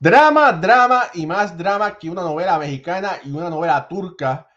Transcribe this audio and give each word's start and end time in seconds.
Drama, 0.00 0.52
drama 0.52 1.10
y 1.14 1.26
más 1.26 1.58
drama 1.58 1.98
que 1.98 2.08
una 2.08 2.22
novela 2.22 2.56
mexicana 2.56 3.18
y 3.24 3.32
una 3.32 3.50
novela 3.50 3.88
turca. 3.88 4.48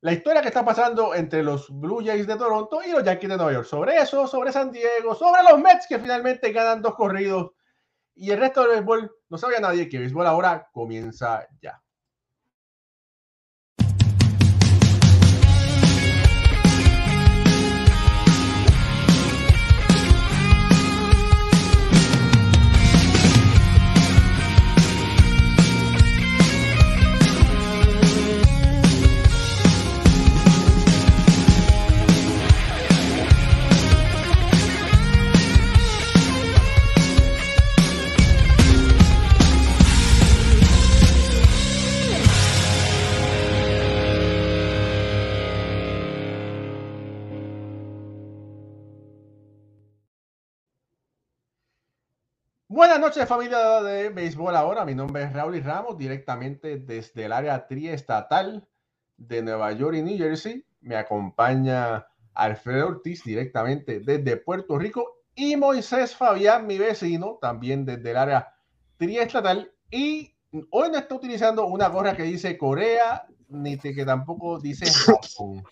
La 0.00 0.12
historia 0.12 0.42
que 0.42 0.48
está 0.48 0.64
pasando 0.64 1.14
entre 1.14 1.44
los 1.44 1.68
Blue 1.70 2.02
Jays 2.04 2.26
de 2.26 2.34
Toronto 2.34 2.80
y 2.84 2.90
los 2.90 3.04
Yankees 3.04 3.30
de 3.30 3.36
Nueva 3.36 3.52
York. 3.52 3.66
Sobre 3.66 3.96
eso, 3.96 4.26
sobre 4.26 4.50
San 4.50 4.72
Diego, 4.72 5.14
sobre 5.14 5.44
los 5.44 5.60
Mets 5.60 5.86
que 5.88 6.00
finalmente 6.00 6.50
ganan 6.50 6.82
dos 6.82 6.96
corridos. 6.96 7.52
Y 8.16 8.32
el 8.32 8.40
resto 8.40 8.62
del 8.62 8.70
béisbol, 8.70 9.16
no 9.28 9.38
sabía 9.38 9.60
nadie 9.60 9.88
que 9.88 9.98
el 9.98 10.02
béisbol 10.02 10.26
ahora 10.26 10.68
comienza 10.72 11.46
ya. 11.62 11.80
Buenas 52.78 53.00
noches 53.00 53.26
familia 53.26 53.82
de 53.82 54.08
Béisbol 54.10 54.54
Ahora, 54.54 54.84
mi 54.84 54.94
nombre 54.94 55.24
es 55.24 55.32
Raúl 55.32 55.60
Ramos, 55.64 55.98
directamente 55.98 56.78
desde 56.78 57.24
el 57.24 57.32
área 57.32 57.66
triestatal 57.66 58.68
de 59.16 59.42
Nueva 59.42 59.72
York 59.72 59.96
y 59.96 60.02
New 60.02 60.16
Jersey. 60.16 60.64
Me 60.82 60.94
acompaña 60.94 62.06
Alfredo 62.34 62.86
Ortiz 62.86 63.24
directamente 63.24 63.98
desde 63.98 64.36
Puerto 64.36 64.78
Rico 64.78 65.24
y 65.34 65.56
Moisés 65.56 66.14
Fabián, 66.14 66.68
mi 66.68 66.78
vecino, 66.78 67.40
también 67.42 67.84
desde 67.84 68.12
el 68.12 68.16
área 68.16 68.54
triestatal. 68.96 69.72
Y 69.90 70.32
hoy 70.70 70.88
no 70.92 70.98
está 70.98 71.16
utilizando 71.16 71.66
una 71.66 71.88
gorra 71.88 72.16
que 72.16 72.22
dice 72.22 72.56
Corea, 72.56 73.26
ni 73.48 73.76
que 73.76 74.04
tampoco 74.04 74.60
dice 74.60 74.86
Japón. 74.86 75.64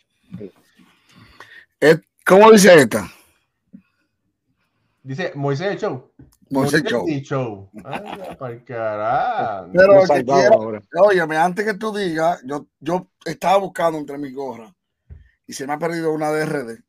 ¿Cómo 2.27 2.51
dice 2.51 2.75
esta? 2.75 3.09
Dice 5.05 5.31
Moisés 5.37 5.81
Show. 5.81 6.11
Moisés 6.51 6.83
Show. 6.85 7.07
Show. 7.23 7.71
Ay, 8.41 8.61
carajo. 8.65 9.71
Pero 9.73 10.01
que 10.03 10.25
quiero, 10.25 10.81
óyeme, 11.03 11.37
antes 11.37 11.65
que 11.65 11.75
tú 11.75 11.95
digas, 11.95 12.41
yo, 12.45 12.67
yo 12.79 13.11
estaba 13.25 13.59
buscando 13.59 13.99
entre 13.99 14.19
mis 14.19 14.35
gorras 14.35 14.73
y 15.47 15.53
se 15.53 15.67
me 15.67 15.73
ha 15.73 15.79
perdido 15.79 16.13
una 16.13 16.31
DRD. 16.31 16.83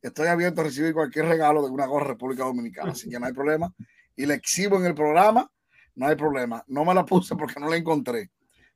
Estoy 0.00 0.28
abierto 0.28 0.60
a 0.60 0.64
recibir 0.64 0.94
cualquier 0.94 1.26
regalo 1.26 1.62
de 1.62 1.70
una 1.70 1.86
gorra 1.86 2.06
República 2.06 2.44
Dominicana, 2.44 2.92
así 2.92 3.10
que 3.10 3.18
no 3.18 3.26
hay 3.26 3.32
problema. 3.32 3.72
Y 4.14 4.24
la 4.24 4.34
exhibo 4.34 4.76
en 4.76 4.86
el 4.86 4.94
programa, 4.94 5.50
no 5.94 6.06
hay 6.06 6.16
problema. 6.16 6.64
No 6.68 6.84
me 6.84 6.94
la 6.94 7.04
puse 7.04 7.34
porque 7.36 7.60
no 7.60 7.68
la 7.68 7.76
encontré. 7.76 8.30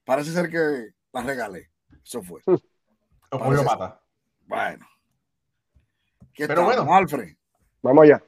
Parece 0.04 0.32
ser 0.32 0.50
que 0.50 0.92
la 1.12 1.22
regalé. 1.22 1.70
Eso 2.04 2.22
fue. 2.22 2.40
Ocurrió 3.30 3.64
pata. 3.64 4.00
Bueno. 4.46 4.86
¿Qué 6.32 6.46
Pero 6.46 6.64
bueno, 6.64 6.92
Alfred. 6.92 7.36
Vamos 7.82 8.04
allá. 8.04 8.22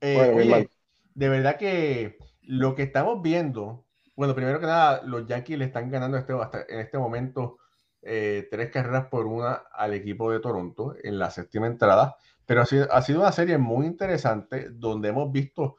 Eh, 0.00 0.68
de 1.16 1.30
verdad 1.30 1.56
que 1.56 2.18
lo 2.42 2.74
que 2.74 2.82
estamos 2.82 3.22
viendo, 3.22 3.86
bueno, 4.14 4.34
primero 4.34 4.60
que 4.60 4.66
nada, 4.66 5.00
los 5.02 5.26
Yankees 5.26 5.58
le 5.58 5.64
están 5.64 5.90
ganando 5.90 6.18
este, 6.18 6.34
hasta 6.34 6.66
en 6.68 6.78
este 6.78 6.98
momento 6.98 7.56
eh, 8.02 8.46
tres 8.50 8.70
carreras 8.70 9.06
por 9.06 9.26
una 9.26 9.54
al 9.72 9.94
equipo 9.94 10.30
de 10.30 10.40
Toronto 10.40 10.94
en 11.02 11.18
la 11.18 11.30
séptima 11.30 11.68
entrada, 11.68 12.16
pero 12.44 12.60
ha 12.60 12.66
sido, 12.66 12.92
ha 12.92 13.00
sido 13.00 13.20
una 13.20 13.32
serie 13.32 13.56
muy 13.56 13.86
interesante 13.86 14.68
donde 14.70 15.08
hemos 15.08 15.32
visto 15.32 15.78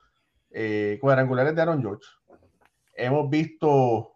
eh, 0.49 0.97
cuadrangulares 0.99 1.55
de 1.55 1.61
Aaron 1.61 1.81
George, 1.81 2.07
hemos 2.95 3.29
visto 3.29 4.15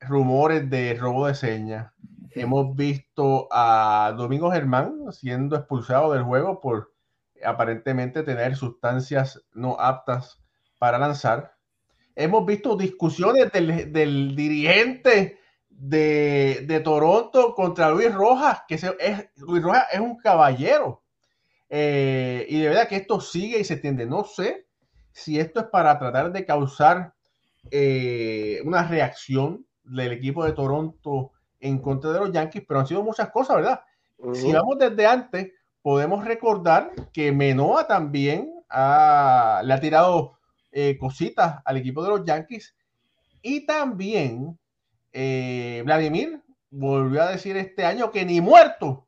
rumores 0.00 0.68
de 0.68 0.94
robo 0.94 1.28
de 1.28 1.34
señas, 1.36 1.92
hemos 2.32 2.74
visto 2.74 3.46
a 3.52 4.12
Domingo 4.16 4.50
Germán 4.50 5.12
siendo 5.12 5.54
expulsado 5.54 6.12
del 6.12 6.24
juego 6.24 6.60
por 6.60 6.91
aparentemente 7.44 8.22
tener 8.22 8.56
sustancias 8.56 9.42
no 9.52 9.78
aptas 9.78 10.40
para 10.78 10.98
lanzar. 10.98 11.54
Hemos 12.14 12.44
visto 12.44 12.76
discusiones 12.76 13.50
del, 13.52 14.36
dirigente 14.36 15.38
de, 15.70 16.80
Toronto 16.84 17.54
contra 17.54 17.90
Luis 17.90 18.12
Rojas, 18.14 18.62
que 18.68 18.74
es, 18.74 18.84
Luis 19.36 19.62
Rojas 19.62 19.86
es 19.92 20.00
un 20.00 20.18
caballero. 20.18 21.02
Eh, 21.68 22.46
y 22.48 22.60
de 22.60 22.68
verdad 22.68 22.88
que 22.88 22.96
esto 22.96 23.20
sigue 23.20 23.60
y 23.60 23.64
se 23.64 23.76
tiende. 23.76 24.04
No 24.06 24.24
sé 24.24 24.66
si 25.12 25.38
esto 25.38 25.60
es 25.60 25.66
para 25.66 25.98
tratar 25.98 26.32
de 26.32 26.44
causar 26.44 27.14
eh, 27.70 28.60
una 28.64 28.86
reacción 28.86 29.66
del 29.84 30.12
equipo 30.12 30.44
de 30.44 30.52
Toronto 30.52 31.32
en 31.60 31.78
contra 31.78 32.12
de 32.12 32.18
los 32.18 32.32
Yankees, 32.32 32.64
pero 32.66 32.80
han 32.80 32.86
sido 32.86 33.02
muchas 33.02 33.30
cosas, 33.30 33.56
¿verdad? 33.56 33.80
Si 34.34 34.52
vamos 34.52 34.78
desde 34.78 35.06
antes, 35.06 35.52
podemos 35.82 36.24
recordar 36.24 36.92
que 37.12 37.32
Menoa 37.32 37.86
también 37.86 38.52
le 38.70 39.74
ha 39.74 39.78
tirado 39.80 40.38
eh, 40.70 40.96
cositas 40.98 41.60
al 41.64 41.76
equipo 41.76 42.02
de 42.02 42.08
los 42.08 42.24
Yankees 42.24 42.74
y 43.42 43.66
también 43.66 44.58
eh, 45.12 45.82
Vladimir 45.84 46.42
volvió 46.70 47.22
a 47.22 47.30
decir 47.30 47.56
este 47.56 47.84
año 47.84 48.10
que 48.10 48.24
ni 48.24 48.40
muerto 48.40 49.06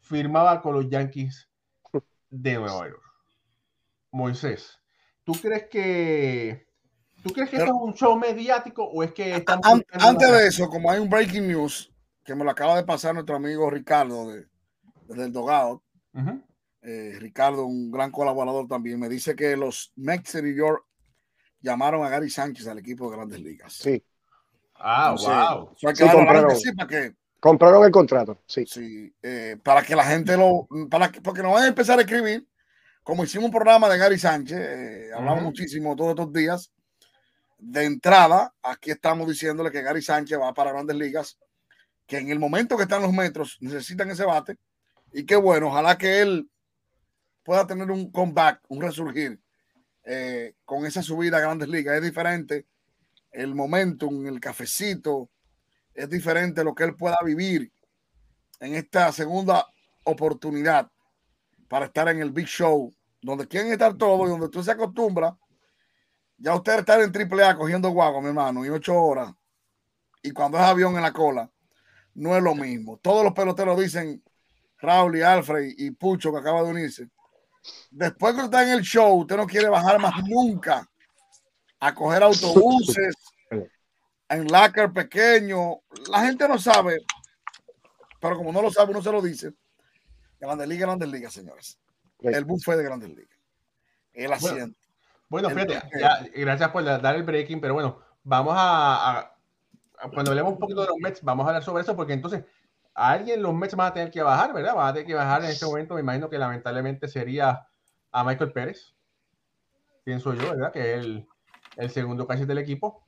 firmaba 0.00 0.60
con 0.60 0.74
los 0.74 0.88
Yankees 0.88 1.48
de 2.30 2.54
Nueva 2.54 2.88
York. 2.88 3.02
Moisés, 4.10 4.80
¿tú 5.22 5.32
crees 5.34 5.68
que 5.68 6.66
¿Tú 7.22 7.32
crees 7.32 7.50
que 7.50 7.56
esto 7.56 7.70
es 7.70 7.80
un 7.80 7.94
show 7.94 8.16
mediático 8.16 8.84
o 8.84 9.02
es 9.02 9.12
que 9.12 9.36
están 9.36 9.60
antes 9.64 10.30
de 10.30 10.46
eso, 10.46 10.68
como 10.68 10.90
hay 10.90 11.00
un 11.00 11.10
breaking 11.10 11.48
news 11.48 11.92
que 12.24 12.34
me 12.34 12.44
lo 12.44 12.50
acaba 12.50 12.76
de 12.76 12.84
pasar 12.84 13.14
nuestro 13.14 13.36
amigo 13.36 13.68
Ricardo 13.68 14.28
de, 14.28 14.46
desde 15.08 15.24
el 15.24 15.32
Dogado, 15.32 15.82
eh, 16.82 17.16
Ricardo, 17.18 17.66
un 17.66 17.90
gran 17.90 18.10
colaborador 18.10 18.68
también, 18.68 19.00
me 19.00 19.08
dice 19.08 19.34
que 19.34 19.56
los 19.56 19.92
Mets 19.96 20.34
de 20.34 20.42
New 20.42 20.54
York 20.54 20.84
llamaron 21.60 22.04
a 22.04 22.08
Gary 22.08 22.30
Sánchez 22.30 22.66
al 22.68 22.78
equipo 22.78 23.10
de 23.10 23.16
Grandes 23.16 23.40
Ligas. 23.40 23.72
Sí. 23.72 24.02
Ah, 24.76 25.14
wow. 25.18 25.74
compraron, 27.40 27.84
el 27.84 27.90
contrato. 27.90 28.38
Sí. 28.46 28.64
Sí. 28.66 29.12
Eh, 29.22 29.56
para 29.62 29.82
que 29.82 29.96
la 29.96 30.04
gente 30.04 30.36
lo. 30.36 30.68
Para 30.90 31.10
que, 31.10 31.20
porque 31.20 31.42
nos 31.42 31.52
van 31.52 31.64
a 31.64 31.68
empezar 31.68 31.98
a 31.98 32.02
escribir. 32.02 32.46
Como 33.02 33.24
hicimos 33.24 33.46
un 33.46 33.52
programa 33.52 33.88
de 33.88 33.98
Gary 33.98 34.18
Sánchez, 34.18 34.58
eh, 34.58 35.10
hablamos 35.14 35.44
muchísimo 35.44 35.94
todos 35.94 36.10
estos 36.10 36.32
días. 36.32 36.72
De 37.58 37.84
entrada, 37.84 38.52
aquí 38.62 38.90
estamos 38.90 39.28
diciéndole 39.28 39.70
que 39.70 39.80
Gary 39.80 40.02
Sánchez 40.02 40.38
va 40.38 40.52
para 40.52 40.72
Grandes 40.72 40.96
Ligas, 40.96 41.38
que 42.04 42.18
en 42.18 42.30
el 42.30 42.38
momento 42.38 42.76
que 42.76 42.82
están 42.82 43.02
los 43.02 43.12
metros 43.12 43.58
necesitan 43.60 44.10
ese 44.10 44.24
bate 44.24 44.58
y 45.16 45.24
qué 45.24 45.34
bueno, 45.36 45.68
ojalá 45.68 45.96
que 45.96 46.20
él 46.20 46.50
pueda 47.42 47.66
tener 47.66 47.90
un 47.90 48.10
comeback, 48.10 48.60
un 48.68 48.82
resurgir 48.82 49.40
eh, 50.04 50.56
con 50.66 50.84
esa 50.84 51.02
subida 51.02 51.38
a 51.38 51.40
grandes 51.40 51.70
ligas. 51.70 51.96
Es 51.96 52.02
diferente 52.02 52.66
el 53.32 53.54
momentum, 53.54 54.26
el 54.26 54.38
cafecito, 54.40 55.30
es 55.94 56.10
diferente 56.10 56.62
lo 56.62 56.74
que 56.74 56.84
él 56.84 56.96
pueda 56.96 57.16
vivir 57.24 57.72
en 58.60 58.74
esta 58.74 59.10
segunda 59.10 59.66
oportunidad 60.04 60.90
para 61.66 61.86
estar 61.86 62.10
en 62.10 62.20
el 62.20 62.30
Big 62.30 62.46
Show, 62.46 62.94
donde 63.22 63.48
quieren 63.48 63.72
estar 63.72 63.96
todos 63.96 64.26
y 64.26 64.32
donde 64.32 64.50
tú 64.50 64.62
se 64.62 64.72
acostumbra. 64.72 65.34
Ya 66.36 66.54
usted 66.54 66.80
estar 66.80 67.00
en 67.00 67.10
AAA 67.10 67.56
cogiendo 67.56 67.88
guagua, 67.88 68.20
mi 68.20 68.28
hermano, 68.28 68.66
y 68.66 68.68
ocho 68.68 68.94
horas, 68.94 69.32
y 70.22 70.32
cuando 70.32 70.58
es 70.58 70.64
avión 70.64 70.94
en 70.94 71.02
la 71.02 71.14
cola, 71.14 71.50
no 72.12 72.36
es 72.36 72.42
lo 72.42 72.54
mismo. 72.54 72.98
Todos 72.98 73.24
los 73.24 73.32
peloteros 73.32 73.80
dicen, 73.80 74.22
Raúl 74.78 75.16
y 75.16 75.22
Alfred 75.22 75.74
y 75.76 75.90
Pucho 75.90 76.32
que 76.32 76.38
acaba 76.38 76.62
de 76.62 76.70
unirse. 76.70 77.08
Después 77.90 78.34
que 78.34 78.42
está 78.42 78.62
en 78.62 78.70
el 78.70 78.82
show, 78.82 79.20
usted 79.20 79.36
no 79.36 79.46
quiere 79.46 79.68
bajar 79.68 79.98
más 79.98 80.22
nunca 80.24 80.88
a 81.80 81.94
coger 81.94 82.22
autobuses 82.22 83.14
en 84.28 84.46
lácar 84.48 84.92
pequeño. 84.92 85.80
La 86.10 86.20
gente 86.24 86.46
no 86.48 86.58
sabe, 86.58 86.98
pero 88.20 88.36
como 88.36 88.52
no 88.52 88.62
lo 88.62 88.70
sabe, 88.70 88.90
uno 88.90 89.02
se 89.02 89.12
lo 89.12 89.22
dice. 89.22 89.52
Grandes 90.38 90.68
Ligas, 90.68 90.86
Grandes 90.86 91.08
Ligas, 91.08 91.32
señores. 91.32 91.78
El 92.20 92.44
bus 92.44 92.64
fue 92.64 92.76
de 92.76 92.84
Grandes 92.84 93.10
Ligas. 93.10 93.38
El 94.12 94.32
asiento. 94.32 94.78
Bueno, 95.28 95.50
fíjate, 95.50 95.80
gracias 96.36 96.70
por 96.70 96.84
dar 96.84 97.16
el 97.16 97.24
breaking, 97.24 97.60
pero 97.60 97.74
bueno, 97.74 98.00
vamos 98.22 98.54
a, 98.56 99.18
a, 99.18 100.10
cuando 100.12 100.30
hablemos 100.30 100.52
un 100.52 100.58
poquito 100.58 100.82
de 100.82 100.86
los 100.86 100.96
Mets, 100.98 101.22
vamos 101.22 101.44
a 101.44 101.48
hablar 101.48 101.64
sobre 101.64 101.82
eso, 101.82 101.96
porque 101.96 102.12
entonces 102.12 102.44
alguien 102.96 103.42
los 103.42 103.54
Mets 103.54 103.76
van 103.76 103.88
a 103.88 103.94
tener 103.94 104.10
que 104.10 104.22
bajar, 104.22 104.52
¿verdad? 104.54 104.74
Van 104.74 104.88
a 104.88 104.92
tener 104.94 105.06
que 105.06 105.14
bajar 105.14 105.44
en 105.44 105.50
este 105.50 105.66
momento, 105.66 105.94
me 105.94 106.00
imagino 106.00 106.30
que 106.30 106.38
lamentablemente 106.38 107.08
sería 107.08 107.68
a 108.10 108.24
Michael 108.24 108.52
Pérez. 108.52 108.94
pienso 110.02 110.32
yo, 110.32 110.50
¿verdad? 110.50 110.72
Que 110.72 110.94
es 110.94 111.00
el, 111.00 111.28
el 111.76 111.90
segundo 111.90 112.26
catcher 112.26 112.46
del 112.46 112.58
equipo. 112.58 113.06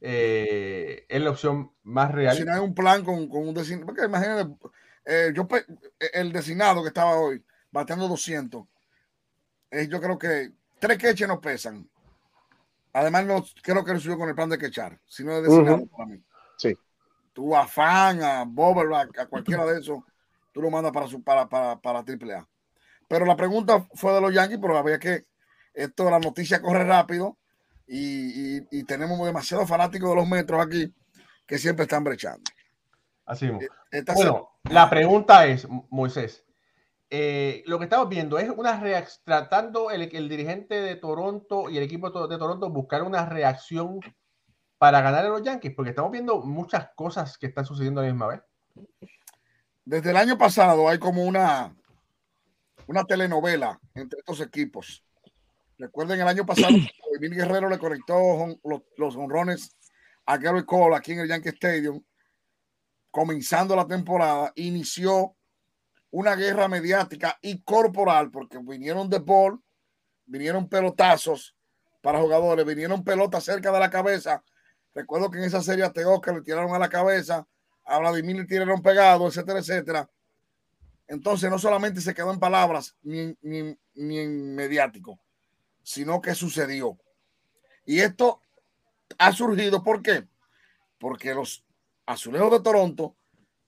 Eh, 0.00 1.04
es 1.08 1.20
la 1.20 1.30
opción 1.30 1.72
más 1.82 2.12
real. 2.12 2.36
Si 2.36 2.44
no 2.44 2.52
hay 2.52 2.60
un 2.60 2.74
plan 2.74 3.04
con, 3.04 3.28
con 3.28 3.48
un 3.48 3.54
designado, 3.54 3.86
porque 3.86 4.04
imagínate, 4.04 4.54
eh, 5.04 5.32
yo, 5.34 5.48
el 6.12 6.32
designado 6.32 6.82
que 6.82 6.88
estaba 6.88 7.16
hoy, 7.16 7.44
bateando 7.72 8.06
200, 8.08 8.64
eh, 9.70 9.88
yo 9.88 10.00
creo 10.00 10.18
que 10.18 10.52
tres 10.78 10.98
queches 10.98 11.26
no 11.26 11.40
pesan. 11.40 11.88
Además, 12.92 13.26
no 13.26 13.44
creo 13.62 13.84
que 13.84 13.94
lo 13.94 14.00
subió 14.00 14.18
con 14.18 14.28
el 14.28 14.34
plan 14.34 14.50
de 14.50 14.58
quechar, 14.58 15.00
sino 15.06 15.34
de 15.34 15.42
designado 15.42 15.86
para 15.86 16.06
mí. 16.06 16.22
Sí. 16.56 16.76
Tú 17.32 17.56
a 17.56 17.66
Fan, 17.66 18.22
a 18.22 18.44
Bobberback, 18.44 19.18
a 19.20 19.26
cualquiera 19.26 19.64
de 19.64 19.80
esos, 19.80 20.00
tú 20.52 20.60
lo 20.60 20.70
mandas 20.70 20.92
para, 20.92 21.06
su, 21.06 21.22
para, 21.22 21.48
para, 21.48 21.80
para 21.80 22.00
AAA. 22.00 22.46
Pero 23.08 23.24
la 23.24 23.36
pregunta 23.36 23.86
fue 23.94 24.12
de 24.12 24.20
los 24.20 24.34
Yankees, 24.34 24.58
pero 24.60 24.76
había 24.76 24.98
que, 24.98 25.26
esto, 25.74 26.10
la 26.10 26.18
noticia 26.18 26.60
corre 26.60 26.84
rápido 26.84 27.38
y, 27.86 28.58
y, 28.70 28.84
tenemos 28.84 29.18
demasiados 29.24 29.68
fanáticos 29.68 30.10
de 30.10 30.16
los 30.16 30.28
metros 30.28 30.64
aquí 30.64 30.94
que 31.46 31.58
siempre 31.58 31.84
están 31.84 32.04
brechando. 32.04 32.42
Así 33.26 33.46
eh, 33.90 34.02
Bueno, 34.14 34.50
la 34.64 34.88
pregunta 34.88 35.46
es, 35.46 35.66
Moisés, 35.90 36.44
eh, 37.10 37.62
lo 37.66 37.78
que 37.78 37.84
estamos 37.84 38.08
viendo 38.08 38.38
es 38.38 38.48
una 38.48 38.80
reacción, 38.80 39.22
tratando 39.24 39.90
el, 39.90 40.02
el, 40.16 40.28
dirigente 40.28 40.80
de 40.80 40.96
Toronto 40.96 41.68
y 41.68 41.76
el 41.76 41.82
equipo 41.82 42.10
de 42.10 42.38
Toronto 42.38 42.70
buscar 42.70 43.02
una 43.02 43.26
reacción 43.26 44.00
para 44.82 45.00
ganar 45.00 45.24
a 45.24 45.28
los 45.28 45.44
Yankees, 45.44 45.74
porque 45.76 45.90
estamos 45.90 46.10
viendo 46.10 46.40
muchas 46.40 46.88
cosas 46.96 47.38
que 47.38 47.46
están 47.46 47.64
sucediendo 47.64 48.00
a 48.00 48.04
la 48.04 48.10
misma 48.10 48.26
vez. 48.26 48.40
Desde 49.84 50.10
el 50.10 50.16
año 50.16 50.36
pasado 50.36 50.88
hay 50.88 50.98
como 50.98 51.22
una, 51.22 51.72
una 52.88 53.04
telenovela 53.04 53.78
entre 53.94 54.18
estos 54.18 54.40
equipos. 54.40 55.04
Recuerden 55.78 56.20
el 56.20 56.26
año 56.26 56.44
pasado, 56.44 56.74
Emil 57.14 57.32
Guerrero 57.32 57.68
le 57.68 57.78
conectó 57.78 58.16
los, 58.96 59.14
honrones 59.14 59.76
a 60.26 60.36
Gary 60.36 60.64
Cole 60.64 60.96
aquí 60.96 61.12
en 61.12 61.20
el 61.20 61.28
Yankee 61.28 61.50
Stadium. 61.50 62.02
Comenzando 63.12 63.76
la 63.76 63.86
temporada, 63.86 64.52
inició 64.56 65.36
una 66.10 66.34
guerra 66.34 66.66
mediática 66.66 67.38
y 67.40 67.62
corporal, 67.62 68.32
porque 68.32 68.58
vinieron 68.58 69.08
de 69.08 69.20
ball, 69.20 69.62
vinieron 70.26 70.68
pelotazos 70.68 71.54
para 72.00 72.20
jugadores, 72.20 72.66
vinieron 72.66 73.04
pelotas 73.04 73.44
cerca 73.44 73.70
de 73.70 73.78
la 73.78 73.88
cabeza. 73.88 74.42
Recuerdo 74.94 75.30
que 75.30 75.38
en 75.38 75.44
esa 75.44 75.62
serie 75.62 75.84
a 75.84 75.92
Teoscar 75.92 76.34
le 76.34 76.42
tiraron 76.42 76.74
a 76.74 76.78
la 76.78 76.88
cabeza, 76.88 77.46
a 77.84 77.98
Vladimir 77.98 78.36
le 78.36 78.44
tiraron 78.44 78.82
pegado, 78.82 79.26
etcétera, 79.26 79.60
etcétera. 79.60 80.10
Entonces, 81.08 81.50
no 81.50 81.58
solamente 81.58 82.00
se 82.00 82.14
quedó 82.14 82.32
en 82.32 82.38
palabras 82.38 82.96
ni, 83.02 83.36
ni, 83.42 83.76
ni 83.94 84.18
en 84.18 84.54
mediático, 84.54 85.18
sino 85.82 86.20
que 86.20 86.34
sucedió. 86.34 86.98
Y 87.84 88.00
esto 88.00 88.40
ha 89.18 89.32
surgido, 89.32 89.82
¿por 89.82 90.02
qué? 90.02 90.26
Porque 90.98 91.34
los 91.34 91.64
azulejos 92.06 92.52
de 92.52 92.60
Toronto 92.60 93.16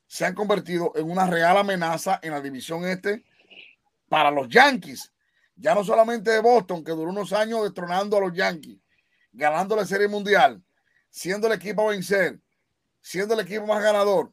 se 0.06 0.25
han 0.25 0.35
convertido 0.35 0.93
en 0.94 1.11
una 1.11 1.27
real 1.27 1.56
amenaza 1.56 2.20
en 2.23 2.32
la 2.32 2.41
división 2.41 2.85
este 2.85 3.25
para 4.09 4.31
los 4.31 4.49
Yankees. 4.49 5.12
Ya 5.56 5.75
no 5.75 5.85
solamente 5.85 6.31
de 6.31 6.41
Boston, 6.41 6.85
que 6.85 6.93
duró 6.93 7.11
unos 7.11 7.32
años 7.32 7.62
destronando 7.62 8.17
a 8.17 8.20
los 8.20 8.32
Yankees, 8.32 8.79
ganando 9.32 9.77
la 9.77 9.85
Serie 9.85 10.09
Mundial, 10.09 10.62
siendo 11.14 11.46
el 11.46 11.52
equipo 11.52 11.82
a 11.82 11.93
vencer, 11.93 12.40
siendo 13.00 13.34
el 13.34 13.40
equipo 13.40 13.64
más 13.66 13.81
ganador. 13.81 14.32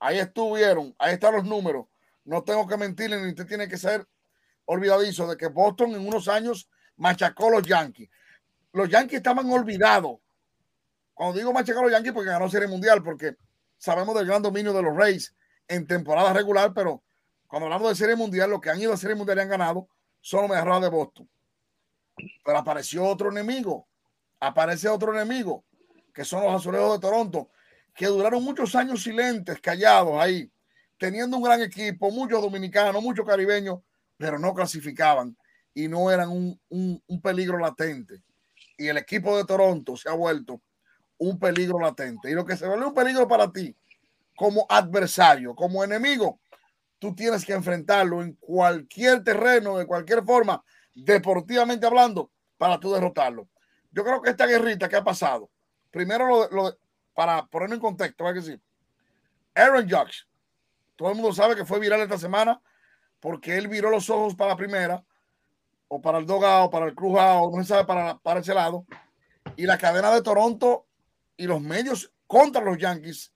Ahí 0.00 0.18
estuvieron, 0.18 0.94
ahí 0.98 1.12
están 1.12 1.34
los 1.34 1.44
números. 1.44 1.84
No 2.24 2.42
tengo 2.42 2.66
que 2.66 2.78
mentirle, 2.78 3.20
ni 3.20 3.28
usted 3.28 3.46
tiene 3.46 3.68
que 3.68 3.76
ser 3.76 4.08
olvidadizo 4.64 5.26
de 5.26 5.36
que 5.36 5.48
Boston 5.48 5.90
en 5.90 6.08
unos 6.08 6.26
años 6.26 6.70
machacó 6.96 7.48
a 7.48 7.50
los 7.50 7.62
Yankees. 7.64 8.08
Los 8.72 8.88
Yankees 8.88 9.18
estaban 9.18 9.50
olvidados. 9.52 10.18
Cuando 11.12 11.36
digo 11.36 11.52
machacó 11.52 11.80
a 11.80 11.82
los 11.82 11.92
Yankees, 11.92 12.14
porque 12.14 12.30
ganó 12.30 12.48
Serie 12.48 12.68
Mundial, 12.68 13.02
porque 13.02 13.36
sabemos 13.76 14.14
del 14.14 14.26
gran 14.26 14.40
dominio 14.40 14.72
de 14.72 14.82
los 14.82 14.96
Rays 14.96 15.34
en 15.68 15.86
temporada 15.86 16.32
regular, 16.32 16.72
pero 16.72 17.02
cuando 17.46 17.66
hablamos 17.66 17.90
de 17.90 17.96
Serie 17.96 18.16
Mundial, 18.16 18.48
los 18.48 18.62
que 18.62 18.70
han 18.70 18.80
ido 18.80 18.94
a 18.94 18.96
Serie 18.96 19.14
Mundial 19.14 19.36
y 19.36 19.40
han 19.42 19.50
ganado 19.50 19.88
son 20.22 20.48
los 20.48 20.50
mejores 20.50 20.80
de 20.80 20.88
Boston. 20.88 21.28
Pero 22.42 22.56
apareció 22.56 23.04
otro 23.04 23.30
enemigo. 23.30 23.86
Aparece 24.40 24.88
otro 24.88 25.14
enemigo, 25.14 25.64
que 26.14 26.24
son 26.24 26.44
los 26.44 26.54
azulejos 26.54 26.94
de 26.94 27.00
Toronto, 27.00 27.50
que 27.94 28.06
duraron 28.06 28.42
muchos 28.42 28.74
años 28.74 29.02
silentes, 29.02 29.60
callados 29.60 30.14
ahí, 30.20 30.50
teniendo 30.96 31.36
un 31.36 31.42
gran 31.42 31.60
equipo, 31.60 32.10
muchos 32.10 32.40
dominicanos, 32.40 33.02
muchos 33.02 33.26
caribeños, 33.26 33.80
pero 34.16 34.38
no 34.38 34.54
clasificaban 34.54 35.36
y 35.74 35.88
no 35.88 36.10
eran 36.10 36.30
un, 36.30 36.60
un, 36.70 37.20
peligro 37.20 37.58
latente. 37.58 38.22
Y 38.78 38.86
el 38.86 38.96
equipo 38.96 39.36
de 39.36 39.44
Toronto 39.44 39.96
se 39.96 40.08
ha 40.08 40.12
vuelto 40.12 40.62
un 41.18 41.38
peligro 41.38 41.80
latente. 41.80 42.30
Y 42.30 42.34
lo 42.34 42.44
que 42.44 42.56
se 42.56 42.66
vuelve 42.66 42.86
un 42.86 42.94
peligro 42.94 43.26
para 43.26 43.50
ti 43.52 43.76
como 44.36 44.66
adversario, 44.68 45.54
como 45.54 45.82
enemigo, 45.82 46.40
tú 46.98 47.14
tienes 47.14 47.44
que 47.44 47.52
enfrentarlo 47.52 48.22
en 48.22 48.34
cualquier 48.34 49.22
terreno, 49.22 49.78
de 49.78 49.86
cualquier 49.86 50.24
forma, 50.24 50.64
deportivamente 50.94 51.86
hablando, 51.86 52.30
para 52.56 52.78
tú 52.78 52.92
derrotarlo. 52.92 53.48
Yo 53.90 54.04
creo 54.04 54.22
que 54.22 54.30
esta 54.30 54.46
guerrita 54.46 54.88
que 54.88 54.96
ha 54.96 55.04
pasado, 55.04 55.50
primero 55.94 56.48
lo, 56.50 56.76
para 57.14 57.46
ponerlo 57.46 57.76
en 57.76 57.80
contexto, 57.80 58.26
hay 58.26 58.34
que 58.34 58.40
decir, 58.40 58.60
Aaron 59.54 59.88
Judge, 59.88 60.26
todo 60.96 61.10
el 61.10 61.14
mundo 61.14 61.32
sabe 61.32 61.54
que 61.54 61.64
fue 61.64 61.78
viral 61.78 62.00
esta 62.00 62.18
semana 62.18 62.60
porque 63.20 63.56
él 63.56 63.68
viró 63.68 63.90
los 63.90 64.10
ojos 64.10 64.34
para 64.34 64.50
la 64.50 64.56
primera 64.56 65.04
o 65.86 66.02
para 66.02 66.18
el 66.18 66.26
dogado, 66.26 66.68
para 66.68 66.86
el 66.86 66.96
crujado, 66.96 67.48
no 67.48 67.62
se 67.62 67.68
sabe 67.68 67.84
para, 67.84 68.18
para 68.18 68.40
ese 68.40 68.52
lado. 68.52 68.84
Y 69.54 69.66
la 69.66 69.78
cadena 69.78 70.12
de 70.12 70.20
Toronto 70.20 70.88
y 71.36 71.46
los 71.46 71.60
medios 71.60 72.12
contra 72.26 72.60
los 72.60 72.76
Yankees, 72.76 73.32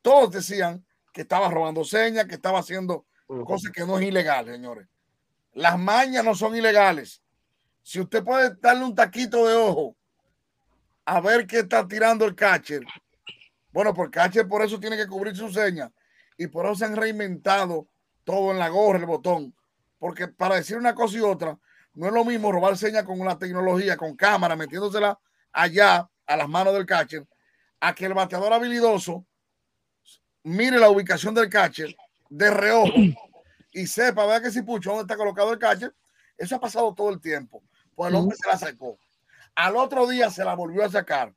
todos 0.00 0.30
decían 0.30 0.86
que 1.12 1.22
estaba 1.22 1.50
robando 1.50 1.82
señas, 1.82 2.26
que 2.26 2.36
estaba 2.36 2.60
haciendo 2.60 3.04
cosas 3.44 3.72
que 3.72 3.84
no 3.84 3.98
es 3.98 4.06
ilegal, 4.06 4.46
señores. 4.46 4.86
Las 5.54 5.76
mañas 5.76 6.24
no 6.24 6.36
son 6.36 6.54
ilegales. 6.54 7.20
Si 7.82 7.98
usted 7.98 8.22
puede 8.22 8.54
darle 8.60 8.84
un 8.84 8.94
taquito 8.94 9.48
de 9.48 9.56
ojo 9.56 9.96
a 11.06 11.20
ver 11.20 11.46
qué 11.46 11.60
está 11.60 11.86
tirando 11.86 12.24
el 12.24 12.34
catcher, 12.34 12.82
bueno, 13.72 13.94
por 13.94 14.10
catcher 14.10 14.48
por 14.48 14.62
eso 14.62 14.78
tiene 14.80 14.96
que 14.96 15.06
cubrir 15.06 15.36
su 15.36 15.50
seña 15.50 15.90
y 16.36 16.46
por 16.48 16.66
eso 16.66 16.74
se 16.74 16.84
han 16.84 16.96
reinventado 16.96 17.88
todo 18.24 18.50
en 18.50 18.58
la 18.58 18.68
gorra, 18.68 18.98
el 18.98 19.06
botón. 19.06 19.54
Porque 19.98 20.28
para 20.28 20.56
decir 20.56 20.76
una 20.76 20.94
cosa 20.94 21.16
y 21.16 21.20
otra, 21.20 21.58
no 21.94 22.06
es 22.06 22.12
lo 22.12 22.24
mismo 22.24 22.52
robar 22.52 22.76
señas 22.76 23.04
con 23.04 23.20
una 23.20 23.38
tecnología, 23.38 23.96
con 23.96 24.16
cámara, 24.16 24.56
metiéndosela 24.56 25.18
allá 25.52 26.08
a 26.26 26.36
las 26.36 26.48
manos 26.48 26.74
del 26.74 26.84
catcher, 26.84 27.26
a 27.80 27.94
que 27.94 28.06
el 28.06 28.14
bateador 28.14 28.52
habilidoso 28.52 29.24
mire 30.42 30.78
la 30.78 30.90
ubicación 30.90 31.34
del 31.34 31.48
catcher 31.48 31.94
de 32.28 32.50
reojo 32.50 32.92
y 33.72 33.86
sepa, 33.86 34.26
vea 34.26 34.40
que 34.40 34.50
si 34.50 34.62
pucho 34.62 34.90
dónde 34.90 35.02
está 35.02 35.16
colocado 35.16 35.52
el 35.52 35.58
catcher. 35.58 35.94
Eso 36.36 36.56
ha 36.56 36.60
pasado 36.60 36.92
todo 36.94 37.10
el 37.10 37.20
tiempo. 37.20 37.62
Pues 37.94 38.10
el 38.10 38.16
hombre 38.16 38.36
se 38.36 38.48
la 38.48 38.58
sacó. 38.58 38.98
Al 39.56 39.76
otro 39.76 40.06
día 40.06 40.30
se 40.30 40.44
la 40.44 40.54
volvió 40.54 40.84
a 40.84 40.90
sacar. 40.90 41.34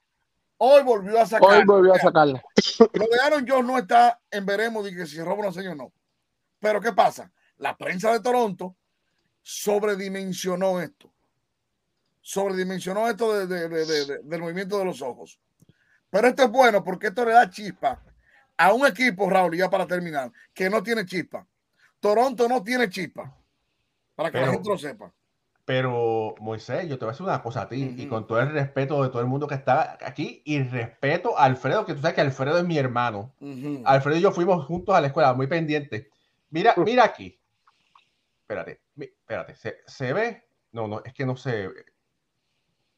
Hoy 0.58 0.84
volvió 0.84 1.20
a 1.20 1.26
sacar. 1.26 1.50
Hoy 1.50 1.66
volvió 1.66 1.94
a 1.94 2.00
sacarla. 2.00 2.44
Lo 2.94 3.06
de 3.08 3.20
Aaron 3.24 3.46
Jones 3.48 3.66
no 3.66 3.78
está 3.78 4.20
en 4.30 4.46
veremos 4.46 4.84
de 4.84 4.94
que 4.94 5.06
si 5.06 5.22
roba 5.22 5.40
una 5.40 5.54
seña 5.54 5.72
o 5.72 5.76
no. 5.76 5.94
Pero 6.60 6.82
¿qué 6.82 6.92
pasa? 6.92 7.32
La 7.58 7.78
prensa 7.78 8.12
de 8.12 8.20
Toronto 8.20 8.76
sobredimensionó 9.42 10.82
esto. 10.82 11.12
Sobredimensionó 12.22 13.08
esto 13.08 13.34
del 13.48 14.42
movimiento 14.42 14.78
de 14.78 14.86
los 14.86 15.02
ojos. 15.02 15.40
Pero 16.10 16.28
esto 16.28 16.44
es 16.44 16.50
bueno 16.52 16.84
porque 16.84 17.08
esto 17.08 17.24
le 17.24 17.32
da 17.32 17.50
chispa 17.50 18.04
a 18.58 18.74
un 18.74 18.86
equipo, 18.86 19.30
Raúl, 19.30 19.56
ya 19.56 19.70
para 19.70 19.88
terminar, 19.88 20.30
que 20.54 20.70
no 20.70 20.84
tiene 20.84 21.06
chispa. 21.06 21.48
Toronto 22.02 22.50
no 22.50 22.62
tiene 22.62 22.90
chispa. 22.90 23.34
Para 24.14 24.30
que 24.30 24.42
la 24.42 24.52
gente 24.52 24.68
lo 24.68 24.78
sepa. 24.78 25.14
Pero, 25.70 26.34
Moisés, 26.40 26.90
yo 26.90 26.98
te 26.98 27.06
voy 27.06 27.10
a 27.10 27.12
decir 27.12 27.28
una 27.28 27.44
cosa 27.44 27.62
a 27.62 27.70
ti, 27.70 27.94
y 27.96 28.08
con 28.08 28.26
todo 28.26 28.40
el 28.40 28.52
respeto 28.52 29.04
de 29.04 29.10
todo 29.10 29.22
el 29.22 29.28
mundo 29.28 29.46
que 29.46 29.54
está 29.54 30.00
aquí, 30.04 30.42
y 30.44 30.64
respeto 30.64 31.38
a 31.38 31.44
Alfredo, 31.44 31.86
que 31.86 31.94
tú 31.94 32.02
sabes 32.02 32.16
que 32.16 32.22
Alfredo 32.22 32.58
es 32.58 32.64
mi 32.64 32.80
hermano. 32.80 33.36
Alfredo 33.86 34.18
y 34.18 34.22
yo 34.22 34.32
fuimos 34.32 34.66
juntos 34.66 34.96
a 34.96 35.00
la 35.00 35.06
escuela, 35.06 35.32
muy 35.36 35.46
pendientes. 35.46 36.08
Mira, 36.50 36.74
mira 36.76 37.04
aquí. 37.04 37.40
Espérate, 38.42 38.82
espérate, 38.98 39.56
¿se, 39.86 40.12
ve? 40.12 40.44
No, 40.72 40.88
no, 40.88 41.04
es 41.06 41.14
que 41.14 41.24
no 41.24 41.38
se 41.38 41.70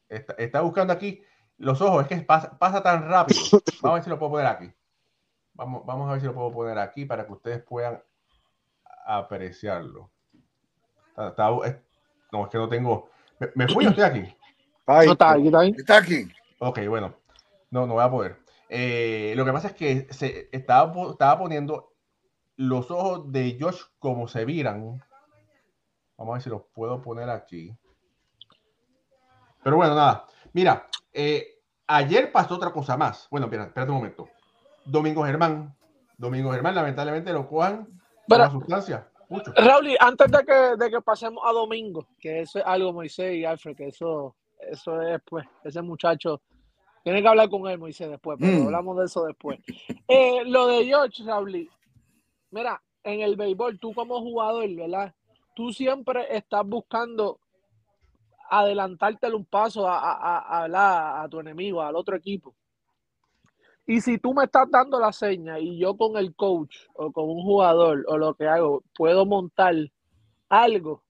Está, 0.07 0.61
buscando 0.61 0.93
aquí 0.93 1.21
los 1.57 1.81
ojos, 1.81 2.03
es 2.03 2.07
que 2.07 2.23
pasa, 2.23 2.81
tan 2.81 3.05
rápido. 3.09 3.41
Vamos 3.81 3.91
a 3.91 3.93
ver 3.95 4.03
si 4.05 4.09
lo 4.09 4.17
puedo 4.17 4.31
poner 4.31 4.47
aquí. 4.47 4.71
Vamos, 5.55 5.85
vamos 5.85 6.07
a 6.07 6.13
ver 6.13 6.21
si 6.21 6.27
lo 6.27 6.33
puedo 6.33 6.53
poner 6.53 6.77
aquí 6.77 7.03
para 7.03 7.25
que 7.25 7.33
ustedes 7.33 7.61
puedan 7.63 8.01
apreciarlo. 9.05 10.09
No, 12.31 12.45
es 12.45 12.49
que 12.49 12.57
no 12.57 12.69
tengo. 12.69 13.09
¿Me, 13.55 13.67
fui 13.67 13.85
o 13.85 13.89
estoy 13.89 14.03
aquí? 14.03 14.35
está, 15.11 15.31
aquí, 15.31 15.47
está 15.77 15.97
aquí. 15.97 16.27
Ok, 16.59 16.79
bueno. 16.87 17.15
No, 17.69 17.87
no 17.87 17.93
voy 17.93 18.03
a 18.03 18.11
poder. 18.11 18.37
Eh, 18.69 19.33
lo 19.35 19.45
que 19.45 19.51
pasa 19.51 19.69
es 19.69 19.73
que 19.73 20.07
se 20.11 20.49
estaba, 20.51 20.93
estaba 21.11 21.39
poniendo 21.39 21.93
los 22.57 22.91
ojos 22.91 23.31
de 23.31 23.57
Josh 23.59 23.81
como 23.99 24.27
se 24.27 24.45
viran 24.45 25.01
Vamos 26.17 26.33
a 26.33 26.35
ver 26.35 26.43
si 26.43 26.49
los 26.51 26.61
puedo 26.73 27.01
poner 27.01 27.31
aquí. 27.31 27.75
Pero 29.63 29.75
bueno, 29.75 29.95
nada. 29.95 30.27
Mira, 30.53 30.87
eh, 31.11 31.63
ayer 31.87 32.31
pasó 32.31 32.55
otra 32.55 32.71
cosa 32.71 32.95
más. 32.95 33.27
Bueno, 33.31 33.47
espera, 33.47 33.63
espérate 33.63 33.91
un 33.91 33.97
momento. 33.97 34.29
Domingo 34.85 35.25
Germán. 35.25 35.75
Domingo 36.17 36.51
Germán, 36.51 36.75
lamentablemente 36.75 37.33
lo 37.33 37.47
cojan 37.47 37.87
la 38.27 38.51
sustancia. 38.51 39.10
Mucho. 39.31 39.51
Raúl, 39.55 39.95
antes 39.97 40.29
de 40.29 40.45
que, 40.45 40.83
de 40.83 40.91
que 40.91 41.01
pasemos 41.01 41.41
a 41.45 41.53
Domingo, 41.53 42.05
que 42.19 42.41
eso 42.41 42.59
es 42.59 42.65
algo, 42.65 42.91
Moisés 42.91 43.33
y 43.35 43.45
Alfred, 43.45 43.77
que 43.77 43.87
eso, 43.87 44.35
eso 44.59 45.01
es, 45.01 45.21
pues, 45.25 45.45
ese 45.63 45.81
muchacho 45.81 46.41
tiene 47.01 47.21
que 47.21 47.27
hablar 47.29 47.49
con 47.49 47.65
él, 47.67 47.79
Moisés, 47.79 48.09
después, 48.09 48.37
pero 48.39 48.51
mm. 48.51 48.65
hablamos 48.65 48.97
de 48.97 49.05
eso 49.05 49.25
después. 49.25 49.57
Eh, 50.07 50.43
lo 50.45 50.67
de 50.67 50.83
George, 50.83 51.23
Raúl, 51.23 51.69
mira, 52.51 52.81
en 53.03 53.21
el 53.21 53.37
béisbol, 53.37 53.79
tú 53.79 53.93
como 53.93 54.19
jugador, 54.19 54.69
¿verdad? 54.75 55.15
Tú 55.55 55.71
siempre 55.71 56.27
estás 56.35 56.67
buscando 56.67 57.39
adelantártelo 58.49 59.37
un 59.37 59.45
paso 59.45 59.87
a, 59.87 59.97
a, 59.97 60.65
a, 60.65 61.23
a, 61.23 61.29
tu 61.29 61.39
enemigo, 61.39 61.81
al 61.81 61.95
otro 61.95 62.17
equipo. 62.17 62.53
Y 63.85 64.01
si 64.01 64.17
tú 64.17 64.33
me 64.33 64.45
estás 64.45 64.69
dando 64.69 64.99
la 64.99 65.11
seña 65.11 65.59
y 65.59 65.77
yo 65.77 65.97
con 65.97 66.17
el 66.17 66.35
coach 66.35 66.75
o 66.93 67.11
con 67.11 67.29
un 67.29 67.41
jugador 67.43 68.05
o 68.07 68.17
lo 68.17 68.35
que 68.35 68.47
hago 68.47 68.83
puedo 68.95 69.25
montar 69.25 69.75
algo, 70.49 71.03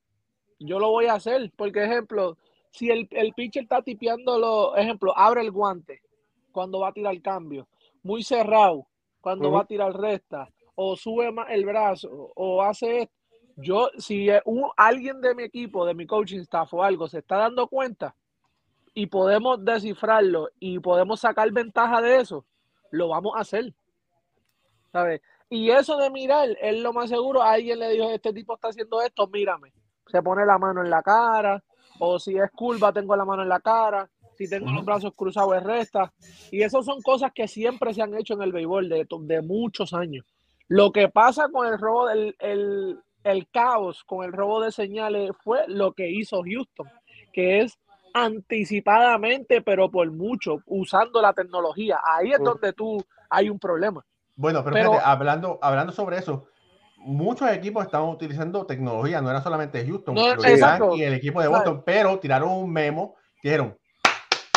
yo 0.60 0.80
lo 0.80 0.90
voy 0.90 1.06
a 1.06 1.16
hacer. 1.16 1.52
Porque, 1.56 1.84
ejemplo, 1.84 2.38
si 2.72 2.90
el, 2.90 3.08
el 3.12 3.34
pitcher 3.34 3.64
está 3.64 3.82
tipeando, 3.82 4.40
lo, 4.40 4.76
ejemplo, 4.76 5.16
abre 5.18 5.42
el 5.42 5.52
guante 5.52 6.02
cuando 6.52 6.80
va 6.80 6.90
a 6.90 6.94
tirar 6.94 7.14
el 7.14 7.22
cambio, 7.22 7.68
muy 8.04 8.24
cerrado 8.24 8.88
cuando 9.22 9.52
va 9.52 9.62
a 9.62 9.66
tirar 9.66 9.94
resta, 9.94 10.50
o 10.76 10.96
sube 10.96 11.32
más 11.32 11.48
el 11.52 11.64
brazo, 11.66 12.32
o 12.36 12.62
hace 12.62 13.04
esto. 13.04 13.14
Yo, 13.58 13.90
si 13.98 14.28
un, 14.46 14.70
alguien 14.76 15.22
de 15.22 15.36
mi 15.36 15.44
equipo, 15.44 15.86
de 15.86 15.94
mi 15.94 16.08
coaching 16.08 16.40
staff 16.40 16.74
o 16.74 16.84
algo 16.84 17.08
se 17.08 17.20
está 17.20 17.38
dando 17.38 17.68
cuenta 17.68 18.16
y 18.94 19.06
podemos 19.06 19.64
descifrarlo 19.64 20.50
y 20.60 20.80
podemos 20.80 21.20
sacar 21.20 21.52
ventaja 21.52 22.02
de 22.02 22.18
eso, 22.22 22.46
lo 22.92 23.08
vamos 23.10 23.34
a 23.36 23.42
hacer. 23.42 23.74
¿Sabes? 24.92 25.22
Y 25.50 25.70
eso 25.70 25.98
de 25.98 26.10
mirar, 26.10 26.50
es 26.62 26.80
lo 26.80 26.94
más 26.94 27.10
seguro, 27.10 27.42
alguien 27.42 27.80
le 27.80 27.90
dijo, 27.90 28.10
este 28.10 28.32
tipo 28.32 28.56
está 28.56 28.70
haciendo 28.70 29.02
esto, 29.02 29.28
mírame. 29.28 29.74
Se 30.08 30.22
pone 30.22 30.46
la 30.46 30.58
mano 30.58 30.82
en 30.82 30.90
la 30.90 31.02
cara, 31.02 31.62
o 32.00 32.20
si 32.20 32.38
es 32.38 32.50
curva, 32.52 32.94
tengo 32.94 33.16
la 33.16 33.26
mano 33.26 33.44
en 33.44 33.50
la 33.50 33.60
cara, 33.60 34.10
si 34.38 34.50
tengo 34.50 34.72
los 34.72 34.86
brazos 34.86 35.14
cruzados 35.16 35.58
es 35.58 35.64
resta. 35.64 36.14
Y 36.52 36.62
eso 36.64 36.82
son 36.84 37.02
cosas 37.02 37.32
que 37.34 37.48
siempre 37.48 37.94
se 37.94 38.02
han 38.02 38.18
hecho 38.18 38.34
en 38.34 38.44
el 38.44 38.52
béisbol 38.52 38.90
de, 38.90 39.08
de 39.08 39.42
muchos 39.42 39.94
años. 39.94 40.26
Lo 40.68 40.92
que 40.92 41.10
pasa 41.10 41.50
con 41.50 41.68
el 41.68 41.78
robo 41.78 42.08
del 42.08 42.36
el, 42.40 43.00
el 43.24 43.48
caos, 43.50 44.04
con 44.04 44.24
el 44.24 44.32
robo 44.32 44.62
de 44.62 44.72
señales, 44.72 45.32
fue 45.44 45.66
lo 45.68 45.94
que 45.94 46.10
hizo 46.10 46.44
Houston, 46.44 46.90
que 47.34 47.60
es 47.60 47.78
anticipadamente, 48.14 49.62
pero 49.62 49.90
por 49.90 50.10
mucho, 50.12 50.60
usando 50.66 51.22
la 51.22 51.34
tecnología. 51.34 52.00
Ahí 52.04 52.32
es 52.32 52.40
donde 52.40 52.74
tú 52.74 53.04
hay 53.30 53.50
un 53.50 53.60
problema. 53.60 54.06
Bueno, 54.36 54.64
pero, 54.64 55.00
hablando, 55.04 55.60
hablando 55.62 55.94
sobre 55.94 56.18
eso, 56.18 56.48
muchos 56.98 57.50
equipos 57.52 57.86
estaban 57.86 58.10
utilizando 58.10 58.66
tecnología, 58.66 59.22
no 59.22 59.30
era 59.30 59.42
solamente 59.42 59.86
Houston, 59.86 60.16
y 60.18 61.02
el 61.04 61.14
equipo 61.14 61.42
de 61.42 61.48
Boston, 61.48 61.84
pero 61.86 62.20
tiraron 62.20 62.50
un 62.50 62.72
memo, 62.72 63.16
dijeron, 63.44 63.78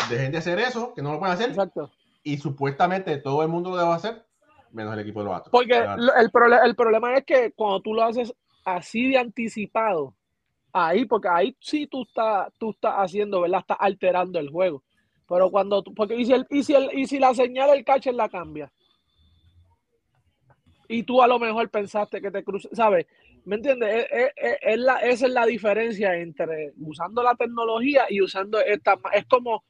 dejen 0.09 0.31
de 0.31 0.37
hacer 0.37 0.59
eso, 0.59 0.93
que 0.93 1.01
no 1.01 1.13
lo 1.13 1.19
pueden 1.19 1.35
hacer. 1.35 1.49
Exacto. 1.49 1.91
Y 2.23 2.37
supuestamente 2.37 3.17
todo 3.17 3.43
el 3.43 3.49
mundo 3.49 3.71
lo 3.71 3.77
debe 3.77 3.91
hacer, 3.91 4.25
menos 4.71 4.93
el 4.93 4.99
equipo 4.99 5.19
de 5.19 5.25
los 5.25 5.35
Astros. 5.35 5.51
Porque 5.51 5.77
el, 5.77 6.11
el 6.63 6.75
problema 6.75 7.13
es 7.15 7.25
que 7.25 7.51
cuando 7.51 7.81
tú 7.81 7.93
lo 7.93 8.03
haces 8.03 8.33
así 8.65 9.09
de 9.09 9.19
anticipado, 9.19 10.15
ahí, 10.75 11.05
porque 11.05 11.29
ahí 11.29 11.55
sí 11.59 11.87
tú 11.87 12.03
estás, 12.03 12.51
tú 12.57 12.71
estás 12.71 12.95
haciendo, 12.97 13.41
¿verdad? 13.41 13.61
Estás 13.61 13.77
alterando 13.79 14.39
el 14.39 14.49
juego. 14.49 14.83
Pero 15.27 15.49
cuando 15.49 15.81
tú, 15.81 15.93
porque 15.93 16.15
y 16.15 16.25
si, 16.25 16.33
el, 16.33 16.45
y 16.49 16.63
si, 16.63 16.73
el, 16.73 16.89
y 16.93 17.07
si 17.07 17.17
la 17.17 17.33
señal 17.33 17.71
del 17.71 17.85
catcher 17.85 18.13
la 18.13 18.29
cambia, 18.29 18.71
y 20.87 21.03
tú 21.03 21.21
a 21.21 21.27
lo 21.27 21.39
mejor 21.39 21.69
pensaste 21.69 22.21
que 22.21 22.29
te 22.29 22.43
cruce, 22.43 22.69
¿sabes? 22.73 23.07
¿Me 23.45 23.55
entiendes? 23.55 24.07
Es, 24.35 24.77
la, 24.77 24.97
esa 24.97 25.27
es 25.27 25.31
la 25.31 25.45
diferencia 25.45 26.15
entre 26.15 26.73
usando 26.79 27.23
la 27.23 27.35
tecnología 27.35 28.05
y 28.09 28.21
usando 28.21 28.59
esta. 28.59 28.97
Es 29.13 29.25
como 29.25 29.63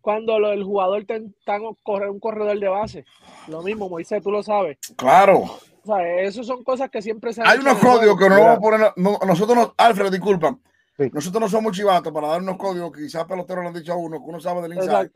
cuando 0.00 0.36
el 0.50 0.62
jugador 0.62 1.04
te 1.04 1.16
está 1.16 1.58
correr 1.82 2.10
un 2.10 2.20
corredor 2.20 2.58
de 2.58 2.68
base. 2.68 3.04
Lo 3.48 3.62
mismo, 3.62 3.88
Moisés, 3.88 4.22
tú 4.22 4.30
lo 4.30 4.42
sabes. 4.42 4.78
Claro. 4.96 5.44
O 5.84 5.86
sea, 5.86 6.20
eso 6.20 6.44
son 6.44 6.62
cosas 6.62 6.90
que 6.90 7.02
siempre 7.02 7.32
se 7.32 7.42
Hay 7.44 7.58
unos 7.58 7.78
códigos 7.78 8.16
que 8.16 8.28
no 8.28 8.40
vamos 8.40 8.56
a 8.56 8.60
poner. 8.60 8.92
nosotros, 8.96 9.56
no, 9.56 9.74
Alfred, 9.76 10.10
disculpa. 10.10 10.56
Nosotros 10.98 11.40
no 11.40 11.48
somos 11.48 11.72
chivatos 11.72 12.12
para 12.12 12.28
dar 12.28 12.40
unos 12.40 12.56
códigos 12.56 12.92
que 12.92 13.02
quizás 13.02 13.24
peloteros 13.24 13.64
le 13.64 13.68
han 13.68 13.74
dicho 13.74 13.92
a 13.92 13.96
uno, 13.96 14.18
que 14.18 14.30
uno 14.30 14.40
sabe 14.40 14.62
del 14.62 14.74
inside. 14.74 15.10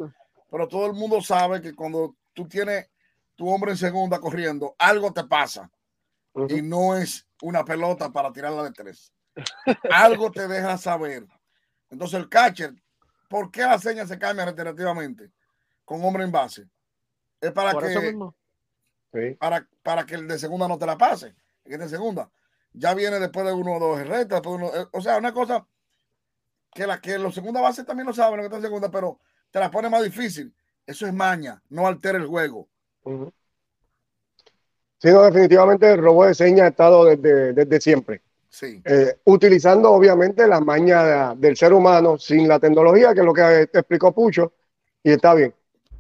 Pero 0.51 0.69
todo 0.69 0.87
el 0.87 0.95
mundo 0.95 1.21
sabe 1.21 1.61
que 1.61 1.75
cuando 1.75 2.17
tú 2.33 2.49
tienes 2.49 2.89
tu 3.37 3.49
hombre 3.49 3.73
en 3.73 3.77
segunda 3.77 4.19
corriendo, 4.19 4.75
algo 4.79 5.13
te 5.13 5.25
pasa. 5.25 5.71
Y 6.49 6.63
no 6.63 6.97
es 6.97 7.27
una 7.43 7.65
pelota 7.65 8.11
para 8.11 8.33
tirarla 8.33 8.65
de 8.65 8.73
tres. 8.73 9.13
algo 9.91 10.31
te 10.31 10.49
deja 10.49 10.77
saber. 10.79 11.27
Entonces 11.91 12.19
el 12.19 12.29
catcher, 12.29 12.75
¿por 13.29 13.51
qué 13.51 13.63
la 13.63 13.79
seña 13.79 14.07
se 14.07 14.19
cambia 14.19 14.45
reiterativamente 14.45 15.31
con 15.85 16.05
hombre 16.05 16.25
en 16.25 16.33
base? 16.33 16.67
Es 17.41 17.53
para 17.53 17.73
que 17.73 18.19
para, 19.39 19.67
para 19.83 20.07
que 20.07 20.15
el 20.15 20.29
de 20.29 20.39
segunda 20.39 20.69
no 20.69 20.79
te 20.79 20.87
la 20.87 20.97
pase. 20.97 21.35
El 21.65 21.73
que 21.73 21.79
de 21.79 21.89
segunda 21.89 22.31
ya 22.77 22.95
viene 22.95 23.19
después 23.19 23.47
de 23.47 23.53
uno 23.53 23.77
o 23.77 23.81
dos 23.81 24.07
rectas. 24.07 24.43
Eh, 24.45 24.87
o 24.93 25.01
sea, 25.01 25.19
una 25.19 25.33
cosa 25.33 25.67
que, 26.73 26.87
la, 26.87 27.01
que 27.01 27.19
los 27.19 27.35
segunda 27.35 27.61
base 27.61 27.85
también 27.85 28.07
lo 28.07 28.13
saben, 28.13 28.37
lo 28.37 28.43
que 28.43 28.47
está 28.47 28.57
en 28.57 28.63
segunda, 28.63 28.91
pero 28.91 29.19
te 29.51 29.59
la 29.59 29.71
pone 29.71 29.89
más 29.89 30.03
difícil. 30.05 30.55
Eso 30.87 31.07
es 31.07 31.13
maña, 31.13 31.61
no 31.71 31.87
altera 31.87 32.19
el 32.19 32.27
juego. 32.27 32.69
Sí, 34.99 35.09
no, 35.11 35.23
definitivamente 35.23 35.91
el 35.91 36.03
robo 36.03 36.27
de 36.27 36.35
señas 36.35 36.67
ha 36.67 36.69
estado 36.69 37.05
desde, 37.05 37.53
desde 37.53 37.81
siempre. 37.81 38.23
Sí. 38.49 38.81
Eh, 38.85 39.19
utilizando 39.25 39.91
obviamente 39.91 40.47
la 40.47 40.61
maña 40.61 41.35
del 41.35 41.57
ser 41.57 41.73
humano 41.73 42.19
sin 42.19 42.49
la 42.49 42.59
tecnología, 42.59 43.13
que 43.13 43.21
es 43.21 43.27
lo 43.27 43.35
que 43.35 43.63
explicó 43.63 44.13
Pucho, 44.13 44.53
y 45.03 45.13
está 45.13 45.35
bien. 45.35 45.55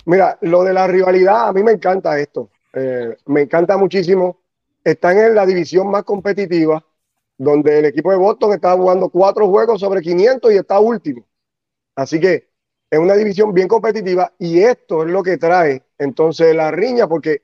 Mira, 0.06 0.38
lo 0.42 0.62
de 0.62 0.72
la 0.72 0.86
rivalidad, 0.86 1.48
a 1.48 1.52
mí 1.52 1.62
me 1.62 1.72
encanta 1.72 2.18
esto. 2.18 2.50
Eh, 2.76 3.16
me 3.24 3.40
encanta 3.40 3.78
muchísimo. 3.78 4.38
Están 4.84 5.18
en 5.18 5.34
la 5.34 5.46
división 5.46 5.90
más 5.90 6.04
competitiva, 6.04 6.84
donde 7.38 7.78
el 7.78 7.86
equipo 7.86 8.10
de 8.10 8.18
Boston 8.18 8.52
está 8.52 8.76
jugando 8.76 9.08
cuatro 9.08 9.48
juegos 9.48 9.80
sobre 9.80 10.02
500 10.02 10.52
y 10.52 10.56
está 10.56 10.78
último. 10.78 11.26
Así 11.94 12.20
que 12.20 12.50
es 12.90 12.98
una 12.98 13.14
división 13.14 13.54
bien 13.54 13.66
competitiva 13.66 14.32
y 14.38 14.60
esto 14.60 15.04
es 15.04 15.10
lo 15.10 15.22
que 15.22 15.38
trae 15.38 15.82
entonces 15.98 16.54
la 16.54 16.70
riña, 16.70 17.08
porque 17.08 17.42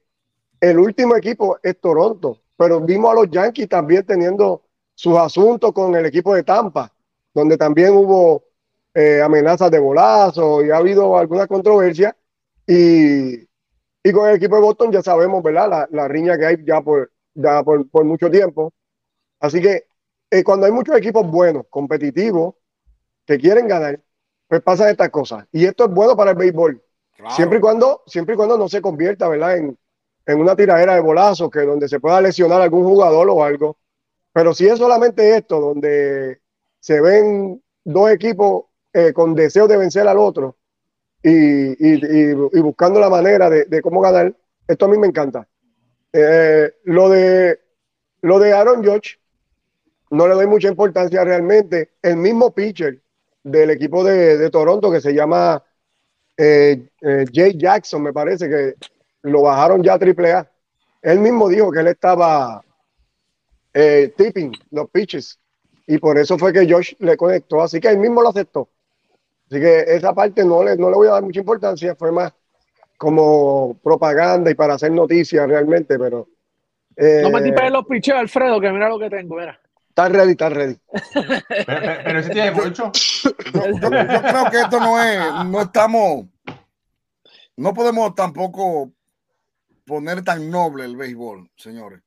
el 0.61 0.79
último 0.79 1.17
equipo 1.17 1.59
es 1.63 1.81
Toronto, 1.81 2.39
pero 2.57 2.81
vimos 2.81 3.11
a 3.13 3.15
los 3.15 3.31
Yankees 3.31 3.71
también 3.71 4.05
teniendo 4.05 4.63
sus 4.95 5.17
asuntos 5.17 5.73
con 5.73 5.95
el 5.97 6.05
equipo 6.05 6.35
de 6.35 6.43
Tampa, 6.45 6.93
donde 7.33 7.57
también 7.57 7.95
hubo 7.95 8.45
eh, 8.93 9.23
amenazas 9.23 9.71
de 9.71 9.79
bolazo 9.79 10.63
y 10.63 10.71
ha 10.71 10.77
habido 10.77 11.17
alguna 11.17 11.47
controversia. 11.47 12.15
Y, 12.67 13.49
y, 14.03 14.13
con 14.13 14.29
el 14.29 14.37
equipo 14.37 14.57
de 14.57 14.63
Boston 14.63 14.93
ya 14.93 15.03
sabemos, 15.03 15.43
¿verdad? 15.43 15.89
La, 15.91 16.09
riña 16.09 16.39
que 16.39 16.47
hay 16.47 16.57
ya 16.65 16.81
por, 16.81 17.13
ya 17.35 17.63
por, 17.63 17.89
por 17.91 18.05
mucho 18.05 18.31
tiempo. 18.31 18.73
Así 19.41 19.61
que 19.61 19.87
eh, 20.31 20.45
cuando 20.45 20.67
hay 20.67 20.73
muchos 20.73 20.97
equipos 20.97 21.29
buenos, 21.31 21.67
competitivos, 21.69 22.55
que 23.27 23.39
quieren 23.39 23.69
ganar, 23.69 24.01
pues 24.49 24.63
pasan 24.63 24.89
estas 24.89 25.11
cosas. 25.11 25.47
Y 25.53 25.65
esto 25.65 25.85
es 25.85 25.91
bueno 25.91 26.17
para 26.17 26.33
el 26.33 26.37
béisbol. 26.37 26.83
Siempre, 27.31 27.59
y 27.59 27.61
cuando, 27.61 28.03
siempre 28.07 28.35
y 28.35 28.37
cuando 28.37 28.59
no 28.59 28.69
se 28.69 28.83
convierta, 28.83 29.29
¿verdad? 29.29 29.57
En, 29.57 29.79
en 30.27 30.41
una 30.41 30.57
tiradera 30.57 30.95
de 30.95 31.01
bolazos, 31.01 31.51
que 31.51 31.61
donde 31.61 31.89
se 31.89 32.01
pueda 32.01 32.21
lesionar 32.21 32.61
algún 32.61 32.85
jugador 32.85 33.29
o 33.31 33.45
algo. 33.45 33.77
Pero 34.33 34.55
si 34.55 34.67
es 34.67 34.79
solamente 34.79 35.37
esto, 35.37 35.61
donde 35.61 36.41
se 36.81 37.01
ven 37.01 37.63
dos 37.85 38.11
equipos 38.11 38.65
eh, 38.93 39.13
con 39.13 39.35
deseo 39.35 39.69
de 39.69 39.77
vencer 39.77 40.09
al 40.09 40.19
otro 40.19 40.57
y, 41.23 42.61
buscando 42.61 43.01
la 43.01 43.11
manera 43.11 43.49
de, 43.49 43.83
cómo 43.83 44.01
ganar, 44.01 44.35
esto 44.67 44.87
a 44.87 44.89
mí 44.89 44.99
me 44.99 45.07
encanta. 45.07 45.47
Eh, 46.13 46.73
lo, 46.85 47.09
de, 47.09 47.61
lo 48.23 48.39
de 48.39 48.53
Aaron 48.53 48.83
George, 48.83 49.19
no 50.11 50.27
le 50.27 50.35
doy 50.35 50.47
mucha 50.47 50.69
importancia 50.69 51.25
realmente. 51.25 51.93
El 52.03 52.17
mismo 52.17 52.53
pitcher 52.53 53.01
del 53.43 53.71
equipo 53.71 54.05
de, 54.05 54.51
Toronto 54.51 54.91
que 54.91 55.01
se 55.01 55.15
llama 55.15 55.63
eh, 56.37 56.89
Jay 57.33 57.57
Jackson, 57.57 58.03
me 58.03 58.13
parece 58.13 58.49
que 58.49 58.75
lo 59.23 59.43
bajaron 59.43 59.83
ya 59.83 59.95
a 59.95 59.99
AAA. 59.99 60.51
Él 61.03 61.19
mismo 61.19 61.49
dijo 61.49 61.71
que 61.73 61.81
él 61.81 61.89
estaba 61.89 62.63
eh, 63.75 64.13
tipping 64.17 64.53
los 64.71 64.91
pitches 64.91 65.39
y 65.87 65.99
por 65.99 66.19
eso 66.19 66.39
fue 66.39 66.53
que 66.53 66.71
Josh 66.71 66.95
le 66.99 67.17
conectó. 67.17 67.63
Así 67.63 67.81
que 67.81 67.89
él 67.89 67.99
mismo 67.99 68.23
lo 68.23 68.29
aceptó. 68.29 68.69
Así 69.53 69.61
que 69.61 69.81
esa 69.87 70.15
parte 70.15 70.47
no 70.47 70.65
le, 70.65 70.79
no 70.79 70.89
le 70.89 70.97
voy 70.97 71.09
a 71.09 71.11
dar 71.11 71.23
mucha 71.23 71.41
importancia, 71.41 71.95
fue 71.95 72.11
más 72.11 72.33
como 72.97 73.79
propaganda 73.83 74.51
y 74.51 74.55
para 74.55 74.75
hacer 74.75 74.91
noticias 74.91 75.47
realmente, 75.47 75.99
pero. 75.99 76.27
no 76.97 77.31
me 77.31 77.43
tipes 77.43 77.71
los 77.71 77.85
pitches, 77.85 78.15
Alfredo, 78.15 78.59
que 78.59 78.73
mira 78.73 78.89
lo 78.89 78.99
que 78.99 79.11
tengo, 79.11 79.37
mira. 79.37 79.61
Está 79.91 80.09
ready, 80.09 80.31
está 80.31 80.49
ready. 80.49 80.79
Pero, 81.57 82.23
si 82.23 82.31
tiene 82.31 82.53
mucho. 82.53 82.91
Yo, 83.53 83.79
creo 83.79 84.51
que 84.51 84.61
esto 84.61 84.81
no 84.81 85.03
es, 85.03 85.45
no 85.45 85.61
estamos, 85.61 86.25
no 87.59 87.75
podemos 87.75 88.15
tampoco 88.15 88.91
poner 89.85 90.25
tan 90.25 90.49
noble 90.49 90.87
el 90.87 90.97
béisbol, 90.97 91.51
señores. 91.57 92.01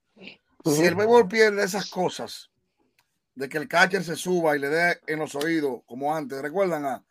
Si 0.65 0.83
el 0.83 0.95
béisbol 0.95 1.27
pierde 1.27 1.63
esas 1.63 1.91
cosas, 1.91 2.49
de 3.35 3.47
que 3.47 3.59
el 3.59 3.67
catcher 3.67 4.03
se 4.03 4.15
suba 4.15 4.55
y 4.55 4.59
le 4.59 4.69
dé 4.69 4.99
en 5.05 5.19
los 5.19 5.35
oídos, 5.35 5.81
como 5.85 6.15
antes, 6.15 6.41
¿recuerdan? 6.41 6.85
A, 6.85 7.03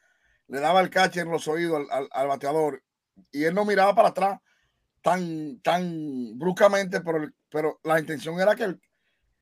le 0.49 0.61
daba 0.61 0.81
el 0.81 0.91
catcher 0.91 1.25
en 1.27 1.33
los 1.33 1.49
oídos 1.49 1.87
al, 1.91 2.29
bateador 2.29 2.83
y 3.31 3.45
él 3.45 3.55
no 3.55 3.65
miraba 3.65 3.95
para 3.95 4.09
atrás 4.09 4.41
tan, 5.03 5.61
tan 5.61 6.39
bruscamente, 6.39 7.01
pero, 7.01 7.31
pero 7.49 7.81
la 7.85 8.01
intención 8.01 8.41
era 8.41 8.55
que 8.55 8.65
el, 8.65 8.81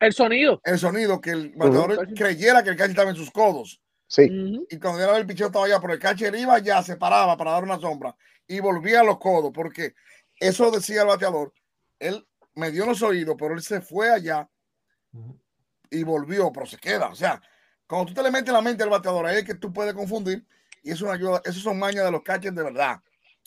el 0.01 0.13
sonido. 0.13 0.61
El 0.65 0.79
sonido, 0.79 1.21
que 1.21 1.31
el 1.31 1.53
bateador 1.55 2.13
creyera 2.15 2.63
que 2.63 2.71
el 2.71 2.77
catcher 2.77 2.91
estaba 2.91 3.11
en 3.11 3.17
sus 3.17 3.31
codos. 3.31 3.81
Sí. 4.09 4.29
Y 4.69 4.79
cuando 4.79 5.01
era 5.01 5.17
el 5.17 5.27
picheo 5.27 5.47
estaba 5.47 5.65
allá, 5.65 5.81
pero 5.81 5.93
el 5.95 5.99
catcher 5.99 6.35
iba 6.35 6.59
ya, 6.59 6.83
se 6.83 6.97
paraba 6.97 7.37
para 7.37 7.53
dar 7.53 7.63
una 7.63 7.79
sombra 7.79 8.15
y 8.47 8.61
volvía 8.61 9.01
a 9.01 9.05
los 9.05 9.19
codos, 9.19 9.53
porque 9.55 9.95
eso 10.39 10.71
decía 10.71 11.03
el 11.03 11.09
bateador. 11.09 11.55
Él 11.99 12.27
me 12.55 12.71
dio 12.71 12.85
los 12.85 13.01
oídos, 13.03 13.37
pero 13.39 13.55
él 13.55 13.63
se 13.63 13.81
fue 13.81 14.11
allá 14.11 14.49
y 15.91 16.03
volvió, 16.03 16.53
pero 16.53 16.67
se 16.67 16.79
queda. 16.79 17.09
O 17.09 17.15
sea, 17.15 17.41
cuando 17.87 18.09
tú 18.09 18.15
te 18.15 18.23
le 18.23 18.31
metes 18.31 18.53
la 18.53 18.61
mente 18.61 18.83
al 18.83 18.91
bateador, 18.91 19.27
ahí 19.27 19.39
es 19.39 19.45
que 19.45 19.55
tú 19.55 19.73
puedes 19.73 19.95
confundir 19.95 20.45
y 20.83 20.91
eso 20.91 21.05
una 21.05 21.15
ayuda. 21.15 21.41
Esos 21.45 21.63
son 21.63 21.79
mañas 21.79 22.05
de 22.05 22.11
los 22.11 22.23
catchers 22.23 22.55
de 22.55 22.63
verdad, 22.63 23.01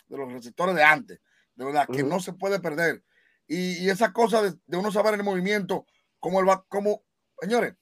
de 0.07 0.17
los 0.17 0.31
receptores 0.31 0.75
de 0.75 0.83
antes, 0.83 1.19
de 1.55 1.65
verdad, 1.65 1.87
que 1.91 2.03
no 2.03 2.19
se 2.19 2.33
puede 2.33 2.59
perder. 2.59 3.03
Y, 3.47 3.89
esa 3.89 4.11
cosa 4.11 4.41
de, 4.41 4.57
de, 4.65 4.77
uno 4.77 4.91
saber 4.91 5.13
el 5.13 5.23
movimiento, 5.23 5.85
como 6.19 6.39
el 6.39 6.47
como 6.67 7.03
señores, 7.39 7.75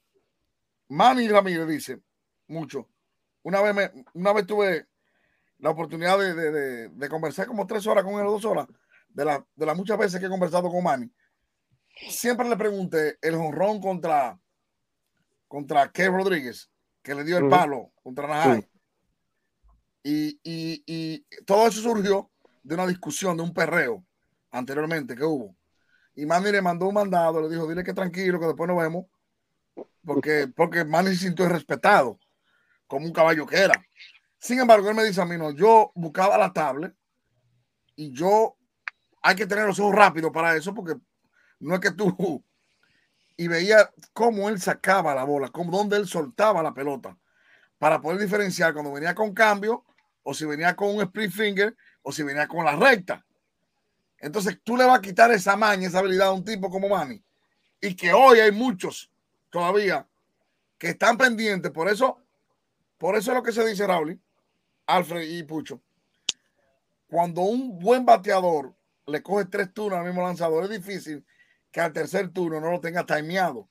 Manny 0.89 1.27
Ramírez 1.27 1.67
dice 1.67 2.01
mucho. 2.47 2.89
Una 3.43 3.61
vez 3.61 3.73
me, 3.73 4.05
una 4.13 4.33
vez 4.33 4.45
tuve 4.45 4.87
la 5.59 5.69
oportunidad 5.69 6.19
de, 6.19 7.09
conversar 7.09 7.47
como 7.47 7.65
tres 7.65 7.87
horas 7.87 8.03
con 8.03 8.15
él, 8.15 8.25
dos 8.25 8.45
horas, 8.45 8.67
de, 9.09 9.25
la, 9.25 9.45
de 9.55 9.65
las 9.65 9.77
muchas 9.77 9.97
veces 9.97 10.19
que 10.19 10.25
he 10.25 10.29
conversado 10.29 10.69
con 10.69 10.83
Manny. 10.83 11.11
Siempre 12.09 12.49
le 12.49 12.57
pregunté 12.57 13.17
el 13.21 13.35
jonrón 13.35 13.79
contra 13.79 14.37
contra 15.47 15.91
Kev 15.91 16.11
Rodríguez, 16.11 16.71
que 17.03 17.13
le 17.13 17.23
dio 17.23 17.37
el 17.37 17.47
palo 17.47 17.91
contra 18.01 18.27
Najay. 18.27 18.67
Y, 20.03 20.39
y, 20.43 21.25
todo 21.45 21.67
eso 21.67 21.81
surgió 21.81 22.29
de 22.61 22.75
una 22.75 22.85
discusión, 22.85 23.37
de 23.37 23.43
un 23.43 23.53
perreo 23.53 24.05
anteriormente 24.51 25.15
que 25.15 25.23
hubo. 25.23 25.55
Y 26.15 26.25
Manny 26.25 26.51
le 26.51 26.61
mandó 26.61 26.87
un 26.87 26.93
mandado, 26.93 27.41
le 27.41 27.49
dijo, 27.49 27.67
dile 27.67 27.83
que 27.83 27.93
tranquilo, 27.93 28.39
que 28.39 28.47
después 28.47 28.67
nos 28.67 28.77
vemos, 28.77 29.05
porque, 30.05 30.47
porque 30.53 30.83
Manny 30.83 31.15
se 31.15 31.33
respetado, 31.47 32.19
como 32.85 33.05
un 33.05 33.13
caballo 33.13 33.47
que 33.47 33.57
era. 33.57 33.73
Sin 34.37 34.59
embargo, 34.59 34.89
él 34.89 34.95
me 34.95 35.05
dice 35.05 35.21
a 35.21 35.25
mí, 35.25 35.37
no, 35.37 35.51
yo 35.51 35.91
buscaba 35.95 36.37
la 36.37 36.51
tablet 36.51 36.93
y 37.95 38.11
yo, 38.11 38.57
hay 39.21 39.35
que 39.35 39.47
tener 39.47 39.65
los 39.65 39.79
ojos 39.79 39.95
rápidos 39.95 40.31
para 40.31 40.55
eso, 40.55 40.73
porque 40.73 40.95
no 41.59 41.75
es 41.75 41.79
que 41.79 41.91
tú, 41.91 42.43
y 43.37 43.47
veía 43.47 43.89
cómo 44.11 44.49
él 44.49 44.59
sacaba 44.59 45.15
la 45.15 45.23
bola, 45.23 45.49
cómo, 45.49 45.75
dónde 45.75 45.95
él 45.97 46.07
soltaba 46.07 46.61
la 46.61 46.73
pelota, 46.73 47.17
para 47.77 48.01
poder 48.01 48.19
diferenciar 48.19 48.73
cuando 48.73 48.91
venía 48.91 49.15
con 49.15 49.33
cambio, 49.33 49.85
o 50.23 50.33
si 50.33 50.45
venía 50.45 50.75
con 50.75 50.95
un 50.95 51.01
split 51.01 51.31
finger, 51.31 51.75
o 52.01 52.11
si 52.11 52.23
venía 52.23 52.47
con 52.47 52.65
la 52.65 52.75
recta. 52.75 53.25
Entonces 54.19 54.57
tú 54.63 54.77
le 54.77 54.85
vas 54.85 54.99
a 54.99 55.01
quitar 55.01 55.31
esa 55.31 55.55
maña, 55.57 55.87
esa 55.87 55.99
habilidad 55.99 56.27
a 56.27 56.31
un 56.31 56.45
tipo 56.45 56.69
como 56.69 56.89
Manny. 56.89 57.21
Y 57.81 57.95
que 57.95 58.13
hoy 58.13 58.39
hay 58.39 58.51
muchos 58.51 59.11
todavía 59.49 60.07
que 60.77 60.89
están 60.89 61.17
pendientes. 61.17 61.71
Por 61.71 61.89
eso, 61.89 62.19
por 62.97 63.17
eso 63.17 63.31
es 63.31 63.37
lo 63.37 63.43
que 63.43 63.51
se 63.51 63.65
dice 63.65 63.85
Raúl, 63.85 64.19
Alfred 64.85 65.29
y 65.29 65.43
Pucho. 65.43 65.81
Cuando 67.07 67.41
un 67.41 67.77
buen 67.79 68.05
bateador 68.05 68.73
le 69.05 69.21
coge 69.21 69.45
tres 69.45 69.73
turnos 69.73 69.99
al 69.99 70.05
mismo 70.05 70.23
lanzador, 70.23 70.63
es 70.63 70.69
difícil 70.69 71.25
que 71.71 71.81
al 71.81 71.91
tercer 71.91 72.29
turno 72.29 72.61
no 72.61 72.71
lo 72.71 72.79
tenga 72.79 73.05
timeado. 73.05 73.67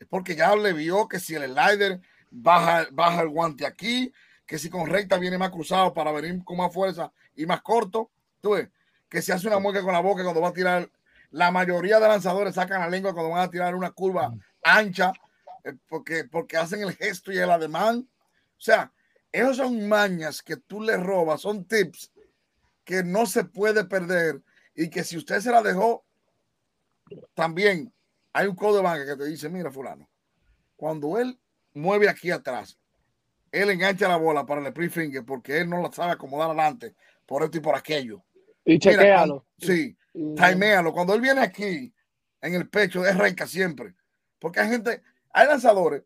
Es 0.00 0.06
porque 0.08 0.34
ya 0.34 0.54
le 0.56 0.72
vio 0.72 1.06
que 1.06 1.20
si 1.20 1.34
el 1.34 1.44
slider 1.44 2.00
baja, 2.30 2.88
baja 2.90 3.22
el 3.22 3.28
guante 3.28 3.66
aquí, 3.66 4.12
que 4.48 4.58
si 4.58 4.70
con 4.70 4.86
recta 4.86 5.18
viene 5.18 5.36
más 5.36 5.50
cruzado 5.50 5.92
para 5.92 6.10
venir 6.10 6.42
con 6.42 6.56
más 6.56 6.72
fuerza 6.72 7.12
y 7.36 7.44
más 7.44 7.60
corto. 7.60 8.10
Tú 8.40 8.52
ves, 8.52 8.70
que 9.06 9.20
se 9.20 9.34
hace 9.34 9.46
una 9.46 9.58
mueca 9.58 9.82
con 9.82 9.92
la 9.92 10.00
boca 10.00 10.22
cuando 10.22 10.40
va 10.40 10.48
a 10.48 10.54
tirar. 10.54 10.90
La 11.30 11.50
mayoría 11.50 12.00
de 12.00 12.08
lanzadores 12.08 12.54
sacan 12.54 12.80
la 12.80 12.88
lengua 12.88 13.12
cuando 13.12 13.30
van 13.30 13.42
a 13.42 13.50
tirar 13.50 13.74
una 13.74 13.90
curva 13.90 14.32
ancha 14.64 15.12
eh, 15.64 15.74
porque, 15.86 16.24
porque 16.24 16.56
hacen 16.56 16.80
el 16.80 16.96
gesto 16.96 17.30
y 17.30 17.36
el 17.36 17.50
ademán. 17.50 18.08
O 18.56 18.60
sea, 18.60 18.90
esos 19.30 19.58
son 19.58 19.86
mañas 19.86 20.42
que 20.42 20.56
tú 20.56 20.80
le 20.80 20.96
robas, 20.96 21.42
son 21.42 21.66
tips 21.66 22.10
que 22.84 23.04
no 23.04 23.26
se 23.26 23.44
puede 23.44 23.84
perder 23.84 24.40
y 24.74 24.88
que 24.88 25.04
si 25.04 25.18
usted 25.18 25.40
se 25.40 25.50
la 25.50 25.60
dejó, 25.60 26.06
también 27.34 27.92
hay 28.32 28.46
un 28.46 28.56
código 28.56 28.78
de 28.78 28.82
banca 28.82 29.04
que 29.04 29.16
te 29.16 29.28
dice, 29.28 29.50
mira 29.50 29.70
fulano, 29.70 30.08
cuando 30.74 31.18
él 31.18 31.38
mueve 31.74 32.08
aquí 32.08 32.30
atrás, 32.30 32.78
él 33.52 33.70
engancha 33.70 34.08
la 34.08 34.16
bola 34.16 34.46
para 34.46 34.66
el 34.66 34.72
pre 34.72 34.90
finger 34.90 35.24
porque 35.24 35.58
él 35.58 35.68
no 35.68 35.80
la 35.80 35.92
sabe 35.92 36.12
acomodar 36.12 36.48
adelante 36.48 36.94
por 37.26 37.42
esto 37.42 37.58
y 37.58 37.60
por 37.60 37.76
aquello. 37.76 38.24
Y 38.64 38.78
chequealo. 38.78 39.46
sí, 39.58 39.96
timealo. 40.12 40.92
Cuando 40.92 41.14
él 41.14 41.20
viene 41.20 41.40
aquí 41.40 41.92
en 42.40 42.54
el 42.54 42.68
pecho, 42.68 43.04
es 43.04 43.16
renca 43.16 43.46
siempre. 43.46 43.94
Porque 44.38 44.60
hay 44.60 44.68
gente, 44.68 45.02
hay 45.32 45.46
lanzadores 45.46 46.02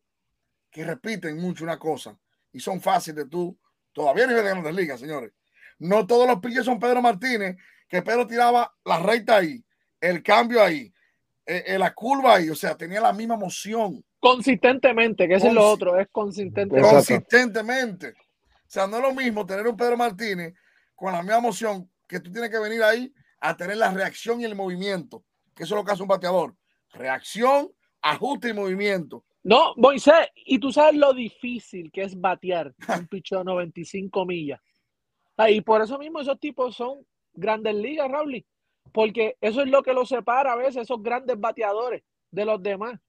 que 0.70 0.84
repiten 0.84 1.36
mucho 1.38 1.64
una 1.64 1.78
cosa 1.78 2.18
y 2.52 2.60
son 2.60 2.80
fáciles 2.80 3.24
de 3.24 3.30
tú. 3.30 3.58
Todavía 3.92 4.26
nivel 4.26 4.44
de 4.44 4.50
grandes 4.50 4.74
ligas, 4.74 5.00
señores. 5.00 5.32
No 5.78 6.06
todos 6.06 6.26
los 6.26 6.40
pillos 6.40 6.64
son 6.64 6.78
Pedro 6.78 7.02
Martínez, 7.02 7.56
que 7.88 8.02
Pedro 8.02 8.26
tiraba 8.26 8.74
la 8.84 9.00
recta 9.00 9.36
ahí, 9.36 9.62
el 10.00 10.22
cambio 10.22 10.62
ahí, 10.62 10.92
eh, 11.44 11.64
eh, 11.66 11.78
la 11.78 11.92
curva 11.92 12.36
ahí, 12.36 12.48
o 12.48 12.54
sea, 12.54 12.76
tenía 12.76 13.00
la 13.00 13.12
misma 13.12 13.36
moción. 13.36 14.02
Consistentemente, 14.22 15.26
que 15.26 15.34
es 15.34 15.52
lo 15.52 15.68
otro, 15.68 15.98
es 15.98 16.06
consistente. 16.12 16.80
Consistentemente. 16.80 18.10
O 18.10 18.68
sea, 18.68 18.86
no 18.86 18.98
es 18.98 19.02
lo 19.02 19.12
mismo 19.12 19.44
tener 19.44 19.66
un 19.66 19.76
Pedro 19.76 19.96
Martínez 19.96 20.54
con 20.94 21.12
la 21.12 21.22
misma 21.22 21.40
moción 21.40 21.90
que 22.06 22.20
tú 22.20 22.30
tienes 22.30 22.48
que 22.48 22.60
venir 22.60 22.84
ahí 22.84 23.12
a 23.40 23.56
tener 23.56 23.78
la 23.78 23.90
reacción 23.90 24.40
y 24.40 24.44
el 24.44 24.54
movimiento, 24.54 25.24
que 25.56 25.64
eso 25.64 25.74
es 25.74 25.80
lo 25.80 25.84
que 25.84 25.90
hace 25.90 26.02
un 26.02 26.08
bateador. 26.08 26.54
Reacción, 26.92 27.72
ajuste 28.00 28.50
y 28.50 28.52
movimiento. 28.52 29.24
No, 29.42 29.74
Moisés, 29.76 30.28
y 30.36 30.60
tú 30.60 30.70
sabes 30.70 30.94
lo 30.94 31.12
difícil 31.12 31.90
que 31.90 32.02
es 32.02 32.20
batear 32.20 32.72
un 32.96 33.08
pichón 33.08 33.44
95 33.46 34.24
millas. 34.24 34.60
Ah, 35.36 35.50
y 35.50 35.62
por 35.62 35.82
eso 35.82 35.98
mismo 35.98 36.20
esos 36.20 36.38
tipos 36.38 36.76
son 36.76 37.04
grandes 37.32 37.74
ligas, 37.74 38.08
Raúl, 38.08 38.46
porque 38.92 39.36
eso 39.40 39.62
es 39.62 39.68
lo 39.68 39.82
que 39.82 39.94
los 39.94 40.08
separa 40.08 40.52
a 40.52 40.56
veces, 40.56 40.82
esos 40.82 41.02
grandes 41.02 41.40
bateadores 41.40 42.04
de 42.30 42.44
los 42.44 42.62
demás. 42.62 43.00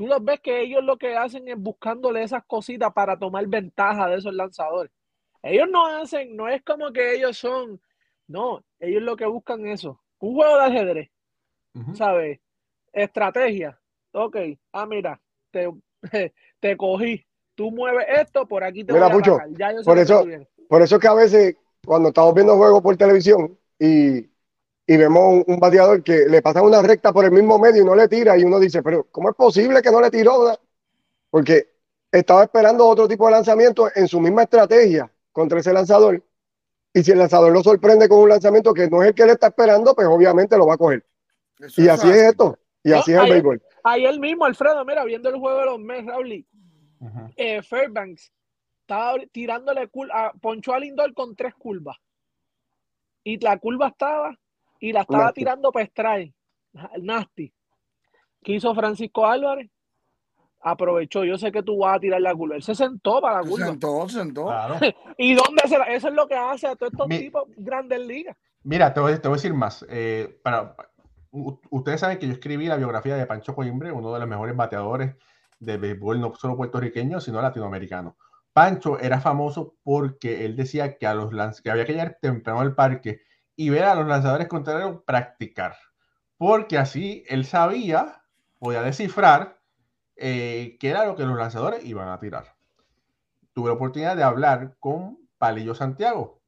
Tú 0.00 0.06
los 0.06 0.24
ves 0.24 0.40
que 0.40 0.62
ellos 0.62 0.82
lo 0.82 0.96
que 0.96 1.14
hacen 1.14 1.46
es 1.46 1.58
buscándole 1.58 2.22
esas 2.22 2.42
cositas 2.46 2.90
para 2.94 3.18
tomar 3.18 3.46
ventaja 3.46 4.08
de 4.08 4.16
esos 4.16 4.32
lanzadores. 4.32 4.90
Ellos 5.42 5.68
no 5.70 5.86
hacen, 5.86 6.34
no 6.34 6.48
es 6.48 6.62
como 6.62 6.90
que 6.90 7.16
ellos 7.16 7.36
son 7.36 7.78
no, 8.26 8.64
ellos 8.78 9.02
lo 9.02 9.14
que 9.14 9.26
buscan 9.26 9.66
es 9.66 9.80
eso. 9.80 10.00
Un 10.20 10.36
juego 10.36 10.56
de 10.56 10.64
ajedrez, 10.64 11.10
¿sabes? 11.92 12.40
Estrategia. 12.94 13.78
Ok, 14.12 14.38
ah, 14.72 14.86
mira, 14.86 15.20
te, 15.50 15.70
te 16.60 16.76
cogí. 16.78 17.26
Tú 17.54 17.70
mueves 17.70 18.06
esto, 18.08 18.48
por 18.48 18.64
aquí 18.64 18.82
te 18.82 18.94
voy 18.94 19.02
a 19.02 19.10
Pucho, 19.10 19.38
ya 19.50 19.74
por 19.84 19.98
eso, 19.98 20.24
por 20.66 20.80
eso 20.80 20.96
es 20.96 21.02
que 21.02 21.08
a 21.08 21.14
veces 21.14 21.56
cuando 21.84 22.08
estamos 22.08 22.32
viendo 22.34 22.56
juegos 22.56 22.80
por 22.80 22.96
televisión 22.96 23.54
y, 23.78 24.29
y 24.90 24.96
vemos 24.96 25.44
un, 25.46 25.60
bateador 25.60 26.02
que 26.02 26.26
le 26.26 26.42
pasa 26.42 26.62
una 26.62 26.82
recta 26.82 27.12
por 27.12 27.24
el 27.24 27.30
mismo 27.30 27.60
medio 27.60 27.82
y 27.82 27.84
no 27.84 27.94
le 27.94 28.08
tira 28.08 28.36
y 28.36 28.42
uno 28.42 28.58
dice, 28.58 28.82
pero 28.82 29.06
¿cómo 29.12 29.30
es 29.30 29.36
posible 29.36 29.80
que 29.82 29.90
no 29.92 30.00
le 30.00 30.10
tiró? 30.10 30.58
Porque 31.30 31.68
estaba 32.10 32.42
esperando 32.42 32.88
otro 32.88 33.06
tipo 33.06 33.26
de 33.26 33.30
lanzamiento 33.30 33.88
en 33.94 34.08
su 34.08 34.18
misma 34.18 34.42
estrategia 34.42 35.08
contra 35.30 35.60
ese 35.60 35.72
lanzador 35.72 36.20
y 36.92 37.04
si 37.04 37.12
el 37.12 37.18
lanzador 37.18 37.52
lo 37.52 37.62
sorprende 37.62 38.08
con 38.08 38.18
un 38.18 38.30
lanzamiento 38.30 38.74
que 38.74 38.90
no 38.90 39.00
es 39.00 39.10
el 39.10 39.14
que 39.14 39.26
le 39.26 39.32
está 39.34 39.46
esperando, 39.46 39.94
pues 39.94 40.08
obviamente 40.08 40.58
lo 40.58 40.66
va 40.66 40.74
a 40.74 40.78
coger. 40.78 41.06
y 41.76 41.86
así 41.86 42.10
es 42.10 42.16
esto. 42.16 42.58
Y 42.82 42.92
así 42.92 43.12
es 43.12 43.20
el 43.20 43.30
béisbol. 43.30 43.62
Ayer 43.84 44.18
mismo, 44.18 44.44
Alfredo, 44.44 44.84
mira, 44.84 45.04
viendo 45.04 45.28
el 45.28 45.36
juego 45.38 45.56
de 45.60 45.66
los 45.66 45.78
Mets, 45.78 46.06
Raúl, 46.06 46.44
eh, 47.36 47.62
Fairbanks 47.62 48.32
estaba 48.80 49.18
tirándole 49.30 49.88
a, 50.12 50.32
ponchó 50.32 50.74
al 50.74 50.80
Lindor 50.80 51.14
con 51.14 51.36
tres 51.36 51.54
curvas. 51.54 51.96
Y 53.22 53.38
la 53.38 53.56
curva 53.58 53.86
estaba, 53.86 54.36
y 54.80 54.92
la 54.92 55.02
estaba 55.02 55.32
tirando 55.32 55.70
para 55.70 55.84
extraer. 55.84 56.32
Nasty. 57.00 57.52
¿Qué 58.42 58.54
hizo 58.54 58.74
Francisco 58.74 59.26
Álvarez? 59.26 59.70
aprovechó. 60.60 61.24
Yo 61.24 61.38
sé 61.38 61.50
que 61.50 61.62
tú 61.62 61.78
vas 61.78 61.96
a 61.96 62.00
tirar 62.00 62.20
la 62.20 62.34
curva. 62.34 62.56
Él 62.56 62.62
se 62.62 62.74
sentó 62.74 63.20
para 63.20 63.36
la 63.36 63.48
curva. 63.48 63.66
Se 63.66 63.70
sentó, 63.70 64.08
se 64.08 64.18
sentó. 64.18 64.48
¿Y 65.18 65.34
dónde 65.34 65.62
se 65.66 65.76
Eso 65.88 66.08
es 66.08 66.14
lo 66.14 66.26
que 66.26 66.34
hace 66.34 66.66
a 66.66 66.76
todos 66.76 66.92
estos 66.92 67.08
tipos 67.08 67.44
grandes 67.56 68.00
ligas. 68.00 68.36
Mira, 68.62 68.92
te 68.92 69.00
voy, 69.00 69.14
te 69.18 69.28
voy 69.28 69.36
a 69.36 69.38
decir 69.38 69.54
más. 69.54 69.84
Eh, 69.88 70.38
para, 70.42 70.76
ustedes 71.70 72.00
saben 72.00 72.18
que 72.18 72.26
yo 72.26 72.32
escribí 72.34 72.66
la 72.66 72.76
biografía 72.76 73.16
de 73.16 73.26
Pancho 73.26 73.54
Coimbre, 73.54 73.90
uno 73.90 74.12
de 74.12 74.20
los 74.20 74.28
mejores 74.28 74.54
bateadores 74.54 75.14
de 75.58 75.76
béisbol, 75.76 76.20
no 76.20 76.34
solo 76.34 76.56
puertorriqueño, 76.56 77.20
sino 77.20 77.40
latinoamericano. 77.40 78.16
Pancho 78.52 78.98
era 78.98 79.20
famoso 79.20 79.76
porque 79.82 80.44
él 80.44 80.56
decía 80.56 80.98
que, 80.98 81.06
a 81.06 81.14
los 81.14 81.30
que 81.62 81.70
había 81.70 81.86
que 81.86 81.92
llegar 81.92 82.18
temprano 82.20 82.60
al 82.60 82.74
parque 82.74 83.22
y 83.60 83.68
ver 83.68 83.84
a 83.84 83.94
los 83.94 84.06
lanzadores 84.06 84.48
contrarios 84.48 85.02
practicar, 85.04 85.76
porque 86.38 86.78
así 86.78 87.24
él 87.28 87.44
sabía, 87.44 88.22
podía 88.58 88.80
descifrar 88.80 89.60
eh, 90.16 90.78
qué 90.80 90.88
era 90.88 91.04
lo 91.04 91.14
que 91.14 91.26
los 91.26 91.36
lanzadores 91.36 91.84
iban 91.84 92.08
a 92.08 92.18
tirar. 92.18 92.56
Tuve 93.52 93.68
la 93.68 93.74
oportunidad 93.74 94.16
de 94.16 94.22
hablar 94.22 94.76
con 94.80 95.18
Palillo 95.36 95.74
Santiago, 95.74 96.40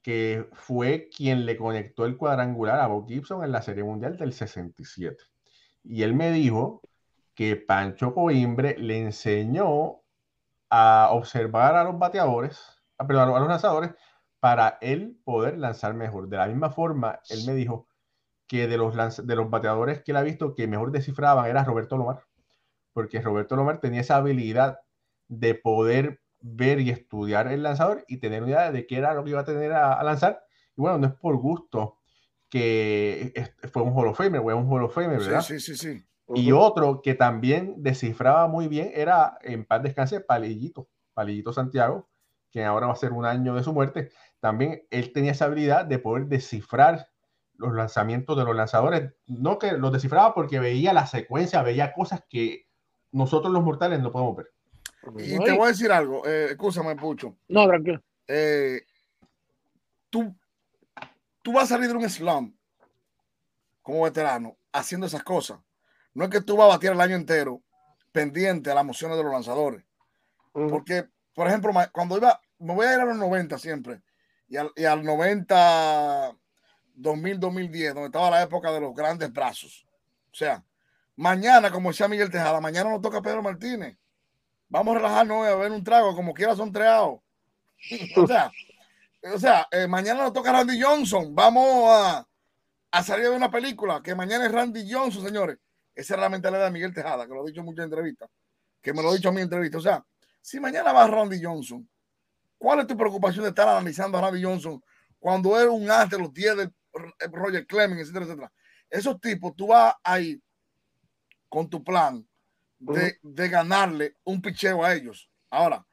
que 0.00 0.48
fue 0.52 1.08
quien 1.08 1.44
le 1.44 1.56
conectó 1.56 2.04
el 2.04 2.16
cuadrangular 2.16 2.78
a 2.78 2.86
Bob 2.86 3.08
Gibson 3.08 3.42
en 3.42 3.50
la 3.50 3.60
Serie 3.60 3.82
Mundial 3.82 4.16
del 4.16 4.32
67. 4.32 5.24
Y 5.82 6.04
él 6.04 6.14
me 6.14 6.30
dijo 6.30 6.82
que 7.34 7.56
Pancho 7.56 8.14
Coimbre 8.14 8.78
le 8.78 9.00
enseñó 9.00 10.02
a 10.70 11.08
observar 11.10 11.74
a 11.74 11.82
los 11.82 11.98
bateadores, 11.98 12.80
a, 12.96 13.08
perdón, 13.08 13.34
a 13.34 13.40
los 13.40 13.48
lanzadores, 13.48 13.90
para 14.44 14.76
él 14.82 15.18
poder 15.24 15.56
lanzar 15.56 15.94
mejor. 15.94 16.28
De 16.28 16.36
la 16.36 16.46
misma 16.46 16.68
forma, 16.68 17.18
él 17.30 17.46
me 17.46 17.54
dijo 17.54 17.88
que 18.46 18.68
de 18.68 18.76
los, 18.76 19.26
de 19.26 19.36
los 19.36 19.48
bateadores 19.48 20.02
que 20.02 20.12
él 20.12 20.18
ha 20.18 20.22
visto 20.22 20.54
que 20.54 20.66
mejor 20.66 20.92
descifraban 20.92 21.46
era 21.46 21.64
Roberto 21.64 21.96
Lomar, 21.96 22.26
porque 22.92 23.22
Roberto 23.22 23.56
Lomar 23.56 23.80
tenía 23.80 24.02
esa 24.02 24.16
habilidad 24.16 24.80
de 25.28 25.54
poder 25.54 26.20
ver 26.40 26.78
y 26.80 26.90
estudiar 26.90 27.50
el 27.50 27.62
lanzador 27.62 28.04
y 28.06 28.18
tener 28.18 28.42
una 28.42 28.52
idea 28.52 28.70
de 28.70 28.86
qué 28.86 28.98
era 28.98 29.14
lo 29.14 29.24
que 29.24 29.30
iba 29.30 29.40
a 29.40 29.46
tener 29.46 29.72
a, 29.72 30.02
lanzar. 30.02 30.44
Y 30.76 30.82
bueno, 30.82 30.98
no 30.98 31.06
es 31.06 31.14
por 31.14 31.38
gusto 31.38 31.96
que 32.50 33.32
fue 33.72 33.80
un 33.80 33.96
Hall 33.96 34.08
of 34.08 34.18
Famer, 34.18 34.42
fue 34.42 34.52
un 34.52 34.70
Hall 34.70 34.84
of 34.84 34.94
Famer, 34.94 35.20
¿verdad? 35.20 35.40
Sí, 35.40 35.58
sí, 35.58 35.74
sí. 35.74 35.94
sí. 35.94 36.06
Y 36.34 36.52
otro 36.52 37.00
que 37.00 37.14
también 37.14 37.76
descifraba 37.78 38.46
muy 38.46 38.68
bien 38.68 38.90
era, 38.92 39.38
en 39.40 39.64
paz 39.64 39.82
descanse, 39.82 40.20
Palillito, 40.20 40.90
Palillito 41.14 41.54
Santiago, 41.54 42.10
que 42.54 42.64
ahora 42.64 42.86
va 42.86 42.92
a 42.92 42.96
ser 42.96 43.12
un 43.12 43.24
año 43.24 43.52
de 43.56 43.64
su 43.64 43.72
muerte. 43.72 44.12
También 44.44 44.86
él 44.90 45.10
tenía 45.14 45.32
esa 45.32 45.46
habilidad 45.46 45.86
de 45.86 45.98
poder 45.98 46.26
descifrar 46.26 47.08
los 47.54 47.72
lanzamientos 47.72 48.36
de 48.36 48.44
los 48.44 48.54
lanzadores. 48.54 49.14
No 49.26 49.58
que 49.58 49.72
los 49.72 49.90
descifraba 49.90 50.34
porque 50.34 50.60
veía 50.60 50.92
la 50.92 51.06
secuencia, 51.06 51.62
veía 51.62 51.94
cosas 51.94 52.22
que 52.28 52.68
nosotros 53.10 53.50
los 53.50 53.64
mortales 53.64 54.00
no 54.00 54.12
podemos 54.12 54.36
ver. 54.36 54.52
Y 55.16 55.42
te 55.42 55.52
voy 55.52 55.64
a 55.64 55.68
decir 55.68 55.90
algo, 55.90 56.26
eh, 56.26 56.48
escúchame, 56.50 56.94
Pucho. 56.94 57.38
No, 57.48 57.66
tranquilo. 57.66 58.02
Eh, 58.28 58.82
tú, 60.10 60.36
tú 61.40 61.54
vas 61.54 61.64
a 61.64 61.76
salir 61.76 61.88
de 61.88 61.94
un 61.94 62.10
slum 62.10 62.54
como 63.80 64.02
veterano 64.02 64.58
haciendo 64.74 65.06
esas 65.06 65.22
cosas. 65.22 65.58
No 66.12 66.24
es 66.24 66.30
que 66.30 66.42
tú 66.42 66.54
vas 66.58 66.66
a 66.66 66.74
batir 66.74 66.90
el 66.90 67.00
año 67.00 67.16
entero 67.16 67.62
pendiente 68.12 68.70
a 68.70 68.74
las 68.74 68.84
emociones 68.84 69.16
de 69.16 69.24
los 69.24 69.32
lanzadores. 69.32 69.82
Porque, 70.52 71.06
por 71.32 71.48
ejemplo, 71.48 71.72
cuando 71.92 72.18
iba, 72.18 72.38
me 72.58 72.74
voy 72.74 72.84
a 72.84 72.94
ir 72.94 73.00
a 73.00 73.06
los 73.06 73.16
90 73.16 73.56
siempre, 73.56 74.02
y 74.54 74.56
al, 74.56 74.70
y 74.76 74.84
al 74.84 75.02
90, 75.02 76.36
2000, 76.94 77.40
2010, 77.40 77.94
donde 77.94 78.06
estaba 78.06 78.30
la 78.30 78.42
época 78.42 78.70
de 78.70 78.80
los 78.80 78.94
grandes 78.94 79.32
brazos. 79.32 79.84
O 80.32 80.34
sea, 80.34 80.64
mañana, 81.16 81.72
como 81.72 81.90
decía 81.90 82.06
Miguel 82.06 82.30
Tejada, 82.30 82.60
mañana 82.60 82.90
nos 82.90 83.02
toca 83.02 83.20
Pedro 83.20 83.42
Martínez. 83.42 83.98
Vamos 84.68 84.94
a 84.94 84.98
relajarnos 84.98 85.44
a 85.44 85.56
ver 85.56 85.72
un 85.72 85.82
trago, 85.82 86.14
como 86.14 86.32
quiera 86.32 86.54
son 86.54 86.70
treados. 86.70 87.18
o 88.16 88.26
sea, 88.28 88.52
o 89.34 89.38
sea 89.40 89.66
eh, 89.72 89.88
mañana 89.88 90.22
nos 90.22 90.32
toca 90.32 90.52
Randy 90.52 90.80
Johnson. 90.80 91.34
Vamos 91.34 91.90
a, 91.90 92.24
a 92.92 93.02
salir 93.02 93.24
de 93.24 93.36
una 93.36 93.50
película, 93.50 94.00
que 94.04 94.14
mañana 94.14 94.46
es 94.46 94.52
Randy 94.52 94.88
Johnson, 94.88 95.24
señores. 95.24 95.58
Esa 95.96 96.14
es 96.14 96.20
la 96.20 96.28
mentalidad 96.28 96.66
de 96.66 96.70
Miguel 96.70 96.94
Tejada, 96.94 97.26
que 97.26 97.34
lo 97.34 97.42
he 97.42 97.48
dicho 97.48 97.60
en 97.60 97.66
muchas 97.66 97.86
entrevistas, 97.86 98.30
que 98.80 98.92
me 98.92 99.02
lo 99.02 99.10
he 99.10 99.16
dicho 99.16 99.30
en 99.30 99.34
mi 99.34 99.40
entrevista. 99.40 99.78
O 99.78 99.80
sea, 99.80 100.04
si 100.40 100.60
mañana 100.60 100.92
va 100.92 101.08
Randy 101.08 101.42
Johnson, 101.42 101.88
¿cuál 102.64 102.80
es 102.80 102.86
tu 102.86 102.96
preocupación 102.96 103.42
de 103.42 103.50
estar 103.50 103.68
analizando 103.68 104.16
a 104.16 104.22
Randy 104.22 104.42
Johnson 104.42 104.82
cuando 105.18 105.60
es 105.60 105.68
un 105.68 105.90
as 105.90 106.08
de 106.08 106.18
los 106.18 106.32
10 106.32 106.56
de 106.56 106.72
Roger 107.30 107.66
Clemens, 107.66 108.00
etcétera, 108.00 108.24
etcétera? 108.24 108.52
Esos 108.88 109.20
tipos, 109.20 109.54
tú 109.54 109.66
vas 109.66 109.94
ahí 110.02 110.42
con 111.50 111.68
tu 111.68 111.84
plan 111.84 112.26
de, 112.78 113.18
de 113.22 113.48
ganarle 113.50 114.16
un 114.24 114.40
picheo 114.40 114.82
a 114.82 114.94
ellos. 114.94 115.30
Ahora, 115.50 115.86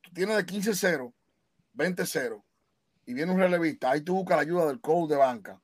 tú 0.00 0.10
tienes 0.14 0.34
de 0.36 0.46
15-0, 0.46 1.12
20-0, 1.74 2.42
y 3.04 3.12
viene 3.12 3.30
un 3.30 3.38
relevista, 3.38 3.90
ahí 3.90 4.00
tú 4.00 4.14
buscas 4.14 4.38
la 4.38 4.42
ayuda 4.42 4.66
del 4.66 4.80
coach 4.80 5.10
de 5.10 5.16
banca. 5.16 5.60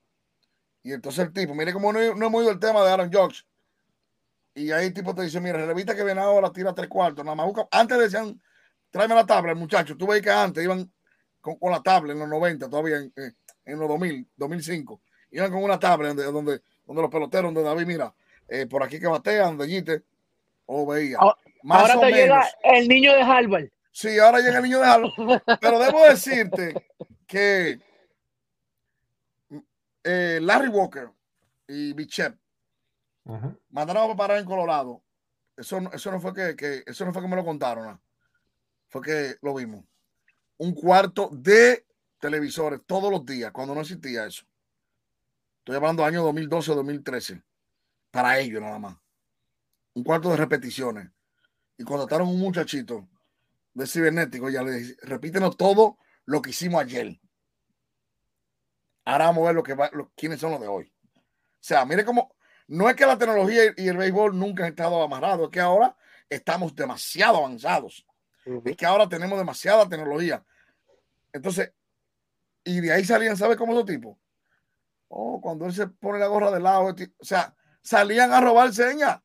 Y 0.83 0.93
entonces 0.93 1.25
el 1.25 1.33
tipo, 1.33 1.55
mire 1.55 1.73
cómo 1.73 1.91
no, 1.91 2.15
no 2.15 2.27
hemos 2.27 2.43
ido 2.43 2.53
el 2.53 2.61
tema 2.61 2.85
de 2.85 2.91
Aaron 2.91 3.11
Judge, 3.11 3.47
y 4.55 4.73
ahí 4.73 4.91
tipo 4.91 5.15
te 5.15 5.23
dice, 5.23 5.41
mira, 5.41 5.59
la 5.59 5.67
revista 5.67 5.97
que 5.97 6.05
viene 6.05 6.21
ahora 6.21 6.53
tira 6.53 6.75
tres 6.75 6.89
cuartos, 6.89 7.25
nada 7.25 7.35
más 7.35 7.47
busca. 7.47 7.67
Antes 7.71 7.99
decían, 7.99 8.39
tráeme 8.91 9.15
la 9.15 9.27
tabla, 9.27 9.55
muchachos. 9.55 9.97
Tú 9.97 10.07
veis 10.07 10.23
que 10.23 10.31
antes 10.31 10.63
iban 10.63 10.91
con, 11.41 11.57
con, 11.57 11.73
la 11.73 11.83
tabla 11.83 12.13
en 12.13 12.19
los 12.19 12.29
90, 12.29 12.69
todavía 12.69 12.99
en, 12.99 13.13
en, 13.65 13.79
los 13.79 13.89
2000, 13.89 14.29
2005. 14.37 15.01
Iban 15.33 15.51
con 15.51 15.63
una 15.63 15.79
tabla 15.79 16.09
donde, 16.09 16.25
donde, 16.25 16.61
donde 16.87 17.03
los 17.03 17.11
peloteros, 17.11 17.55
donde 17.55 17.63
David, 17.63 17.87
mira, 17.87 18.15
eh, 18.49 18.67
por 18.67 18.83
aquí 18.83 18.99
que 18.99 19.07
batea, 19.07 19.47
donde 19.47 19.69
Gite, 19.69 20.03
o 20.67 20.87
veía. 20.87 21.19
Más 21.63 21.83
ahora 21.83 21.97
o 21.97 22.01
te 22.01 22.07
menos. 22.07 22.19
llega 22.19 22.49
el 22.65 22.89
niño 22.89 23.15
de 23.15 23.23
Harvard. 23.23 23.69
Sí, 23.93 24.19
ahora 24.19 24.39
llega 24.41 24.59
el 24.59 24.65
niño 24.65 24.81
de 24.81 24.87
Harvard. 24.87 25.43
Pero 25.61 25.79
debo 25.79 26.05
decirte 26.05 26.75
que 27.27 27.79
eh, 30.05 30.39
Larry 30.41 30.69
Walker 30.69 31.11
y 31.69 31.93
Bichep 31.93 32.37
Uh 33.25 33.55
Mandaron 33.71 34.11
a 34.11 34.17
parar 34.17 34.39
en 34.39 34.45
Colorado. 34.45 35.03
Eso, 35.57 35.79
eso, 35.93 36.11
no 36.11 36.21
fue 36.21 36.35
que, 36.35 36.57
que, 36.57 36.83
eso 36.87 37.05
no 37.05 37.13
fue 37.13 37.23
que 37.23 37.29
me 37.29 37.37
lo 37.37 37.45
contaron. 37.45 37.87
¿no? 37.87 38.03
Fue 38.91 39.01
que 39.03 39.37
lo 39.41 39.55
vimos. 39.55 39.85
Un 40.59 40.75
cuarto 40.75 41.31
de 41.33 41.87
televisores 42.19 42.81
todos 42.87 43.11
los 43.11 43.25
días, 43.25 43.51
cuando 43.53 43.75
no 43.75 43.81
existía 43.81 44.27
eso. 44.27 44.45
Estoy 45.59 45.77
hablando 45.77 46.05
año 46.05 46.23
2012 46.23 46.73
o 46.73 46.75
2013. 46.75 47.43
Para 48.11 48.39
ellos 48.39 48.61
nada 48.61 48.79
más. 48.79 48.97
Un 49.95 50.05
cuarto 50.05 50.31
de 50.31 50.37
repeticiones. 50.37 51.09
Y 51.79 51.85
contrataron 51.85 52.29
un 52.29 52.39
muchachito 52.39 53.09
de 53.73 53.87
cibernético. 53.87 54.51
Ya 54.51 54.63
le 54.63 54.73
dije, 54.73 54.97
repítenos 55.03 55.57
todo 55.57 55.99
lo 56.27 56.43
que 56.43 56.51
hicimos 56.51 56.83
ayer. 56.83 57.19
Ahora 59.05 59.27
vamos 59.27 59.45
a 59.45 59.53
ver 59.53 59.55
lo 59.55 59.63
que 59.63 59.77
quiénes 60.17 60.41
son 60.41 60.51
los 60.51 60.61
de 60.61 60.69
hoy. 60.69 60.93
O 61.15 61.63
sea, 61.63 61.85
mire 61.85 62.05
cómo 62.05 62.35
no 62.71 62.89
es 62.89 62.95
que 62.95 63.05
la 63.05 63.19
tecnología 63.19 63.75
y 63.77 63.89
el 63.89 63.97
béisbol 63.97 64.39
nunca 64.39 64.63
han 64.63 64.71
estado 64.71 65.03
amarrados, 65.03 65.49
es 65.49 65.51
que 65.51 65.59
ahora 65.59 65.97
estamos 66.29 66.75
demasiado 66.75 67.39
avanzados. 67.39 68.07
Uh 68.51 68.63
-huh. 68.63 68.71
Es 68.71 68.77
que 68.77 68.87
ahora 68.87 69.09
tenemos 69.09 69.39
demasiada 69.39 69.89
tecnología. 69.89 70.45
Entonces, 71.33 71.73
y 72.65 72.81
de 72.81 72.93
ahí 72.93 73.05
salían, 73.05 73.37
¿sabe 73.37 73.57
cómo 73.57 73.73
esos 73.73 73.87
tipos? 73.87 74.17
Oh, 75.09 75.41
cuando 75.41 75.67
él 75.67 75.73
se 75.73 75.87
pone 75.87 76.19
la 76.19 76.27
gorra 76.27 76.51
de 76.51 76.61
lado, 76.61 76.95
o 76.95 77.25
sea, 77.25 77.55
salían 77.83 78.33
a 78.33 78.41
robar 78.41 78.73
señas, 78.73 79.21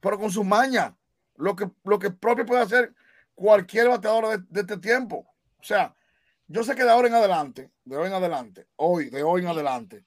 pero 0.00 0.18
con 0.18 0.30
sus 0.30 0.44
mañas, 0.44 0.92
lo 1.36 1.54
que, 1.54 1.70
lo 1.84 1.98
que 1.98 2.10
propio 2.10 2.46
puede 2.46 2.62
hacer 2.62 2.94
cualquier 3.34 3.88
bateador 3.88 4.28
de, 4.28 4.44
de 4.48 4.60
este 4.60 4.78
tiempo. 4.78 5.26
O 5.58 5.62
sea, 5.62 5.94
yo 6.46 6.64
sé 6.64 6.74
que 6.74 6.84
de 6.84 6.90
ahora 6.90 7.08
en 7.08 7.14
adelante, 7.14 7.72
de 7.84 7.96
hoy 7.96 8.08
en 8.08 8.14
adelante, 8.14 8.68
hoy, 8.76 9.10
de 9.10 9.22
hoy 9.22 9.42
en 9.42 9.48
adelante, 9.48 10.04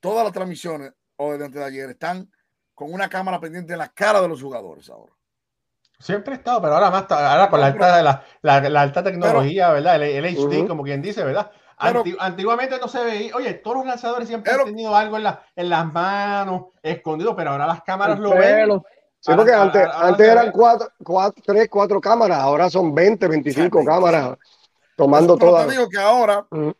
todas 0.00 0.24
las 0.24 0.32
transmisiones 0.32 0.92
o 1.16 1.36
de 1.36 1.44
antes 1.44 1.60
de 1.60 1.66
ayer 1.66 1.90
están 1.90 2.30
con 2.74 2.92
una 2.92 3.08
cámara 3.08 3.40
pendiente 3.40 3.72
en 3.72 3.78
la 3.78 3.88
cara 3.88 4.20
de 4.20 4.28
los 4.28 4.40
jugadores 4.40 4.88
ahora. 4.88 5.12
Siempre 6.02 6.34
ha 6.34 6.36
estado, 6.36 6.60
pero 6.60 6.74
ahora 6.74 6.90
más, 6.90 7.10
ahora 7.10 7.48
con 7.48 7.60
la 7.60 7.66
alta, 7.66 8.02
la, 8.02 8.24
la, 8.42 8.68
la 8.68 8.80
alta 8.80 9.02
tecnología, 9.04 9.68
pero, 9.68 9.74
¿verdad? 9.74 9.96
El, 9.96 10.24
el 10.24 10.36
HD, 10.36 10.38
uh 10.38 10.50
-huh. 10.50 10.68
como 10.68 10.82
quien 10.82 11.00
dice, 11.00 11.22
¿verdad? 11.22 11.50
Pero, 11.80 12.02
antiguamente 12.18 12.78
no 12.78 12.88
se 12.88 13.04
veía, 13.04 13.36
oye, 13.36 13.54
todos 13.54 13.78
los 13.78 13.86
lanzadores 13.86 14.28
siempre 14.28 14.50
pero, 14.50 14.64
han 14.64 14.70
tenido 14.70 14.94
algo 14.96 15.16
en, 15.16 15.22
la, 15.24 15.44
en 15.54 15.68
las 15.68 15.92
manos, 15.92 16.66
escondido, 16.82 17.34
pero 17.34 17.50
ahora 17.50 17.66
las 17.66 17.82
cámaras 17.82 18.18
lo 18.18 18.30
ven. 18.30 18.82
Sí, 19.20 19.32
porque 19.36 19.52
ahora, 19.52 19.62
antes, 19.62 19.86
ahora 19.86 20.08
antes 20.08 20.28
eran 20.28 20.50
cuatro, 20.50 20.88
cuatro, 21.04 21.42
tres, 21.46 21.68
cuatro 21.70 22.00
cámaras, 22.00 22.38
ahora 22.38 22.68
son 22.68 22.92
20, 22.94 23.28
25 23.28 23.80
sí, 23.80 23.86
cámaras 23.86 24.36
tomando 24.96 25.36
todas. 25.36 25.66
Te 25.66 25.72
digo 25.72 25.88
que 25.88 25.98
ahora, 25.98 26.44
uh 26.50 26.56
-huh. 26.56 26.76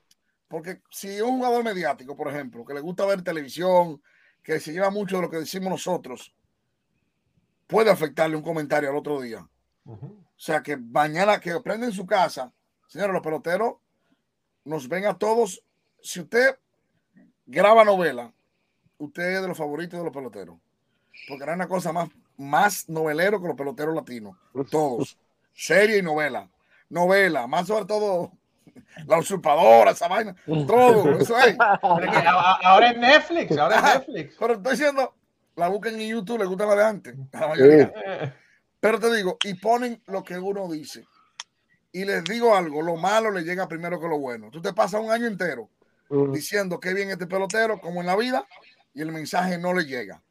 Porque 0.52 0.82
si 0.90 1.18
un 1.22 1.38
jugador 1.38 1.64
mediático, 1.64 2.14
por 2.14 2.28
ejemplo, 2.28 2.62
que 2.62 2.74
le 2.74 2.80
gusta 2.80 3.06
ver 3.06 3.22
televisión, 3.22 4.02
que 4.42 4.60
se 4.60 4.72
lleva 4.72 4.90
mucho 4.90 5.16
de 5.16 5.22
lo 5.22 5.30
que 5.30 5.38
decimos 5.38 5.70
nosotros, 5.70 6.34
puede 7.72 7.90
afectarle 7.90 8.36
un 8.36 8.42
comentario 8.42 8.90
al 8.90 8.96
otro 8.96 9.20
día. 9.20 9.46
Uh 9.84 9.96
-huh. 9.96 10.10
O 10.12 10.44
sea, 10.44 10.62
que 10.62 10.76
mañana 10.76 11.40
que 11.40 11.58
prende 11.60 11.86
en 11.86 11.92
su 11.92 12.06
casa, 12.06 12.52
señores, 12.86 13.14
los 13.14 13.22
peloteros 13.22 13.74
nos 14.64 14.88
ven 14.88 15.06
a 15.06 15.16
todos. 15.16 15.64
Si 16.02 16.20
usted 16.20 16.58
graba 17.46 17.84
novela, 17.84 18.32
usted 18.98 19.22
es 19.22 19.42
de 19.42 19.48
los 19.48 19.56
favoritos 19.56 19.98
de 19.98 20.04
los 20.04 20.12
peloteros. 20.12 20.56
Porque 21.28 21.44
era 21.44 21.54
una 21.54 21.68
cosa 21.68 21.92
más, 21.92 22.08
más 22.36 22.88
novelero 22.88 23.40
que 23.40 23.48
los 23.48 23.56
peloteros 23.56 23.94
latinos. 23.94 24.36
Todos. 24.70 25.18
Serie 25.54 25.98
y 25.98 26.02
novela. 26.02 26.48
Novela, 26.88 27.46
más 27.46 27.66
sobre 27.66 27.86
todo 27.86 28.32
la 29.06 29.18
usurpadora, 29.18 29.92
esa 29.92 30.08
vaina, 30.08 30.34
todo, 30.66 31.18
eso 31.18 31.38
es. 31.38 31.56
ahora 31.58 32.90
es 32.90 32.98
Netflix, 32.98 33.56
ahora 33.56 33.76
es 33.76 33.82
Netflix. 33.82 34.36
Pero 34.38 34.54
estoy 34.54 34.72
diciendo, 34.72 35.14
la 35.56 35.68
buscan 35.68 36.00
en 36.00 36.08
YouTube, 36.08 36.38
le 36.38 36.46
gusta 36.46 36.66
la 36.66 36.76
de 36.76 36.84
antes. 36.84 37.14
Pero 38.80 38.98
te 38.98 39.14
digo, 39.14 39.36
y 39.44 39.54
ponen 39.54 40.02
lo 40.06 40.24
que 40.24 40.38
uno 40.38 40.70
dice. 40.70 41.06
Y 41.92 42.04
les 42.04 42.24
digo 42.24 42.56
algo, 42.56 42.82
lo 42.82 42.96
malo 42.96 43.30
le 43.30 43.42
llega 43.42 43.68
primero 43.68 44.00
que 44.00 44.08
lo 44.08 44.18
bueno. 44.18 44.50
Tú 44.50 44.60
te 44.60 44.72
pasas 44.72 45.00
un 45.00 45.10
año 45.10 45.26
entero 45.26 45.68
diciendo 46.30 46.78
que 46.78 46.92
bien 46.92 47.10
este 47.10 47.26
pelotero, 47.26 47.80
como 47.80 48.00
en 48.00 48.06
la 48.06 48.16
vida, 48.16 48.46
y 48.92 49.00
el 49.00 49.12
mensaje 49.12 49.56
no 49.58 49.72
le 49.72 49.84
llega. 49.84 50.22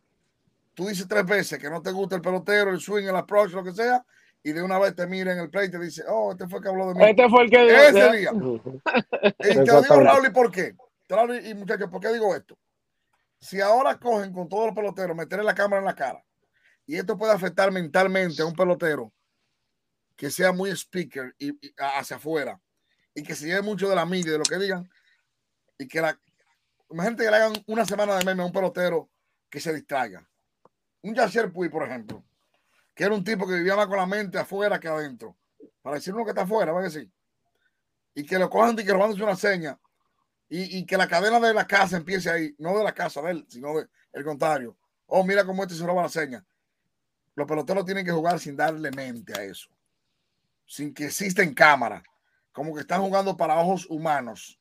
Tú 0.74 0.88
dices 0.88 1.08
tres 1.08 1.26
veces 1.26 1.60
que 1.60 1.70
no 1.70 1.82
te 1.82 1.92
gusta 1.92 2.16
el 2.16 2.22
pelotero, 2.22 2.72
el 2.72 2.80
swing, 2.80 3.06
el 3.06 3.16
approach, 3.16 3.52
lo 3.52 3.64
que 3.64 3.72
sea, 3.72 4.06
y 4.44 4.52
de 4.52 4.62
una 4.62 4.80
vez 4.80 4.96
te 4.96 5.08
mira 5.08 5.34
en 5.34 5.40
el 5.40 5.50
play 5.50 5.68
y 5.68 5.72
te 5.72 5.80
dice, 5.80 6.04
oh, 6.08 6.32
este 6.32 6.48
fue 6.48 6.60
el 6.60 6.64
que 6.64 6.70
habló 6.70 6.88
de 6.90 6.96
mí. 6.96 7.06
Este 7.06 7.30
fue 7.30 7.44
el 7.44 7.50
que 7.50 7.88
Ese 7.88 8.12
día. 8.12 8.32
y 9.40 9.54
te 9.54 9.66
lo 9.66 9.82
digo, 9.82 10.00
Raúl, 10.02 10.28
¿y 10.28 10.30
por 10.30 10.52
qué? 10.52 10.76
y 11.44 11.54
muchachos, 11.54 11.90
¿por 11.90 12.00
qué 12.00 12.14
digo 12.14 12.36
esto? 12.36 12.58
Si 13.42 13.60
ahora 13.60 14.00
cogen 14.00 14.32
con 14.32 14.48
todos 14.48 14.68
los 14.68 14.76
peloteros, 14.76 15.18
meterle 15.18 15.44
la 15.44 15.56
cámara 15.56 15.80
en 15.80 15.86
la 15.86 15.96
cara, 15.96 16.24
y 16.86 16.96
esto 16.96 17.18
puede 17.18 17.34
afectar 17.34 17.72
mentalmente 17.72 18.42
a 18.44 18.46
un 18.46 18.54
pelotero 18.54 19.12
que 20.16 20.30
sea 20.30 20.52
muy 20.52 20.70
speaker 20.72 21.34
y, 21.40 21.52
hacia 21.78 22.18
afuera, 22.18 22.62
y 23.16 23.24
que 23.24 23.34
se 23.34 23.48
lleve 23.48 23.64
mucho 23.64 23.90
de 23.90 23.96
la 23.96 24.06
media, 24.06 24.34
de 24.34 24.38
lo 24.38 24.44
que 24.44 24.60
digan, 24.60 24.88
y 25.80 25.88
que 25.88 26.00
la. 26.00 26.20
Imagínate 26.92 27.24
que 27.24 27.32
le 27.32 27.36
hagan 27.38 27.54
una 27.66 27.86
semana 27.86 28.16
de 28.16 28.26
meme 28.26 28.44
a 28.44 28.46
un 28.46 28.52
pelotero 28.52 29.10
que 29.50 29.60
se 29.60 29.74
distraiga. 29.74 30.28
Un 31.02 31.16
Yasser 31.16 31.52
Puy, 31.52 31.70
por 31.70 31.84
ejemplo, 31.84 32.24
que 32.94 33.06
era 33.06 33.16
un 33.16 33.24
tipo 33.24 33.48
que 33.48 33.56
vivía 33.56 33.76
más 33.76 33.88
con 33.88 33.98
la 33.98 34.06
mente 34.06 34.38
afuera 34.38 34.80
que 34.80 34.88
adentro. 34.88 35.36
Para 35.82 35.96
decir 35.96 36.14
uno 36.14 36.24
que 36.24 36.32
está 36.32 36.44
afuera, 36.44 36.72
va 36.72 36.82
a 36.82 36.84
decir. 36.84 37.12
Y 38.14 38.24
que 38.24 38.38
lo 38.38 38.50
cojan 38.50 38.78
y 38.78 38.84
que 38.84 38.92
robándose 38.92 39.24
una 39.24 39.36
seña 39.36 39.80
y, 40.54 40.86
que 40.86 40.98
la 40.98 41.08
cadena 41.08 41.40
de 41.40 41.54
la 41.54 41.66
casa 41.66 41.96
empiece 41.96 42.30
ahí, 42.30 42.54
no 42.60 42.78
de 42.78 42.84
la 42.84 42.94
casa 42.94 43.22
de 43.22 43.46
sino 43.48 43.74
del 43.74 44.26
contrario. 44.26 44.78
Oh, 45.06 45.24
mira 45.24 45.46
cómo 45.46 45.64
este 45.64 45.76
se 45.76 45.86
roba 45.86 46.04
la 46.04 46.10
seña. 46.10 46.46
Los 47.36 47.48
peloteros 47.48 47.86
tienen 47.86 48.06
que 48.06 48.12
jugar 48.12 48.38
sin 48.38 48.58
darle 48.58 48.92
mente 48.92 49.34
a 49.34 49.44
eso, 49.44 49.70
sin 50.66 50.94
que 50.94 51.06
exista 51.06 51.42
en 51.42 51.54
cámara, 51.54 52.04
como 52.52 52.76
que 52.76 52.82
están 52.82 53.02
jugando 53.02 53.38
para 53.38 53.58
ojos 53.60 53.86
humanos 53.90 54.60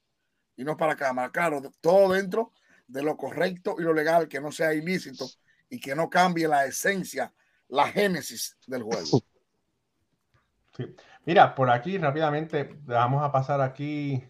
y 0.56 0.62
no 0.62 0.76
para 0.76 0.94
cámara. 0.94 1.30
Claro, 1.30 1.60
todo 1.80 2.12
dentro 2.12 2.52
de 2.86 3.02
lo 3.02 3.16
correcto 3.16 3.74
y 3.76 3.82
lo 3.82 3.92
legal, 3.92 4.28
que 4.28 4.40
no 4.40 4.52
sea 4.52 4.72
ilícito 4.72 5.26
y 5.68 5.80
que 5.80 5.96
no 5.96 6.08
cambie 6.08 6.46
la 6.46 6.66
esencia, 6.66 7.34
la 7.66 7.88
génesis 7.88 8.56
del 8.64 8.84
juego. 8.84 9.20
Mira, 11.26 11.52
por 11.52 11.68
aquí 11.68 11.98
rápidamente 11.98 12.78
vamos 12.84 13.24
a 13.24 13.32
pasar 13.32 13.60
aquí 13.60 14.22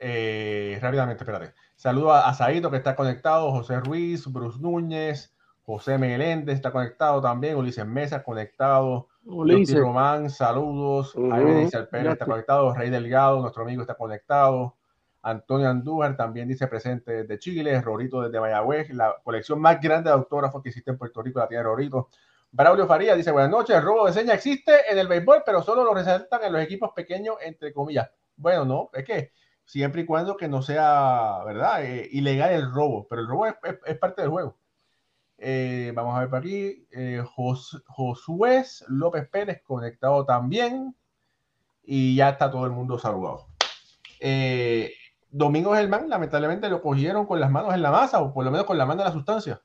eh, 0.00 0.78
rápidamente, 0.80 1.22
espérate. 1.22 1.52
Saludo 1.76 2.12
a, 2.12 2.32
Saito 2.34 2.70
que 2.70 2.78
está 2.78 2.96
conectado, 2.96 3.50
José 3.52 3.80
Ruiz, 3.80 4.26
Bruce 4.26 4.58
Núñez, 4.58 5.34
José 5.62 5.98
Meléndez 5.98 6.56
está 6.56 6.72
conectado 6.72 7.20
también, 7.20 7.56
Ulises 7.56 7.86
Mesa 7.86 8.22
conectado, 8.22 9.08
Ulises 9.24 9.78
Román, 9.78 10.30
saludos, 10.30 11.14
uh 11.14 11.30
Pérez 11.90 12.12
está 12.12 12.24
conectado, 12.24 12.74
Rey 12.74 12.90
Delgado, 12.90 13.40
nuestro 13.40 13.62
amigo 13.62 13.82
está 13.82 13.94
conectado, 13.94 14.76
Antonio 15.22 15.68
Andújar 15.68 16.16
también 16.16 16.48
dice 16.48 16.66
presente 16.66 17.22
desde 17.22 17.38
Chile, 17.38 17.80
Rorito 17.80 18.22
desde 18.22 18.40
Mayagüez, 18.40 18.90
la 18.90 19.16
colección 19.22 19.60
más 19.60 19.80
grande 19.80 20.08
de 20.08 20.14
autógrafos 20.14 20.62
que 20.62 20.70
existe 20.70 20.90
en 20.90 20.98
Puerto 20.98 21.22
Rico, 21.22 21.38
la 21.38 21.48
tiene 21.48 21.62
Rorito. 21.62 22.08
Braulio 22.52 22.86
Faría 22.86 23.14
dice, 23.14 23.30
buenas 23.30 23.50
noches, 23.50 23.76
el 23.76 23.82
robo 23.82 24.06
de 24.06 24.12
seña 24.12 24.34
existe 24.34 24.90
en 24.90 24.98
el 24.98 25.06
béisbol, 25.06 25.42
pero 25.44 25.62
solo 25.62 25.84
lo 25.84 25.94
resaltan 25.94 26.42
en 26.42 26.52
los 26.52 26.62
equipos 26.62 26.90
pequeños, 26.94 27.36
entre 27.42 27.72
comillas. 27.72 28.10
Bueno, 28.36 28.64
no, 28.64 28.90
es 28.92 29.04
que 29.04 29.32
siempre 29.70 30.02
y 30.02 30.04
cuando 30.04 30.36
que 30.36 30.48
no 30.48 30.62
sea, 30.62 31.44
¿verdad? 31.46 31.84
Eh, 31.84 32.08
ilegal 32.10 32.52
el 32.52 32.72
robo, 32.72 33.06
pero 33.08 33.22
el 33.22 33.28
robo 33.28 33.46
es, 33.46 33.98
parte 33.98 34.22
del 34.22 34.30
juego. 34.30 34.58
Eh, 35.38 35.92
vamos 35.94 36.16
a 36.16 36.20
ver 36.20 36.28
por 36.28 36.40
aquí, 36.40 36.88
eh, 36.90 37.22
Josué 37.24 38.64
López 38.88 39.28
Pérez 39.28 39.62
conectado 39.62 40.26
también 40.26 40.96
y 41.84 42.16
ya 42.16 42.30
está 42.30 42.50
todo 42.50 42.66
el 42.66 42.72
mundo 42.72 42.98
saludado. 42.98 43.46
Domingo 45.30 45.72
Germán, 45.74 46.08
lamentablemente 46.08 46.68
lo 46.68 46.82
cogieron 46.82 47.24
con 47.24 47.38
las 47.38 47.52
manos 47.52 47.72
en 47.72 47.82
la 47.82 47.92
masa 47.92 48.20
o 48.20 48.34
por 48.34 48.44
lo 48.44 48.50
menos 48.50 48.66
con 48.66 48.76
la 48.76 48.86
mano 48.86 49.02
en 49.02 49.06
la 49.06 49.12
sustancia. 49.12 49.62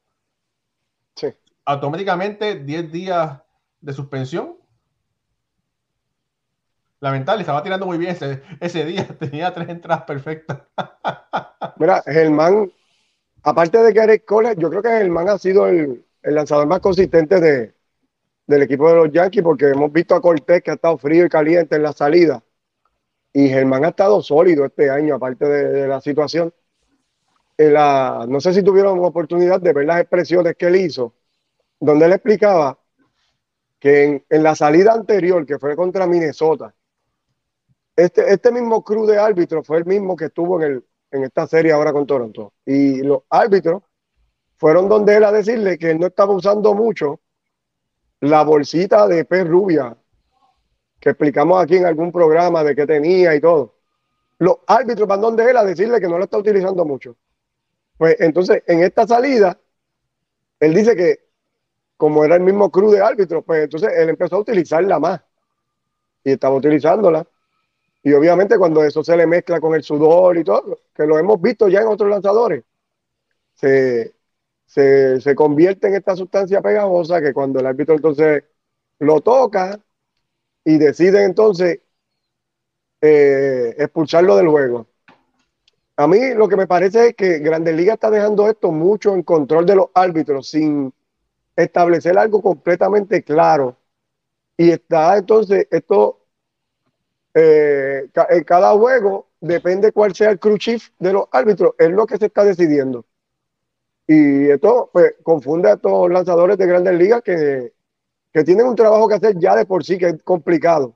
Sí. 1.16 1.34
Automáticamente 1.66 2.60
10 2.60 2.92
días 2.92 3.42
de 3.82 3.94
suspensión 3.94 4.58
lamentable, 7.06 7.42
estaba 7.42 7.62
tirando 7.62 7.86
muy 7.86 8.00
bien 8.00 8.18
ese, 8.60 8.86
día, 8.86 9.08
tenía 9.20 9.54
tres 9.54 9.70
entradas 9.70 10.06
perfectas. 10.06 10.64
Mira, 11.78 12.02
Germán, 12.04 12.72
aparte 13.44 13.78
de 13.78 13.94
que 13.94 14.00
Eric 14.00 14.26
Cole, 14.26 14.56
yo 14.58 14.72
creo 14.72 14.82
que 14.82 14.90
Germán 14.90 15.30
ha 15.30 15.38
sido 15.38 15.68
el, 15.68 16.04
lanzador 16.24 16.66
más 16.66 16.80
consistente 16.80 17.40
de, 17.40 17.76
del 18.48 18.64
equipo 18.64 18.90
de 18.90 18.96
los 18.96 19.12
Yankees, 19.12 19.44
porque 19.44 19.70
hemos 19.70 19.92
visto 19.94 20.16
a 20.16 20.22
Cortés 20.22 20.64
que 20.64 20.72
ha 20.72 20.74
estado 20.74 20.98
frío 20.98 21.26
y 21.26 21.30
caliente 21.30 21.76
en 21.76 21.84
la 21.84 21.94
salida, 21.94 22.44
y 23.32 23.50
Germán 23.50 23.86
ha 23.86 23.90
estado 23.90 24.24
sólido 24.24 24.66
este 24.66 24.90
año, 24.90 25.14
aparte 25.14 25.46
de, 25.46 25.88
la 25.88 26.02
situación. 26.02 26.52
no 27.60 28.42
sé 28.42 28.52
si 28.52 28.64
tuvieron 28.64 28.98
oportunidad 29.06 29.62
de 29.62 29.74
ver 29.74 29.86
las 29.86 30.02
expresiones 30.02 30.56
que 30.56 30.66
él 30.66 30.78
hizo, 30.78 31.14
donde 31.80 32.06
él 32.06 32.14
explicaba 32.14 32.80
que 33.80 34.26
en 34.28 34.44
la 34.44 34.56
salida 34.56 34.94
anterior, 34.94 35.46
que 35.46 35.60
fue 35.60 35.76
contra 35.76 36.08
Minnesota, 36.08 36.74
este, 37.96 38.32
este 38.32 38.52
mismo 38.52 38.84
crew 38.84 39.06
de 39.06 39.18
árbitros 39.18 39.66
fue 39.66 39.78
el 39.78 39.86
mismo 39.86 40.16
que 40.16 40.26
estuvo 40.26 40.62
en, 40.62 40.72
el, 40.72 40.86
en 41.12 41.24
esta 41.24 41.48
serie 41.48 41.72
ahora 41.72 41.94
con 41.94 42.06
Toronto. 42.06 42.54
Y 42.66 43.02
los 43.02 43.24
árbitros 43.30 43.84
fueron 44.58 44.90
donde 44.90 45.16
él 45.16 45.24
a 45.24 45.32
decirle 45.32 45.78
que 45.78 45.92
él 45.92 46.00
no 46.00 46.08
estaba 46.08 46.34
usando 46.34 46.74
mucho 46.74 47.22
la 48.22 48.44
bolsita 48.44 49.08
de 49.08 49.26
pez 49.26 49.48
rubia 49.48 49.96
que 51.00 51.10
explicamos 51.10 51.64
aquí 51.64 51.76
en 51.78 51.86
algún 51.86 52.12
programa 52.12 52.64
de 52.64 52.76
qué 52.76 52.88
tenía 52.88 53.36
y 53.36 53.42
todo. 53.42 53.76
Los 54.40 54.58
árbitros 54.68 55.08
van 55.08 55.22
donde 55.22 55.50
él 55.50 55.58
a 55.58 55.64
decirle 55.64 56.00
que 56.00 56.08
no 56.08 56.18
lo 56.18 56.24
está 56.24 56.38
utilizando 56.38 56.84
mucho. 56.84 57.16
Pues 57.98 58.20
entonces, 58.20 58.64
en 58.68 58.84
esta 58.84 59.08
salida, 59.08 59.58
él 60.60 60.74
dice 60.74 60.96
que 60.96 61.20
como 61.96 62.26
era 62.26 62.36
el 62.36 62.42
mismo 62.42 62.70
crew 62.72 62.92
de 62.92 63.02
árbitros, 63.02 63.44
pues 63.46 63.64
entonces 63.64 63.92
él 63.96 64.10
empezó 64.10 64.36
a 64.36 64.40
utilizarla 64.40 65.00
más. 65.00 65.22
Y 66.24 66.32
estaba 66.32 66.56
utilizándola. 66.56 67.26
Y 68.06 68.14
obviamente 68.14 68.60
cuando 68.60 68.84
eso 68.84 69.04
se 69.04 69.18
le 69.18 69.26
mezcla 69.26 69.60
con 69.60 69.74
el 69.74 69.82
sudor 69.82 70.38
y 70.38 70.44
todo, 70.44 70.78
que 70.94 71.08
lo 71.08 71.18
hemos 71.18 71.42
visto 71.42 71.68
ya 71.68 71.82
en 71.82 71.88
otros 71.88 72.08
lanzadores, 72.08 72.64
se, 73.56 74.14
convierte 75.36 75.88
en 75.88 75.96
esta 75.96 76.16
sustancia 76.16 76.62
pegajosa 76.62 77.20
que 77.20 77.34
cuando 77.34 77.60
el 77.60 77.66
árbitro 77.66 77.96
entonces 77.96 78.44
lo 79.00 79.22
toca 79.22 79.80
y 80.64 80.78
decide 80.78 81.24
entonces 81.24 81.80
eh, 83.02 83.76
expulsarlo 83.80 84.38
del 84.38 84.50
juego. 84.50 84.86
A 85.98 86.06
mí 86.06 86.36
lo 86.36 86.48
que 86.48 86.58
me 86.58 86.68
parece 86.68 87.08
es 87.08 87.16
que 87.16 87.40
Grandes 87.40 87.76
Ligas 87.76 87.96
está 87.96 88.12
dejando 88.12 88.48
esto 88.48 88.72
mucho 88.72 89.16
en 89.16 89.24
control 89.24 89.66
de 89.66 89.78
los 89.78 89.88
árbitros 89.96 90.50
sin 90.52 90.94
establecer 91.56 92.20
algo 92.20 92.40
completamente 92.44 93.24
claro. 93.24 93.78
Y 94.58 94.70
está 94.70 95.18
entonces 95.18 95.68
esto 95.72 96.25
eh, 97.36 98.10
en 98.30 98.44
cada 98.46 98.72
juego, 98.72 99.28
depende 99.42 99.92
cuál 99.92 100.16
sea 100.16 100.32
el 100.32 100.40
crew 100.40 100.58
chief 100.58 100.90
de 101.00 101.12
los 101.12 101.26
árbitros, 101.32 101.74
es 101.78 101.90
lo 101.92 102.06
que 102.08 102.18
se 102.18 102.28
está 102.28 102.46
decidiendo. 102.46 103.06
Y 104.08 104.50
esto 104.50 104.90
pues, 104.94 105.16
confunde 105.22 105.70
a 105.70 105.74
estos 105.74 106.10
lanzadores 106.10 106.58
de 106.58 106.66
grandes 106.66 106.94
ligas 106.98 107.22
que, 107.22 107.74
que 108.32 108.44
tienen 108.44 108.68
un 108.68 108.76
trabajo 108.76 109.08
que 109.10 109.16
hacer 109.16 109.38
ya 109.38 109.56
de 109.56 109.66
por 109.66 109.84
sí, 109.84 109.98
que 109.98 110.08
es 110.08 110.24
complicado. 110.24 110.96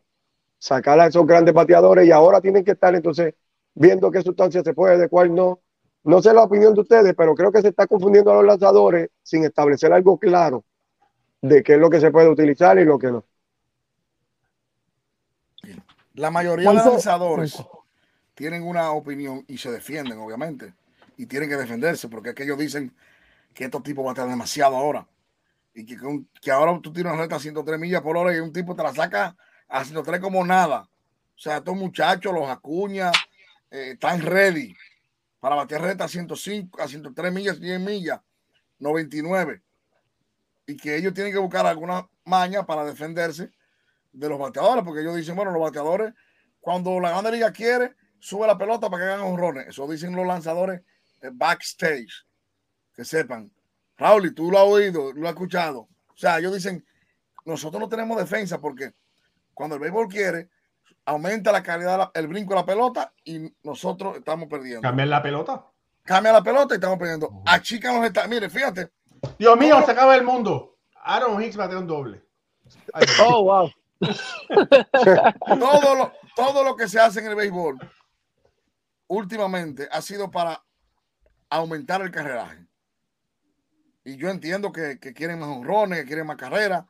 Sacar 0.59 0.99
a 0.99 1.07
esos 1.07 1.25
grandes 1.27 1.53
bateadores 1.53 2.07
y 2.07 2.11
ahora 2.11 2.41
tienen 2.41 2.63
que 2.63 2.71
estar 2.71 2.95
entonces 2.95 3.33
viendo 3.73 4.09
qué 4.11 4.21
sustancia 4.21 4.63
se 4.63 4.73
puede, 4.73 4.97
de 4.97 5.09
cuál 5.09 5.35
no. 5.35 5.59
No 6.03 6.21
sé 6.21 6.33
la 6.33 6.43
opinión 6.43 6.73
de 6.73 6.81
ustedes, 6.81 7.13
pero 7.15 7.35
creo 7.35 7.51
que 7.51 7.61
se 7.61 7.69
está 7.69 7.85
confundiendo 7.85 8.31
a 8.31 8.35
los 8.35 8.45
lanzadores 8.45 9.09
sin 9.23 9.43
establecer 9.43 9.91
algo 9.91 10.17
claro 10.17 10.63
de 11.41 11.63
qué 11.63 11.73
es 11.73 11.79
lo 11.79 11.89
que 11.89 11.99
se 11.99 12.11
puede 12.11 12.29
utilizar 12.29 12.79
y 12.79 12.85
lo 12.85 12.97
que 12.97 13.11
no. 13.11 13.25
La 16.19 16.31
mayoría 16.31 16.67
de 16.67 16.75
los 16.75 16.85
lanzadores 16.85 17.63
tienen 18.35 18.63
una 18.63 18.91
opinión 18.91 19.45
y 19.47 19.57
se 19.57 19.71
defienden, 19.71 20.19
obviamente. 20.19 20.73
Y 21.15 21.27
tienen 21.27 21.47
que 21.47 21.55
defenderse, 21.55 22.09
porque 22.09 22.29
es 22.29 22.35
que 22.35 22.43
ellos 22.43 22.57
dicen 22.57 22.93
que 23.53 23.63
estos 23.63 23.81
tipos 23.83 24.03
van 24.03 24.09
a 24.09 24.15
estar 24.15 24.29
demasiado 24.29 24.75
ahora. 24.75 25.07
Y 25.73 25.85
que, 25.85 25.97
que 26.41 26.51
ahora 26.51 26.77
tú 26.81 26.91
tiras 26.91 27.13
una 27.13 27.21
reta 27.21 27.37
a 27.37 27.39
103 27.39 27.79
millas 27.79 28.01
por 28.01 28.17
hora 28.17 28.35
y 28.35 28.39
un 28.41 28.51
tipo 28.51 28.75
te 28.75 28.83
la 28.83 28.93
saca 28.93 29.37
a 29.69 29.85
103 29.85 30.19
como 30.19 30.43
nada. 30.43 30.89
O 31.37 31.39
sea, 31.39 31.57
estos 31.57 31.77
muchachos, 31.77 32.33
los 32.33 32.49
acuña, 32.49 33.13
eh, 33.71 33.91
están 33.93 34.21
ready 34.21 34.75
para 35.39 35.55
bater 35.55 35.81
reta 35.81 36.03
a 36.03 36.09
105, 36.09 36.81
a 36.81 36.89
103 36.89 37.31
millas, 37.31 37.61
10 37.61 37.79
millas, 37.79 38.19
99. 38.79 39.61
Y 40.67 40.75
que 40.75 40.97
ellos 40.97 41.13
tienen 41.13 41.31
que 41.31 41.39
buscar 41.39 41.65
alguna 41.65 42.09
maña 42.25 42.65
para 42.65 42.83
defenderse 42.83 43.51
de 44.11 44.29
los 44.29 44.39
bateadores, 44.39 44.83
porque 44.83 45.01
ellos 45.01 45.15
dicen, 45.15 45.35
bueno, 45.35 45.51
los 45.51 45.61
bateadores, 45.61 46.13
cuando 46.59 46.99
la 46.99 47.11
grande 47.11 47.31
liga 47.31 47.51
quiere, 47.51 47.95
sube 48.19 48.47
la 48.47 48.57
pelota 48.57 48.89
para 48.89 49.03
que 49.03 49.11
hagan 49.11 49.25
honrones. 49.25 49.67
Eso 49.67 49.87
dicen 49.87 50.15
los 50.15 50.25
lanzadores 50.25 50.81
backstage, 51.33 52.25
que 52.93 53.03
sepan. 53.03 53.51
Raúl, 53.97 54.27
y 54.27 54.33
tú 54.33 54.49
lo 54.49 54.59
has 54.59 54.65
oído, 54.65 55.11
lo 55.13 55.27
has 55.27 55.33
escuchado. 55.33 55.79
O 55.79 56.17
sea, 56.17 56.39
ellos 56.39 56.53
dicen, 56.53 56.85
nosotros 57.45 57.81
no 57.81 57.89
tenemos 57.89 58.17
defensa 58.17 58.59
porque 58.59 58.93
cuando 59.53 59.75
el 59.75 59.81
béisbol 59.81 60.07
quiere, 60.07 60.49
aumenta 61.05 61.51
la 61.51 61.63
calidad, 61.63 62.11
el 62.13 62.27
brinco 62.27 62.53
de 62.53 62.59
la 62.59 62.65
pelota 62.65 63.13
y 63.23 63.53
nosotros 63.63 64.17
estamos 64.17 64.47
perdiendo. 64.47 64.81
¿Cambian 64.81 65.09
la 65.09 65.21
pelota? 65.21 65.65
Cambia 66.03 66.31
la 66.31 66.43
pelota 66.43 66.73
y 66.73 66.77
estamos 66.77 66.97
perdiendo. 66.97 67.43
Achican 67.45 67.95
los 67.95 68.05
está. 68.05 68.27
Mire, 68.27 68.49
fíjate. 68.49 68.89
Dios 69.37 69.57
mío, 69.57 69.81
se 69.85 69.91
acaba 69.91 70.15
el 70.15 70.23
mundo. 70.23 70.77
Aaron 70.95 71.41
Hicks 71.41 71.57
tener 71.57 71.77
un 71.77 71.87
doble. 71.87 72.23
oh, 73.21 73.43
wow. 73.43 73.71
todo, 75.59 75.95
lo, 75.95 76.13
todo 76.35 76.63
lo 76.63 76.75
que 76.75 76.87
se 76.87 76.99
hace 76.99 77.19
en 77.19 77.27
el 77.27 77.35
béisbol 77.35 77.77
últimamente 79.07 79.89
ha 79.91 80.01
sido 80.01 80.31
para 80.31 80.63
aumentar 81.49 82.01
el 82.01 82.11
carreraje. 82.11 82.65
Y 84.03 84.15
yo 84.17 84.29
entiendo 84.29 84.71
que, 84.71 84.97
quieren 84.99 85.39
más 85.39 85.49
honrones, 85.49 85.99
que 85.99 86.05
quieren 86.05 86.27
más 86.27 86.37
carreras, 86.37 86.85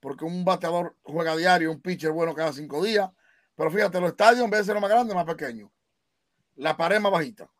porque 0.00 0.24
un 0.24 0.44
bateador 0.44 0.96
juega 1.02 1.36
diario, 1.36 1.72
un 1.72 1.80
pitcher 1.80 2.12
bueno 2.12 2.34
cada 2.34 2.52
cinco 2.52 2.82
días. 2.82 3.10
Pero 3.56 3.70
fíjate, 3.70 4.00
los 4.00 4.10
estadios 4.10 4.44
en 4.44 4.50
vez 4.50 4.60
de 4.60 4.72
ser 4.72 4.80
más 4.80 4.90
grandes, 4.90 5.14
más 5.14 5.24
pequeños. 5.24 5.70
La 6.56 6.76
pared 6.76 7.00
más 7.00 7.12
bajita. 7.12 7.50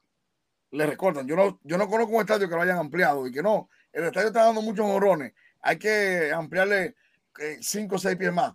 Le 0.71 0.87
recortan. 0.87 1.27
Yo 1.27 1.37
no, 1.37 1.61
yo 1.63 1.77
no 1.77 1.89
conozco 1.89 2.15
un 2.15 2.21
estadio 2.21 2.49
que 2.49 2.55
lo 2.55 2.63
hayan 2.63 2.79
ampliado 2.79 3.27
y 3.27 3.33
que 3.33 3.43
no. 3.43 3.69
El 3.93 4.05
estadio 4.05 4.29
está 4.29 4.45
dando 4.45 4.63
muchos 4.63 4.87
honrones. 4.87 5.35
Hay 5.61 5.79
que 5.79 6.33
ampliarle 6.33 6.97
eh, 7.39 7.59
cinco 7.61 7.97
o 7.97 7.99
seis 7.99 8.17
pies 8.17 8.33
más. 8.33 8.55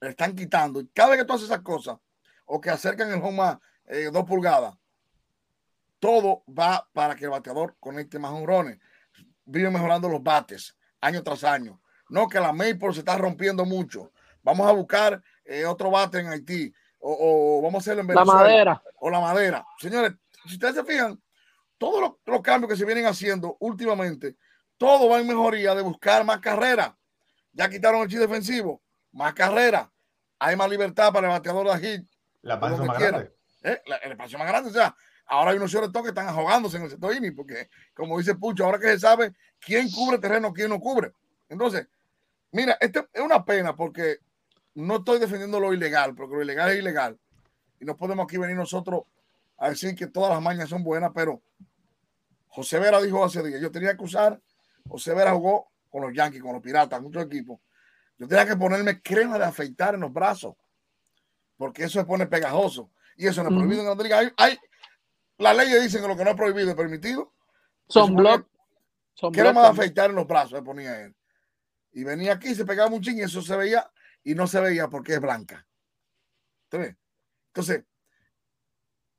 Le 0.00 0.10
están 0.10 0.34
quitando. 0.34 0.80
Y 0.80 0.88
cada 0.88 1.10
vez 1.10 1.20
que 1.20 1.24
tú 1.24 1.32
haces 1.32 1.46
esas 1.46 1.60
cosas, 1.60 1.98
o 2.44 2.60
que 2.60 2.70
acercan 2.70 3.10
el 3.10 3.22
home 3.22 3.36
más 3.36 3.58
eh, 3.86 4.10
dos 4.12 4.24
pulgadas, 4.24 4.74
todo 5.98 6.44
va 6.46 6.88
para 6.92 7.14
que 7.14 7.24
el 7.24 7.30
bateador 7.30 7.76
conecte 7.80 8.18
más 8.18 8.32
honrones. 8.32 8.78
Vive 9.44 9.70
mejorando 9.70 10.08
los 10.08 10.22
bates 10.22 10.76
año 11.00 11.22
tras 11.22 11.44
año. 11.44 11.80
No 12.08 12.28
que 12.28 12.40
la 12.40 12.52
Maple 12.52 12.92
se 12.92 13.00
está 13.00 13.16
rompiendo 13.16 13.64
mucho. 13.64 14.12
Vamos 14.42 14.66
a 14.68 14.72
buscar 14.72 15.22
eh, 15.44 15.66
otro 15.66 15.90
bate 15.90 16.20
en 16.20 16.28
Haití 16.28 16.72
o, 17.00 17.60
vamos 17.62 17.76
a 17.76 17.78
hacerlo 17.78 18.00
en 18.02 18.08
Venezuela. 18.08 18.32
La 18.32 18.38
madera. 18.40 18.82
O 18.96 19.10
la 19.10 19.20
madera. 19.20 19.66
Señores, 19.78 20.12
si 20.46 20.54
ustedes 20.54 20.74
se 20.74 20.84
fijan, 20.84 21.20
todos 21.76 22.16
los, 22.26 22.42
cambios 22.42 22.70
que 22.70 22.76
se 22.76 22.84
vienen 22.84 23.06
haciendo 23.06 23.56
últimamente, 23.60 24.36
todo 24.76 25.08
va 25.08 25.20
en 25.20 25.26
mejoría 25.26 25.74
de 25.74 25.82
buscar 25.82 26.24
más 26.24 26.40
carrera. 26.40 26.96
Ya 27.52 27.68
quitaron 27.68 28.02
el 28.02 28.08
chip 28.08 28.18
defensivo, 28.18 28.82
más 29.18 29.34
carrera. 29.34 29.90
Hay 30.38 30.56
más 30.56 30.70
libertad 30.70 31.12
para 31.12 31.26
el 31.26 31.32
bateador 31.32 31.78
de 31.78 31.98
hit. 31.98 32.08
La 32.42 32.54
espacio 32.54 32.84
más 32.84 32.98
grande. 32.98 33.32
¿Eh? 33.62 33.82
el 34.02 34.12
espacio 34.12 34.38
más 34.38 34.48
grande. 34.48 34.70
O 34.70 34.72
sea, 34.72 34.94
Ahora 35.30 35.50
hay 35.50 35.58
unos 35.58 35.70
señores 35.70 35.90
que 35.92 36.08
están 36.08 36.28
ahogándose 36.28 36.78
en 36.78 36.84
el 36.84 36.90
sector 36.90 37.14
INI, 37.14 37.32
porque 37.32 37.68
como 37.92 38.16
dice 38.16 38.34
Pucho, 38.34 38.64
ahora 38.64 38.78
que 38.78 38.88
se 38.88 39.00
sabe 39.00 39.34
quién 39.60 39.90
cubre 39.90 40.18
terreno, 40.18 40.54
quién 40.54 40.70
no 40.70 40.80
cubre. 40.80 41.12
Entonces, 41.50 41.86
mira, 42.50 42.78
esto 42.80 43.06
es 43.12 43.20
una 43.22 43.44
pena 43.44 43.76
porque 43.76 44.20
no 44.74 44.96
estoy 44.96 45.18
defendiendo 45.18 45.60
lo 45.60 45.74
ilegal, 45.74 46.14
porque 46.14 46.34
lo 46.34 46.42
ilegal 46.42 46.70
es 46.70 46.78
ilegal. 46.78 47.18
Y 47.78 47.84
no 47.84 47.94
podemos 47.94 48.24
aquí 48.24 48.38
venir 48.38 48.56
nosotros 48.56 49.02
a 49.58 49.68
decir 49.68 49.94
que 49.94 50.06
todas 50.06 50.30
las 50.30 50.40
mañas 50.40 50.70
son 50.70 50.82
buenas, 50.82 51.10
pero 51.14 51.42
José 52.46 52.78
Vera 52.78 52.98
dijo 53.02 53.22
hace 53.22 53.42
días, 53.42 53.60
yo 53.60 53.70
tenía 53.70 53.94
que 53.98 54.04
usar, 54.04 54.40
José 54.88 55.12
Vera 55.12 55.32
jugó 55.32 55.68
con 55.90 56.00
los 56.02 56.14
Yankees, 56.14 56.40
con 56.40 56.54
los 56.54 56.62
Piratas, 56.62 57.02
muchos 57.02 57.22
equipos. 57.22 57.60
Yo 58.18 58.26
tenía 58.26 58.46
que 58.46 58.56
ponerme 58.56 59.00
crema 59.00 59.38
de 59.38 59.44
afeitar 59.44 59.94
en 59.94 60.00
los 60.00 60.12
brazos, 60.12 60.54
porque 61.56 61.84
eso 61.84 62.00
se 62.00 62.04
pone 62.04 62.26
pegajoso. 62.26 62.90
Y 63.16 63.26
eso 63.26 63.42
no 63.42 63.50
es 63.50 63.56
prohibido 63.56 63.82
en 63.82 63.98
la 63.98 64.02
liga. 64.02 64.32
hay, 64.36 64.58
las 65.38 65.56
leyes 65.56 65.82
dicen 65.82 66.02
que 66.02 66.08
lo 66.08 66.16
que 66.16 66.24
no 66.24 66.30
es 66.30 66.36
prohibido 66.36 66.70
es 66.70 66.76
permitido. 66.76 67.32
Son 67.88 68.14
blogs. 68.14 68.46
Queremos 69.32 69.64
afeitar 69.64 70.10
en 70.10 70.16
los 70.16 70.26
brazos, 70.26 70.52
le 70.52 70.62
ponía 70.62 71.00
él. 71.04 71.16
Y 71.92 72.04
venía 72.04 72.34
aquí, 72.34 72.54
se 72.54 72.64
pegaba 72.64 72.94
un 72.94 73.00
ching 73.00 73.18
y 73.18 73.22
eso 73.22 73.42
se 73.42 73.56
veía 73.56 73.90
y 74.22 74.34
no 74.34 74.46
se 74.46 74.60
veía 74.60 74.88
porque 74.88 75.14
es 75.14 75.20
blanca. 75.20 75.66
Entonces, 76.70 77.84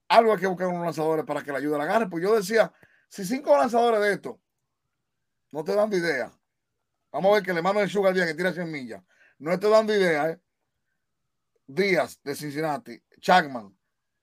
algo 0.08 0.34
hay 0.34 0.40
que 0.40 0.48
buscar 0.48 0.68
unos 0.68 0.84
lanzadores 0.84 1.26
para 1.26 1.42
que 1.42 1.52
le 1.52 1.58
ayude 1.58 1.76
a 1.76 1.78
la 1.80 1.84
agarre. 1.86 2.10
Pues 2.10 2.24
yo 2.24 2.36
decía, 2.36 2.72
si 3.10 3.26
cinco 3.26 3.58
lanzadores 3.58 4.00
de 4.02 4.14
esto 4.14 4.40
no 5.52 5.64
te 5.64 5.74
dando 5.74 5.98
idea, 5.98 6.32
vamos 7.12 7.32
a 7.32 7.34
ver 7.36 7.44
que 7.44 7.54
le 7.54 7.62
mando 7.62 7.82
el 7.82 7.90
Sugar 7.90 8.14
Díaz 8.14 8.28
que 8.28 8.36
tira 8.36 8.54
100 8.54 8.72
millas, 8.72 9.04
no 9.40 9.52
estoy 9.52 9.72
dando 9.72 9.94
idea, 9.94 10.30
¿eh? 10.30 10.40
Díaz 11.68 12.20
de 12.24 12.36
Cincinnati, 12.36 13.02
Chapman, 13.20 13.76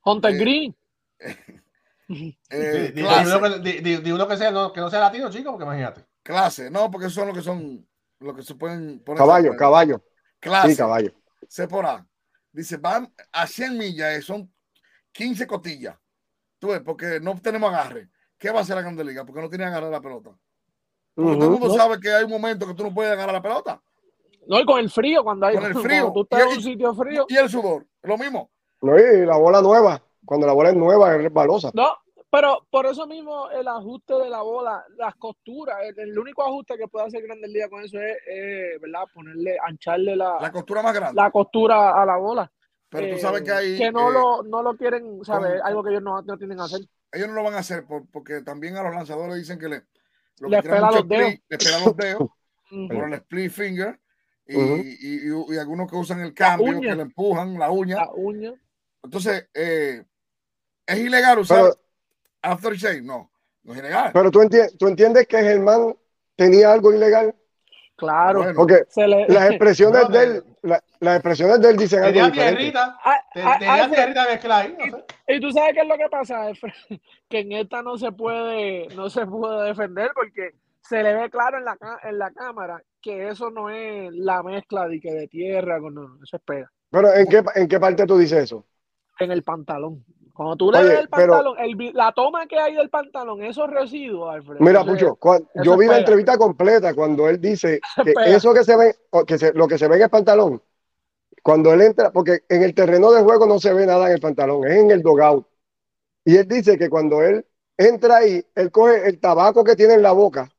Hunter 0.05 0.35
eh, 0.35 0.39
Green. 0.39 0.77
Eh, 2.09 2.93
de, 2.95 4.13
uno 4.13 4.29
que, 4.29 4.37
sea, 4.37 4.53
no, 4.53 4.73
que 4.73 4.81
no 4.81 4.89
sea 4.89 5.01
latino, 5.01 5.29
chico, 5.29 5.51
porque 5.51 5.65
imagínate. 5.65 6.07
Clase, 6.23 6.71
no, 6.71 6.89
porque 6.89 7.11
son 7.11 7.27
los 7.27 7.37
que 7.37 7.43
son, 7.43 7.85
los 8.21 8.37
que 8.37 8.45
se 8.45 8.55
pueden 8.55 9.01
poner. 9.01 9.19
Caballo, 9.19 9.57
caballo. 9.57 10.05
Clase. 10.39 10.71
Sí, 10.71 10.77
caballo. 10.77 11.13
Se 11.49 11.67
por 11.67 11.85
Dice, 12.53 12.77
van 12.77 13.13
a 13.33 13.47
100 13.47 13.77
millas, 13.77 14.25
son 14.25 14.53
15 15.11 15.47
cotillas. 15.47 15.97
Tú 16.59 16.69
ves, 16.69 16.81
porque 16.81 17.21
no 17.21 17.39
tenemos 17.41 17.73
agarre. 17.73 18.09
¿Qué 18.39 18.51
va 18.51 18.61
a 18.61 18.63
hacer 18.63 18.77
la 18.77 18.83
Grande 18.83 19.05
Liga? 19.05 19.25
Porque 19.25 19.41
no 19.41 19.49
tiene 19.49 19.65
agarre 19.65 19.91
la 19.91 20.01
pelota. 20.01 20.31
Todo 21.17 21.33
el 21.33 21.51
mundo 21.51 21.75
sabe 21.75 21.99
que 21.99 22.13
hay 22.13 22.25
un 22.25 22.31
momento 22.31 22.67
que 22.67 22.75
tú 22.75 22.85
no 22.85 22.95
puedes 22.95 23.13
agarrar 23.13 23.35
la 23.35 23.43
pelota. 23.43 23.81
No, 24.47 24.61
y 24.61 24.65
con 24.65 24.79
el 24.79 24.91
frío, 24.91 25.25
cuando 25.25 25.47
hay 25.47 25.57
con 25.57 25.65
el 25.65 25.75
frío. 25.75 26.13
tú 26.15 26.23
estás 26.23 26.43
en 26.43 26.49
un 26.49 26.63
sitio 26.63 26.95
frío. 26.95 27.27
Y 27.29 27.37
el 27.37 27.49
sudor, 27.49 27.85
lo 28.03 28.17
mismo. 28.17 28.51
No, 28.81 28.97
y 28.97 29.27
la 29.27 29.37
bola 29.37 29.61
nueva 29.61 30.01
cuando 30.27 30.47
la 30.47 30.53
bola 30.53 30.71
es 30.71 30.77
nueva, 30.77 31.15
es 31.15 31.23
resbalosa. 31.23 31.71
No, 31.73 31.97
pero 32.29 32.67
por 32.69 32.85
eso 32.85 33.07
mismo 33.07 33.49
el 33.51 33.67
ajuste 33.67 34.15
de 34.15 34.29
la 34.29 34.43
bola, 34.43 34.85
las 34.99 35.15
costuras, 35.15 35.79
el, 35.97 36.19
único 36.19 36.43
ajuste 36.43 36.77
que 36.77 36.89
puede 36.89 37.07
hacer 37.07 37.23
Grande 37.23 37.49
Día 37.49 37.71
con 37.71 37.83
eso 37.83 37.99
es, 37.99 38.81
¿verdad? 38.81 39.05
Ponerle, 39.15 39.57
ancharle 39.65 40.17
la, 40.17 40.39
la 40.41 40.53
costura 40.53 40.83
más 40.83 40.95
grande. 40.95 41.15
La 41.15 41.31
costura 41.31 42.03
a 42.03 42.05
la 42.05 42.17
bola. 42.17 42.53
Pero 42.91 43.15
tú 43.15 43.21
sabes 43.21 43.43
que 43.43 43.53
hay. 43.53 43.79
Que 43.79 43.91
no, 43.91 44.11
eh, 44.11 44.13
lo, 44.13 44.43
no 44.43 44.63
lo 44.63 44.77
quieren, 44.77 45.25
¿sabes? 45.25 45.61
Algo 45.63 45.83
que 45.83 45.91
ellos 45.91 46.03
no, 46.03 46.21
no, 46.23 46.37
tienen 46.37 46.59
que 46.59 46.65
hacer. 46.65 46.81
Ellos 47.13 47.29
no 47.29 47.35
lo 47.35 47.45
van 47.45 47.55
a 47.55 47.59
hacer 47.59 47.85
porque 48.13 48.43
también 48.43 48.77
a 48.77 48.83
los 48.83 48.95
lanzadores 48.95 49.37
dicen 49.37 49.59
que 49.59 49.69
le. 49.69 49.83
Lo 50.39 50.49
les 50.49 50.63
pega 50.63 50.91
los 50.91 51.09
dedos. 51.09 51.35
les 51.49 51.65
pega 51.65 51.79
los 51.85 51.97
dedos 51.97 52.29
por 52.89 53.09
el 53.09 53.13
split 53.15 53.51
finger. 53.51 54.01
Y, 54.49 54.57
y, 54.57 55.21
y, 55.29 55.59
algunos 55.59 55.91
que 55.91 55.97
usan 55.97 56.21
el 56.21 56.33
cambio, 56.33 56.81
que 56.81 56.95
le 56.95 57.03
empujan 57.03 57.59
la 57.59 57.71
uña. 57.71 57.97
La 57.97 58.11
uña. 58.13 58.55
Entonces, 59.03 59.49
eh, 59.53 60.05
¿Es 60.87 60.99
ilegal 60.99 61.41
usar 61.41 61.77
After 62.43 62.75
Shave? 62.75 63.03
No, 63.03 63.31
no 63.65 63.73
es 63.73 63.81
ilegal. 63.81 64.11
Pero 64.13 64.31
tú, 64.31 64.41
tú 64.79 64.87
entiendes 64.87 65.27
que 65.27 65.39
Germán 65.39 65.97
tenía 66.37 66.73
algo 66.73 66.93
ilegal. 66.93 67.35
Claro, 67.97 68.45
porque 68.55 68.85
las 68.97 69.51
expresiones 69.51 70.09
de 70.11 70.23
él, 70.23 70.45
las 70.63 71.17
expresiones 71.17 71.61
de 71.63 71.71
él 71.71 71.77
dicen 71.79 72.05
algo 72.05 72.27
diferente. 72.27 72.73
Ah, 72.77 73.23
tenía 73.33 73.85
ah, 73.85 73.91
tierrita 73.91 74.25
mezclada 74.27 74.61
ahí, 74.63 74.77
no 74.79 74.99
sé. 74.99 75.05
Y, 75.29 75.41
tú 75.41 75.51
sabes 75.51 75.73
qué 75.75 75.81
es 75.81 75.89
lo 75.89 75.97
que 75.97 76.09
pasa, 76.11 76.47
que 77.29 77.39
en 77.39 77.53
esta 77.53 77.83
no 77.83 77.97
se 77.97 78.13
puede, 78.13 78.89
no 78.95 79.09
se 79.09 79.27
puede 79.27 79.69
defender 79.69 80.11
porque 80.15 80.55
se 80.83 81.03
le 81.03 81.15
ve 81.15 81.31
claro 81.31 81.59
en 81.59 81.65
la, 81.65 81.79
en 82.05 82.19
la 82.19 82.31
cámara 82.31 82.83
que 83.01 83.29
eso 83.29 83.51
no 83.51 83.71
es 83.71 84.13
la 84.13 84.43
mezcla 84.43 84.87
de, 84.87 85.01
que 85.01 85.13
de 85.13 85.29
tierra 85.29 85.81
con 85.81 85.95
no, 85.95 86.19
eso 86.23 86.37
es 86.37 86.43
pega. 86.43 86.71
Pero 86.91 87.15
¿en 87.15 87.27
qué, 87.27 87.43
¿en 87.55 87.69
qué 87.69 87.81
parte 87.81 88.07
tú 88.07 88.19
dices 88.19 88.45
eso? 88.45 88.65
En 89.19 89.31
el 89.31 89.43
pantalón. 89.43 90.05
Cuando 90.37 90.57
tú 90.57 90.71
le 90.71 90.83
ves 90.83 90.99
el 91.01 91.09
pantalón, 91.09 91.57
la 91.95 92.13
toma 92.13 92.47
que 92.47 92.59
hay 92.59 92.75
del 92.75 92.91
pantalón, 92.91 93.43
esos 93.43 93.71
residuos, 93.71 94.35
Alfred. 94.35 94.59
Mira, 94.61 94.85
Pucho, 94.85 95.19
yo 95.65 95.79
vi 95.79 95.87
la 95.87 95.99
entrevista 95.99 96.37
completa 96.37 96.93
cuando 96.93 97.27
él 97.27 97.41
dice 97.41 97.81
que 98.05 98.13
eso 98.27 98.53
que 98.53 98.63
se 98.63 98.77
ve, 98.77 98.95
que 99.27 99.53
lo 99.55 99.67
que 99.67 99.79
se 99.79 99.89
ve 99.89 99.97
en 99.97 100.03
el 100.03 100.11
pantalón, 100.11 100.63
cuando 101.43 101.73
él 101.73 101.81
entra, 101.81 102.13
porque 102.13 102.41
en 102.51 102.63
el 102.63 102.75
terreno 102.75 103.13
de 103.13 103.23
juego 103.23 103.47
no 103.47 103.59
se 103.59 103.73
ve 103.73 103.87
nada 103.87 104.09
en 104.09 104.13
el 104.13 104.21
pantalón, 104.21 104.67
es 104.67 104.77
en 104.77 104.91
el 104.91 105.01
dogout. 105.01 105.47
Y 106.23 106.37
él 106.37 106.47
dice 106.47 106.77
que 106.77 106.91
cuando 106.91 107.23
él 107.23 107.47
entra 107.79 108.19
ahí, 108.19 108.45
él 108.55 108.71
coge 108.71 109.09
el 109.09 109.19
tabaco 109.19 109.65
que 109.65 109.75
tiene 109.75 109.95
en 109.95 110.03
la 110.03 110.13
boca, 110.13 110.51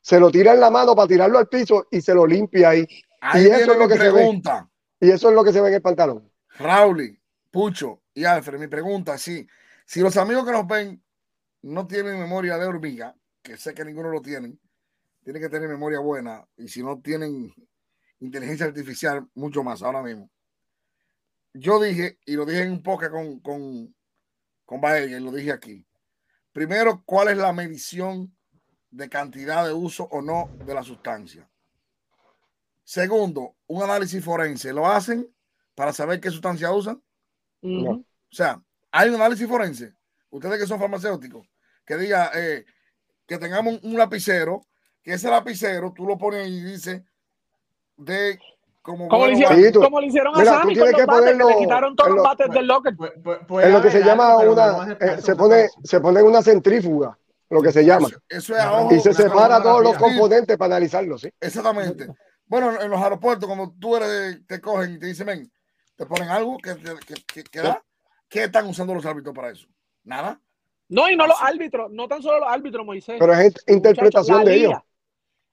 se 0.00 0.20
lo 0.20 0.30
tira 0.30 0.54
en 0.54 0.60
la 0.60 0.70
mano 0.70 0.94
para 0.94 1.08
tirarlo 1.08 1.38
al 1.38 1.48
piso 1.48 1.88
y 1.90 2.00
se 2.00 2.14
lo 2.14 2.24
limpia 2.24 2.68
ahí. 2.68 2.86
y 3.34 3.46
eso 3.46 3.72
es 3.72 3.78
lo 3.78 3.88
que 3.88 3.96
pregunta. 3.96 4.58
se 5.00 5.06
ve. 5.06 5.10
Y 5.10 5.10
eso 5.12 5.28
es 5.28 5.34
lo 5.34 5.42
que 5.42 5.52
se 5.52 5.60
ve 5.60 5.68
en 5.70 5.74
el 5.74 5.82
pantalón. 5.82 6.30
Raúl, 6.56 7.18
Pucho, 7.50 8.00
y 8.14 8.24
Alfred, 8.24 8.58
mi 8.58 8.68
pregunta, 8.68 9.18
sí, 9.18 9.46
si 9.84 10.00
los 10.00 10.16
amigos 10.16 10.44
que 10.46 10.52
nos 10.52 10.66
ven 10.66 11.02
no 11.62 11.86
tienen 11.86 12.18
memoria 12.18 12.56
de 12.56 12.66
hormiga, 12.66 13.16
que 13.42 13.56
sé 13.56 13.74
que 13.74 13.84
ninguno 13.84 14.10
lo 14.10 14.22
tienen, 14.22 14.58
tienen 15.22 15.42
que 15.42 15.48
tener 15.48 15.68
memoria 15.68 15.98
buena, 15.98 16.46
y 16.56 16.68
si 16.68 16.82
no 16.82 17.00
tienen 17.00 17.52
inteligencia 18.20 18.66
artificial, 18.66 19.28
mucho 19.34 19.64
más 19.64 19.82
ahora 19.82 20.02
mismo. 20.02 20.30
Yo 21.52 21.82
dije, 21.82 22.18
y 22.24 22.34
lo 22.34 22.46
dije 22.46 22.62
en 22.62 22.72
un 22.72 22.82
poco 22.82 23.10
con, 23.10 23.40
con, 23.40 23.94
con 24.64 24.80
Baella, 24.80 25.18
y 25.18 25.20
lo 25.20 25.32
dije 25.32 25.52
aquí. 25.52 25.86
Primero, 26.52 27.02
¿cuál 27.04 27.28
es 27.28 27.36
la 27.36 27.52
medición 27.52 28.34
de 28.90 29.08
cantidad 29.08 29.66
de 29.66 29.72
uso 29.72 30.04
o 30.04 30.22
no 30.22 30.50
de 30.64 30.72
la 30.72 30.84
sustancia? 30.84 31.50
Segundo, 32.84 33.56
un 33.66 33.82
análisis 33.82 34.22
forense. 34.22 34.72
¿Lo 34.72 34.86
hacen 34.86 35.28
para 35.74 35.92
saber 35.92 36.20
qué 36.20 36.30
sustancia 36.30 36.70
usan? 36.70 37.02
O 37.64 38.04
sea, 38.30 38.60
hay 38.90 39.08
un 39.08 39.16
análisis 39.16 39.48
forense, 39.48 39.94
ustedes 40.30 40.58
que 40.58 40.66
son 40.66 40.78
farmacéuticos, 40.78 41.46
que 41.84 41.96
diga 41.96 42.30
eh, 42.34 42.64
que 43.26 43.38
tengamos 43.38 43.80
un 43.82 43.96
lapicero 43.96 44.62
que 45.02 45.12
ese 45.12 45.28
lapicero 45.28 45.92
tú 45.92 46.06
lo 46.06 46.16
pones 46.16 46.48
y 46.48 46.60
dice 46.62 47.04
de 47.96 48.38
como, 48.80 49.08
como, 49.08 49.26
le 49.26 49.32
hicieron, 49.32 49.72
tú, 49.72 49.80
como 49.80 50.00
le 50.00 50.08
hicieron 50.08 50.34
a 50.38 50.44
Sammy 50.44 50.76
con 50.76 50.90
los 50.90 51.00
que 51.00 51.06
bates, 51.06 51.36
que 51.38 51.44
le 51.44 51.58
quitaron 51.58 51.96
todos 51.96 52.10
los 52.10 52.22
bates 52.22 52.50
del 52.50 52.66
locker. 52.66 52.94
Pues, 52.94 53.12
pues, 53.22 53.38
pues, 53.48 53.66
es 53.66 53.72
lo 53.72 53.80
que 53.80 53.90
se 53.90 54.04
llama 54.04 54.36
una, 54.36 54.98
eh, 55.00 55.22
se 55.22 55.34
pone, 55.36 55.68
se 55.82 56.00
pone 56.00 56.22
una 56.22 56.42
centrífuga, 56.42 57.18
lo 57.48 57.62
que 57.62 57.72
se 57.72 57.82
llama. 57.82 58.08
Eso, 58.28 58.54
es 58.54 58.92
y 58.92 59.00
se 59.00 59.14
separa 59.14 59.62
todos 59.62 59.82
los 59.82 59.96
componentes 59.96 60.58
para 60.58 60.76
analizarlo, 60.76 61.16
¿sí? 61.16 61.30
Exactamente. 61.40 62.08
Bueno, 62.46 62.78
en 62.78 62.90
los 62.90 63.00
aeropuertos, 63.00 63.48
como 63.48 63.74
tú 63.78 63.96
eres, 63.96 64.46
te 64.46 64.60
cogen 64.60 64.96
y 64.96 64.98
te 64.98 65.06
dicen, 65.06 65.26
ven, 65.28 65.50
te 65.96 66.06
ponen 66.06 66.28
algo 66.28 66.58
que, 66.58 66.76
que, 67.32 67.44
que, 67.44 67.60
da. 67.60 67.82
¿Qué 68.28 68.44
están 68.44 68.66
usando 68.66 68.94
los 68.94 69.06
árbitros 69.06 69.34
para 69.34 69.50
eso? 69.50 69.68
Nada. 70.02 70.40
No, 70.88 71.08
y 71.08 71.16
no 71.16 71.26
los 71.26 71.40
árbitros, 71.40 71.90
no 71.90 72.08
tan 72.08 72.22
solo 72.22 72.40
los 72.40 72.48
árbitros, 72.48 72.84
Moisés. 72.84 73.16
Pero 73.18 73.32
es 73.34 73.54
interpretación 73.66 74.44
de 74.44 74.54
ellos. 74.54 74.74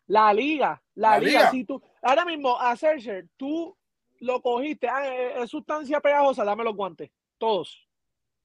La 0.08 0.34
liga, 0.34 0.82
la, 0.96 1.20
liga. 1.20 1.52
Si 1.52 1.64
tú, 1.64 1.82
ahora 2.02 2.26
mismo, 2.26 2.60
a 2.60 2.76
Searcher, 2.76 3.28
tú 3.38 3.76
lo 4.20 4.42
cogiste, 4.42 4.88
ah, 4.90 5.42
es 5.42 5.50
sustancia 5.50 6.02
pegajosa, 6.02 6.44
dame 6.44 6.64
los 6.64 6.76
guantes. 6.76 7.10
Todos. 7.38 7.88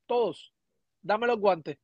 Todos. 0.07 0.53
Dame 1.03 1.27
los 1.27 1.39
guantes. 1.39 1.79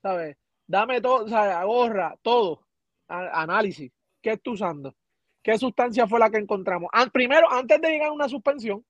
¿Sabes? 0.00 0.36
Dame 0.66 1.00
todo, 1.00 1.28
¿sabes? 1.28 1.66
Gorra, 1.66 2.16
todo. 2.22 2.66
análisis. 3.08 3.90
¿Qué 4.20 4.32
estás 4.32 4.54
usando? 4.54 4.94
¿Qué 5.42 5.58
sustancia 5.58 6.06
fue 6.06 6.18
la 6.18 6.30
que 6.30 6.38
encontramos? 6.38 6.90
primero, 7.12 7.50
antes 7.50 7.80
de 7.80 7.90
llegar 7.90 8.08
a 8.08 8.12
una 8.12 8.28
suspensión, 8.28 8.84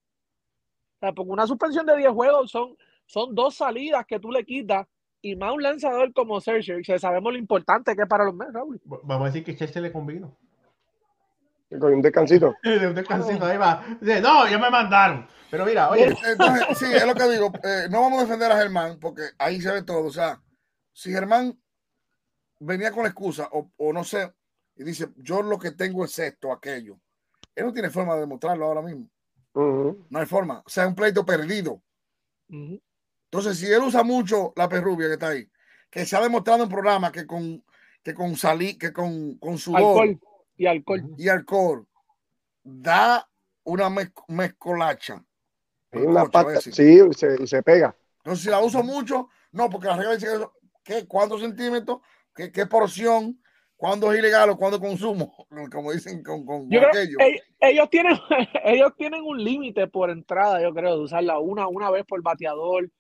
porque 1.01 1.31
una 1.31 1.47
suspensión 1.47 1.87
de 1.87 1.97
10 1.97 2.11
juegos 2.11 2.51
son, 2.51 2.77
son 3.05 3.35
dos 3.35 3.55
salidas 3.55 4.05
que 4.07 4.19
tú 4.19 4.31
le 4.31 4.45
quitas 4.45 4.87
y 5.23 5.37
más 5.37 5.53
un 5.53 5.63
lanzador 5.63 6.13
como 6.13 6.41
Sergio, 6.41 6.77
que 6.85 6.99
sabemos 6.99 7.33
lo 7.33 7.39
importante 7.39 7.97
que 7.97 8.03
es 8.03 8.09
para 8.09 8.25
los 8.25 8.35
Mets, 8.35 8.53
Raúl. 8.53 8.81
Vamos 8.85 9.23
a 9.23 9.27
decir 9.27 9.45
que 9.45 9.57
Chester 9.57 9.83
le 9.83 9.93
convino. 9.93 10.37
Con 11.81 11.95
un 11.95 12.03
descansito. 12.03 12.55
un 12.65 12.95
descansito, 12.95 13.45
ahí 13.45 13.57
va. 13.57 13.83
No, 14.01 14.49
ya 14.49 14.59
me 14.59 14.71
mandaron. 14.71 15.27
Pero 15.51 15.67
mira, 15.67 15.91
oye. 15.91 16.15
Entonces, 16.25 16.79
sí, 16.79 16.87
es 16.87 17.07
lo 17.07 17.15
que 17.15 17.29
digo. 17.29 17.53
Eh, 17.63 17.89
no 17.91 18.03
vamos 18.03 18.21
a 18.21 18.25
defender 18.25 18.53
a 18.53 18.59
Germán 18.59 18.99
porque 19.01 19.23
ahí 19.39 19.61
se 19.61 19.73
ve 19.73 19.83
todo. 19.83 20.07
O 20.07 20.13
sea, 20.13 20.41
si 20.93 21.11
Germán 21.11 21.59
venía 22.61 22.93
con 22.93 23.03
la 23.03 23.09
excusa 23.09 23.49
o, 23.51 23.71
o 23.77 23.93
no 23.93 24.05
sé, 24.05 24.33
y 24.77 24.85
dice, 24.85 25.09
yo 25.17 25.43
lo 25.43 25.59
que 25.59 25.73
tengo 25.73 26.05
es 26.05 26.19
esto, 26.19 26.53
aquello. 26.53 26.99
Él 27.55 27.65
no 27.65 27.73
tiene 27.73 27.91
forma 27.91 28.15
de 28.15 28.21
demostrarlo 28.21 28.67
ahora 28.67 28.83
mismo. 28.83 29.09
No 29.57 30.19
hay 30.19 30.27
forma. 30.27 30.63
O 30.67 30.69
sea, 30.69 30.87
un 30.87 30.95
pleito 30.95 31.25
perdido. 31.25 31.83
Entonces, 32.49 33.59
si 33.59 33.67
él 33.67 33.83
usa 33.83 34.03
mucho 34.03 34.53
la 34.55 34.69
perrubia 34.69 35.09
que 35.09 35.15
está 35.15 35.29
ahí, 35.29 35.51
que 35.91 36.05
se 36.05 36.17
ha 36.17 36.21
demostrado 36.21 36.63
en 36.63 36.69
programas 36.69 37.11
que 37.11 37.27
con 37.27 37.65
que 38.03 38.15
con 38.15 38.37
salí, 38.37 38.79
que 38.79 38.93
con, 38.93 39.37
con 39.39 39.55
alcohol 39.75 40.21
y 40.57 40.67
alcohol 40.67 41.15
y 41.19 41.29
alcohol 41.29 41.89
da 42.63 43.29
una 43.65 43.91
mezcolacha. 44.29 45.25
una 45.91 46.27
pata, 46.27 46.61
sí, 46.61 46.71
se, 46.71 47.47
se, 47.47 47.63
pega. 47.65 47.97
Entonces, 48.19 48.45
si 48.45 48.51
la 48.51 48.61
uso 48.61 48.85
mucho, 48.85 49.29
no, 49.51 49.69
porque 49.69 49.89
la 49.89 49.97
regla 49.97 50.15
dice 50.15 50.29
que, 50.85 51.07
cuántos 51.09 51.41
centímetros, 51.41 52.01
qué, 52.33 52.53
qué 52.53 52.67
porción, 52.67 53.41
cuándo 53.77 54.13
es 54.13 54.19
ilegal 54.19 54.51
o 54.51 54.57
cuándo 54.57 54.81
consumo, 54.81 55.47
como 55.73 55.93
dicen 55.93 56.23
con, 56.23 56.45
con, 56.45 56.69
aquello. 56.75 57.19
Ellos, 57.61 57.91
tienen, 57.91 58.17
ellos 58.65 58.93
tienen 58.97 59.23
un 59.23 59.43
límite 59.43 59.87
por 59.87 60.11
entrada, 60.11 60.61
yo 60.63 60.73
creo, 60.73 60.97
de 60.97 61.05
usarla 61.05 61.39
una, 61.39 61.69
una 61.69 61.91
vez 61.91 62.05
por 62.07 62.23
bateador 62.23 62.91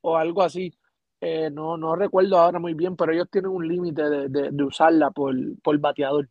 o 0.00 0.16
algo 0.16 0.42
así. 0.42 0.76
Eh, 1.20 1.50
no, 1.50 1.78
no 1.78 1.96
recuerdo 1.96 2.38
ahora 2.38 2.58
muy 2.58 2.74
bien, 2.74 2.94
pero 2.94 3.12
ellos 3.12 3.28
tienen 3.30 3.50
un 3.50 3.66
límite 3.66 4.02
de, 4.02 4.50
de, 4.50 4.64
usarla 4.64 5.10
por, 5.10 5.34
por 5.62 5.78
bateador. 5.78 6.28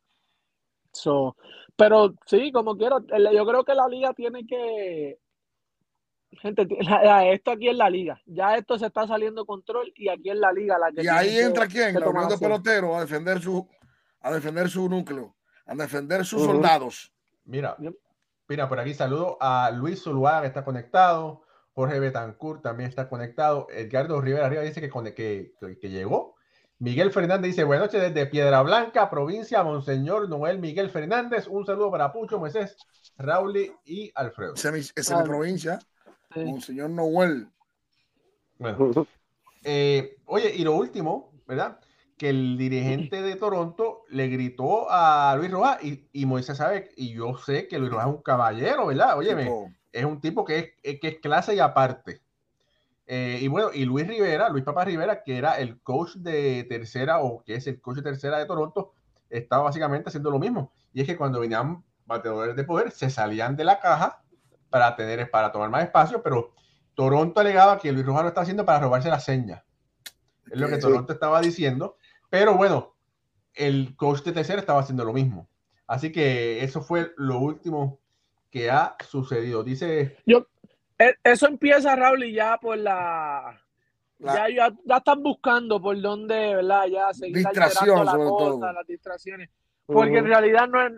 So, 0.91 1.36
pero 1.76 2.14
sí, 2.26 2.52
como 2.52 2.78
quiero, 2.78 3.00
yo 3.34 3.46
creo 3.46 3.64
que 3.66 3.74
la 3.74 3.88
liga 3.88 4.14
tiene 4.14 4.46
que. 4.46 5.18
Gente, 6.39 6.68
esto 7.34 7.52
aquí 7.52 7.70
es 7.70 7.76
la 7.76 7.89
liga. 7.89 8.22
Ya 8.26 8.56
esto 8.56 8.78
se 8.78 8.86
está 8.86 9.08
saliendo 9.08 9.46
control 9.46 9.91
y 9.96 10.08
aquí 10.08 10.30
es 10.30 10.38
la 10.38 10.52
liga 10.52 10.78
la 10.78 10.91
que. 10.91 11.04
Y 11.04 11.08
ahí 11.08 11.39
entra 11.39 11.68
quién? 11.68 12.00
La 12.00 12.08
Unión 12.08 12.30
de 12.30 12.38
Pelotero 12.38 12.96
a 12.96 13.02
defender 13.02 13.41
su, 13.41 13.68
a 14.26 14.32
defender 14.32 14.67
su 14.69 14.89
núcleo, 14.89 15.36
a 15.67 15.76
defender 15.76 16.26
sus 16.26 16.41
soldados. 16.41 17.13
Mira, 17.45 17.78
mira, 18.47 18.67
por 18.67 18.80
aquí 18.80 18.95
saludo 18.95 19.38
a 19.39 19.69
Luis 19.69 20.01
Zuluaga 20.01 20.41
que 20.41 20.47
está 20.47 20.65
conectado. 20.65 21.43
Jorge 21.73 21.99
Betancourt 21.99 22.63
también 22.63 22.89
está 22.89 23.07
conectado. 23.07 23.67
Edgardo 23.69 24.19
Rivera 24.19 24.47
arriba 24.47 24.63
dice 24.63 24.82
que, 24.82 24.89
que, 25.13 25.53
que, 25.80 25.89
llegó. 25.89 26.36
Miguel 26.80 27.11
Fernández 27.11 27.51
dice, 27.51 27.65
buenas 27.65 27.86
noches 27.86 28.01
desde 28.01 28.26
Piedra 28.26 28.63
Blanca, 28.63 29.11
provincia, 29.11 29.61
Monseñor 29.61 30.28
Noel 30.28 30.57
Miguel 30.57 30.89
Fernández. 30.89 31.47
Un 31.47 31.63
saludo 31.63 31.91
para 31.91 32.11
Pucho, 32.11 32.39
Moisés, 32.39 32.78
Raúl 33.19 33.76
y 33.86 34.11
Alfredo. 34.15 34.55
Esa 34.55 34.76
es 34.76 35.11
mi, 35.11 35.23
provincia, 35.23 35.78
Monseñor 36.36 36.89
Noel. 36.89 37.47
Bueno. 38.57 39.07
Eh, 39.63 40.17
oye, 40.26 40.51
y 40.55 40.63
lo 40.63 40.76
último, 40.76 41.32
¿verdad? 41.45 41.80
Que 42.18 42.30
el 42.30 42.57
dirigente 42.57 43.22
de 43.22 43.36
Toronto 43.36 44.03
le 44.09 44.28
gritó 44.28 44.88
a 44.89 45.36
Luis 45.38 45.51
Rojas 45.51 45.84
y, 45.84 46.07
y 46.13 46.26
Moisés 46.26 46.57
sabe, 46.57 46.89
y 46.95 47.13
yo 47.13 47.38
sé 47.38 47.68
que 47.68 47.78
Luis 47.78 47.91
Rojas 47.91 48.07
es 48.07 48.13
un 48.13 48.22
caballero, 48.22 48.88
¿verdad? 48.88 49.18
Óyeme, 49.18 49.51
es 49.91 50.05
un 50.05 50.22
tipo 50.22 50.45
que 50.45 50.59
es, 50.59 50.70
eh, 50.84 50.99
que 50.99 51.07
es 51.09 51.20
clase 51.20 51.55
y 51.55 51.59
aparte. 51.59 52.22
Eh, 53.07 53.39
y 53.41 53.47
bueno, 53.47 53.70
y 53.74 53.86
Luis 53.86 54.07
Rivera, 54.07 54.49
Luis 54.49 54.63
Papa 54.63 54.86
Rivera, 54.86 55.24
que 55.24 55.38
era 55.38 55.59
el 55.59 55.80
coach 55.82 56.16
de 56.16 56.66
tercera 56.70 57.20
o 57.20 57.43
que 57.43 57.55
es 57.55 57.68
el 57.68 57.80
coach 57.80 57.97
de 57.97 58.03
tercera 58.03 58.39
de 58.39 58.45
Toronto, 58.45 58.93
estaba 59.30 59.63
básicamente 59.63 60.09
haciendo 60.09 60.32
lo 60.32 60.39
mismo. 60.39 60.72
Y 60.93 61.01
es 61.01 61.07
que 61.07 61.18
cuando 61.18 61.39
venían 61.39 61.84
bateadores 62.05 62.55
de 62.55 62.63
poder, 62.63 62.91
se 62.91 63.09
salían 63.09 63.55
de 63.55 63.63
la 63.63 63.80
caja 63.80 64.24
para 64.70 64.95
tener, 64.95 65.30
para 65.30 65.51
tomar 65.51 65.70
más 65.70 65.84
espacio, 65.84 66.22
pero 66.24 66.53
Toronto 66.95 67.39
alegaba 67.39 67.78
que 67.78 67.91
Luis 67.91 68.05
Rojas 68.05 68.24
lo 68.24 68.28
estaba 68.30 68.43
haciendo 68.43 68.66
para 68.66 68.80
robarse 68.80 69.09
la 69.09 69.20
seña. 69.20 69.63
Es 70.49 70.59
lo 70.59 70.68
que 70.68 70.78
Toronto 70.78 71.13
estaba 71.13 71.41
diciendo. 71.41 71.97
Pero 72.38 72.56
bueno, 72.56 72.98
el 73.54 73.96
coach 73.96 74.24
de 74.24 74.34
tercera 74.34 74.60
estaba 74.60 74.82
haciendo 74.82 75.06
lo 75.06 75.14
mismo. 75.14 75.48
Así 75.88 76.12
que 76.12 76.62
eso 76.66 76.82
fue 76.82 77.14
lo 77.16 77.40
último 77.40 78.02
que 78.50 78.70
ha 78.70 78.98
sucedido. 79.08 79.64
Dice. 79.64 80.18
Yo, 80.26 80.46
e, 81.00 81.16
eso 81.24 81.48
empieza, 81.48 81.96
Raúl, 81.96 82.26
y 82.26 82.34
ya 82.34 82.58
por 82.58 82.78
la. 82.78 83.58
Ya, 84.20 84.50
ya, 84.50 84.98
están 84.98 85.24
buscando 85.24 85.82
por 85.82 86.02
dónde, 86.02 86.56
¿verdad? 86.56 86.88
Ya 86.88 87.14
seguir 87.14 87.38
Distracción, 87.38 88.06
la 88.06 88.18
cosa, 88.18 88.74
las 88.74 88.86
distracciones. 88.86 89.50
Porque 89.86 90.18
en 90.18 90.26
realidad 90.26 90.68
no 90.68 90.86
es. 90.86 90.94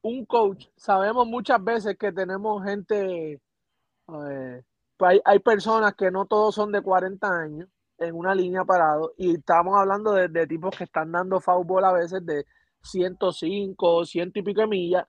Un 0.00 0.24
coach, 0.24 0.64
sabemos 0.76 1.26
muchas 1.26 1.62
veces 1.62 1.98
que 1.98 2.10
tenemos 2.10 2.64
gente. 2.64 3.32
Eh, 3.32 4.62
pues 4.96 5.10
hay, 5.10 5.20
hay, 5.26 5.40
personas 5.40 5.94
que 5.94 6.10
no 6.10 6.24
todos 6.24 6.54
son 6.54 6.72
de 6.72 6.80
40 6.80 7.28
años 7.28 7.68
en 7.98 8.14
una 8.14 8.34
línea 8.34 8.64
parado 8.64 9.12
y 9.16 9.34
estamos 9.34 9.76
hablando 9.76 10.12
de, 10.12 10.28
de 10.28 10.46
tipos 10.46 10.76
que 10.76 10.84
están 10.84 11.12
dando 11.12 11.40
fútbol 11.40 11.84
a 11.84 11.92
veces 11.92 12.24
de 12.24 12.44
105, 12.82 14.04
100 14.04 14.32
y 14.34 14.42
pico 14.42 14.60
de 14.60 14.66
millas 14.66 15.06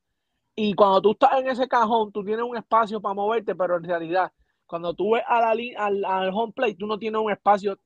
y 0.62 0.74
cuando 0.74 1.02
tú 1.02 1.12
estás 1.12 1.40
en 1.40 1.48
ese 1.48 1.70
cajón, 1.70 2.12
tú 2.12 2.22
tienes 2.22 2.44
un 2.44 2.58
espacio 2.58 3.00
para 3.00 3.14
moverte, 3.14 3.56
pero 3.56 3.78
en 3.78 3.84
realidad, 3.86 4.30
cuando 4.66 4.94
tú 4.94 5.14
ves 5.14 5.24
a 5.26 5.40
la 5.40 5.52
al, 5.78 6.04
al 6.04 6.30
home 6.34 6.52
plate, 6.52 6.76
tú 6.76 6.86
no 6.86 7.00
tienes 7.00 7.22
un 7.22 7.32
espacio 7.32 7.80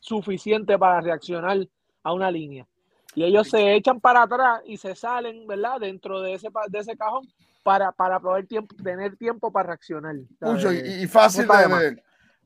suficiente 0.00 0.78
para 0.78 1.02
reaccionar 1.02 1.68
a 2.02 2.12
una 2.14 2.30
línea. 2.30 2.66
Y 3.14 3.24
ellos 3.24 3.50
se 3.50 3.74
echan 3.74 4.00
para 4.00 4.22
atrás 4.22 4.62
y 4.64 4.78
se 4.78 4.94
salen, 4.94 5.46
¿verdad? 5.46 5.80
Dentro 5.80 6.22
de 6.22 6.32
ese, 6.32 6.48
de 6.68 6.78
ese 6.78 6.96
cajón 6.96 7.28
para, 7.62 7.92
para 7.92 8.18
poder 8.20 8.46
tiempo, 8.46 8.74
tener 8.82 9.18
tiempo 9.18 9.52
para 9.52 9.66
reaccionar. 9.68 10.16
Mucho, 10.40 10.72
y, 10.72 11.06
fácil 11.06 11.46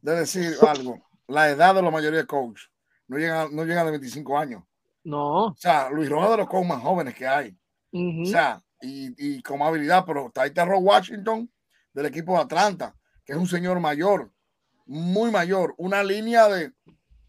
de, 0.03 0.13
decir 0.13 0.55
algo. 0.69 1.01
La 1.29 1.49
edad 1.49 1.75
de 1.75 1.83
la 1.83 1.91
mayoría 1.91 2.21
de 2.21 2.27
coach 2.27 2.63
no 3.09 3.19
llega, 3.19 3.49
no 3.51 3.65
llega 3.65 3.85
de 3.85 3.91
25 3.93 4.39
años. 4.39 4.63
No. 5.05 5.47
O 5.47 5.57
sea, 5.57 5.89
Luis 5.91 6.09
Rojas 6.09 6.31
de 6.31 6.37
los 6.39 6.49
coaches 6.49 6.69
más 6.69 6.83
jóvenes 6.83 7.15
que 7.15 7.27
hay. 7.27 7.57
O 7.93 8.27
sea, 8.27 8.63
y, 8.81 9.43
como 9.43 9.67
habilidad, 9.67 10.05
pero 10.07 10.27
está 10.27 10.43
ahí 10.43 10.51
Terror 10.51 10.79
Washington 10.81 11.51
del 11.93 12.07
equipo 12.07 12.35
de 12.35 12.43
Atlanta, 12.43 12.95
que 13.25 13.33
es 13.33 13.39
un 13.39 13.47
señor 13.47 13.81
mayor, 13.81 14.31
muy 14.85 15.31
mayor, 15.31 15.75
una 15.79 16.03
línea 16.03 16.47
de, 16.49 16.73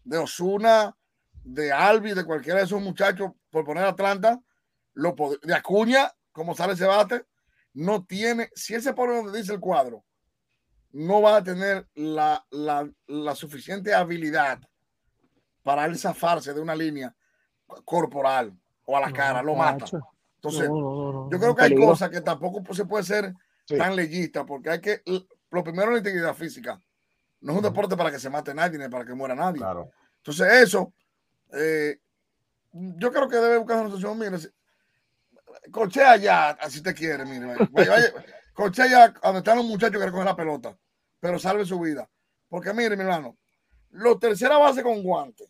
de 0.04 0.18
Osuna, 0.18 0.94
de 1.42 1.72
Albi, 1.72 2.12
de 2.12 2.24
cualquiera 2.24 2.58
de 2.58 2.66
esos 2.66 2.82
muchachos, 2.82 3.32
por 3.50 3.64
poner 3.64 3.84
Atlanta, 3.84 4.38
lo, 4.94 5.14
de 5.42 5.54
Acuña, 5.54 6.12
como 6.32 6.54
sale 6.54 6.74
ese 6.74 6.86
bate, 6.86 7.24
no 7.72 8.04
tiene, 8.04 8.50
si 8.54 8.74
él 8.74 8.82
se 8.82 8.92
pone 8.92 9.16
donde 9.16 9.38
dice 9.38 9.52
el 9.52 9.60
cuadro, 9.60 10.04
no 10.92 11.20
va 11.20 11.36
a 11.36 11.44
tener 11.44 11.86
la, 11.94 12.44
la, 12.50 12.88
la 13.06 13.34
suficiente 13.34 13.94
habilidad 13.94 14.60
para 15.62 15.84
él 15.84 15.98
zafarse 15.98 16.54
de 16.54 16.60
una 16.60 16.74
línea 16.74 17.14
corporal 17.84 18.52
o 18.84 18.96
a 18.96 19.00
la 19.00 19.12
cara, 19.12 19.42
lo 19.42 19.54
mata. 19.54 19.84
Entonces, 20.36 20.68
yo 20.68 21.28
creo 21.30 21.54
que 21.54 21.62
hay 21.62 21.74
cosas 21.74 22.08
que 22.08 22.20
tampoco 22.20 22.72
se 22.72 22.86
puede 22.86 23.04
ser 23.04 23.34
tan 23.66 23.94
legista, 23.94 24.46
porque 24.46 24.70
hay 24.70 24.80
que, 24.80 25.02
lo 25.50 25.62
primero, 25.62 25.90
la 25.90 25.98
integridad 25.98 26.34
física. 26.34 26.80
No 27.40 27.52
es 27.52 27.58
un 27.58 27.64
deporte 27.64 27.96
para 27.96 28.10
que 28.10 28.18
se 28.18 28.30
mate 28.30 28.54
nadie 28.54 28.78
ni 28.78 28.88
para 28.88 29.04
que 29.04 29.14
muera 29.14 29.34
nadie. 29.34 29.62
Entonces, 30.16 30.52
eso, 30.62 30.92
eh, 31.52 31.98
yo 32.72 33.12
creo 33.12 33.28
que 33.28 33.36
debe 33.36 33.58
buscar 33.58 33.78
una 33.78 33.90
solución. 33.90 34.18
Mire, 34.18 34.38
cochea 35.70 36.16
ya, 36.16 36.50
así 36.50 36.82
te 36.82 36.94
quiere, 36.94 37.24
mire. 37.24 37.46
Vaya, 37.70 37.90
vaya, 37.90 38.12
cochea 38.58 38.88
ya 38.88 39.08
donde 39.22 39.38
están 39.38 39.56
los 39.56 39.66
muchachos 39.66 40.00
que 40.00 40.06
recogen 40.06 40.24
la 40.24 40.34
pelota, 40.34 40.76
pero 41.20 41.38
salve 41.38 41.64
su 41.64 41.78
vida. 41.78 42.10
Porque 42.48 42.74
mire, 42.74 42.96
mi 42.96 43.02
hermano, 43.02 43.38
los 43.90 44.18
tercera 44.18 44.58
base 44.58 44.82
con 44.82 45.00
guante, 45.00 45.44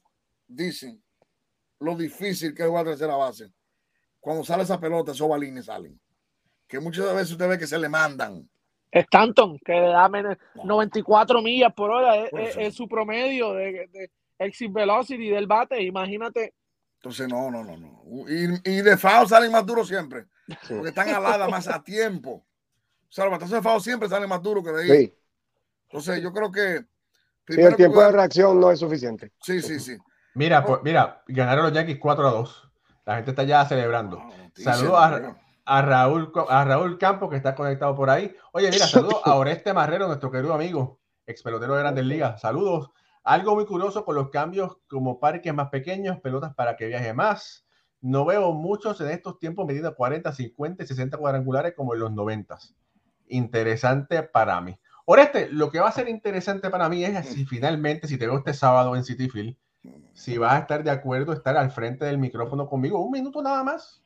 dicen 0.46 1.02
lo 1.80 1.96
difícil 1.96 2.54
que 2.54 2.62
es 2.62 2.68
jugar 2.68 2.84
tercera 2.84 3.16
base. 3.16 3.50
Cuando 4.20 4.44
sale 4.44 4.64
esa 4.64 4.78
pelota, 4.78 5.12
esos 5.12 5.26
balines 5.26 5.66
salen. 5.66 5.98
Que 6.66 6.80
muchas 6.80 7.06
veces 7.14 7.32
usted 7.32 7.48
ve 7.48 7.58
que 7.58 7.66
se 7.66 7.78
le 7.78 7.88
mandan. 7.88 8.46
Stanton, 8.90 9.58
que 9.64 9.72
da 9.72 10.10
94 10.64 11.40
millas 11.40 11.72
por 11.72 11.90
hora, 11.90 12.26
es, 12.26 12.74
su 12.74 12.86
promedio 12.88 13.54
de, 13.54 13.88
de, 13.90 14.10
exit 14.38 14.70
velocity 14.70 15.30
del 15.30 15.46
bate. 15.46 15.82
Imagínate 15.82 16.52
entonces, 17.00 17.28
no, 17.28 17.48
no, 17.48 17.62
no, 17.62 17.76
no. 17.76 18.02
Y, 18.28 18.70
y 18.70 18.82
de 18.82 18.96
FAO 18.96 19.28
salen 19.28 19.52
más 19.52 19.64
duros 19.64 19.86
siempre. 19.86 20.26
Porque 20.68 20.88
están 20.88 21.08
aladas 21.10 21.48
más 21.48 21.68
a 21.68 21.80
tiempo. 21.82 22.44
O 23.08 23.12
sea, 23.12 23.24
los 23.24 23.32
batazos 23.32 23.54
de 23.54 23.62
FAO 23.62 23.80
siempre 23.80 24.08
salen 24.08 24.28
más 24.28 24.42
duros 24.42 24.62
que 24.62 24.72
de 24.72 24.82
ahí. 24.82 25.14
Entonces, 25.88 26.22
yo 26.22 26.32
creo 26.32 26.52
que. 26.52 26.84
Sí, 27.48 27.60
el 27.60 27.76
tiempo 27.76 28.02
de 28.02 28.12
reacción 28.12 28.60
no 28.60 28.70
es 28.70 28.78
suficiente. 28.78 29.32
Sí, 29.40 29.62
sí, 29.62 29.80
sí. 29.80 29.96
Mira, 30.34 30.64
pues, 30.64 30.80
mira, 30.84 31.22
ganaron 31.26 31.64
los 31.64 31.72
Yankees 31.72 31.98
4 31.98 32.28
a 32.28 32.30
2. 32.30 32.70
La 33.06 33.16
gente 33.16 33.30
está 33.30 33.44
ya 33.44 33.64
celebrando. 33.64 34.22
Saludos 34.54 34.98
a, 34.98 35.36
a, 35.64 35.82
Raúl, 35.82 36.30
a 36.48 36.64
Raúl 36.64 36.98
Campos, 36.98 37.30
que 37.30 37.36
está 37.36 37.54
conectado 37.54 37.96
por 37.96 38.10
ahí. 38.10 38.36
Oye, 38.52 38.70
mira, 38.70 38.86
saludos 38.86 39.22
a 39.24 39.34
Oreste 39.34 39.72
Marrero, 39.72 40.06
nuestro 40.06 40.30
querido 40.30 40.52
amigo, 40.52 41.00
ex 41.26 41.42
pelotero 41.42 41.74
de 41.74 41.80
Grandes 41.80 42.04
Ligas. 42.04 42.42
Saludos. 42.42 42.90
Algo 43.24 43.54
muy 43.54 43.64
curioso 43.64 44.04
con 44.04 44.14
los 44.14 44.30
cambios 44.30 44.76
como 44.88 45.18
parques 45.18 45.52
más 45.54 45.70
pequeños, 45.70 46.20
pelotas 46.20 46.54
para 46.54 46.76
que 46.76 46.86
viaje 46.86 47.14
más. 47.14 47.66
No 48.00 48.24
veo 48.24 48.52
muchos 48.52 49.00
en 49.00 49.08
estos 49.08 49.38
tiempos 49.38 49.66
metiendo 49.66 49.94
40, 49.94 50.32
50, 50.32 50.86
60 50.86 51.16
cuadrangulares 51.16 51.74
como 51.74 51.94
en 51.94 52.00
los 52.00 52.12
90. 52.12 52.58
Interesante 53.30 54.22
para 54.22 54.60
mí. 54.60 54.78
Oreste, 55.04 55.48
lo 55.50 55.70
que 55.70 55.80
va 55.80 55.88
a 55.88 55.92
ser 55.92 56.08
interesante 56.08 56.68
para 56.68 56.88
mí 56.88 57.04
es 57.04 57.26
si 57.26 57.46
finalmente, 57.46 58.06
si 58.06 58.18
te 58.18 58.26
veo 58.26 58.38
este 58.38 58.52
sábado 58.52 58.94
en 58.94 59.04
City 59.04 59.28
Field, 59.28 59.56
si 60.12 60.36
vas 60.36 60.52
a 60.52 60.58
estar 60.58 60.84
de 60.84 60.90
acuerdo 60.90 61.32
estar 61.32 61.56
al 61.56 61.70
frente 61.70 62.04
del 62.04 62.18
micrófono 62.18 62.68
conmigo, 62.68 63.02
un 63.02 63.12
minuto 63.12 63.42
nada 63.42 63.64
más. 63.64 64.04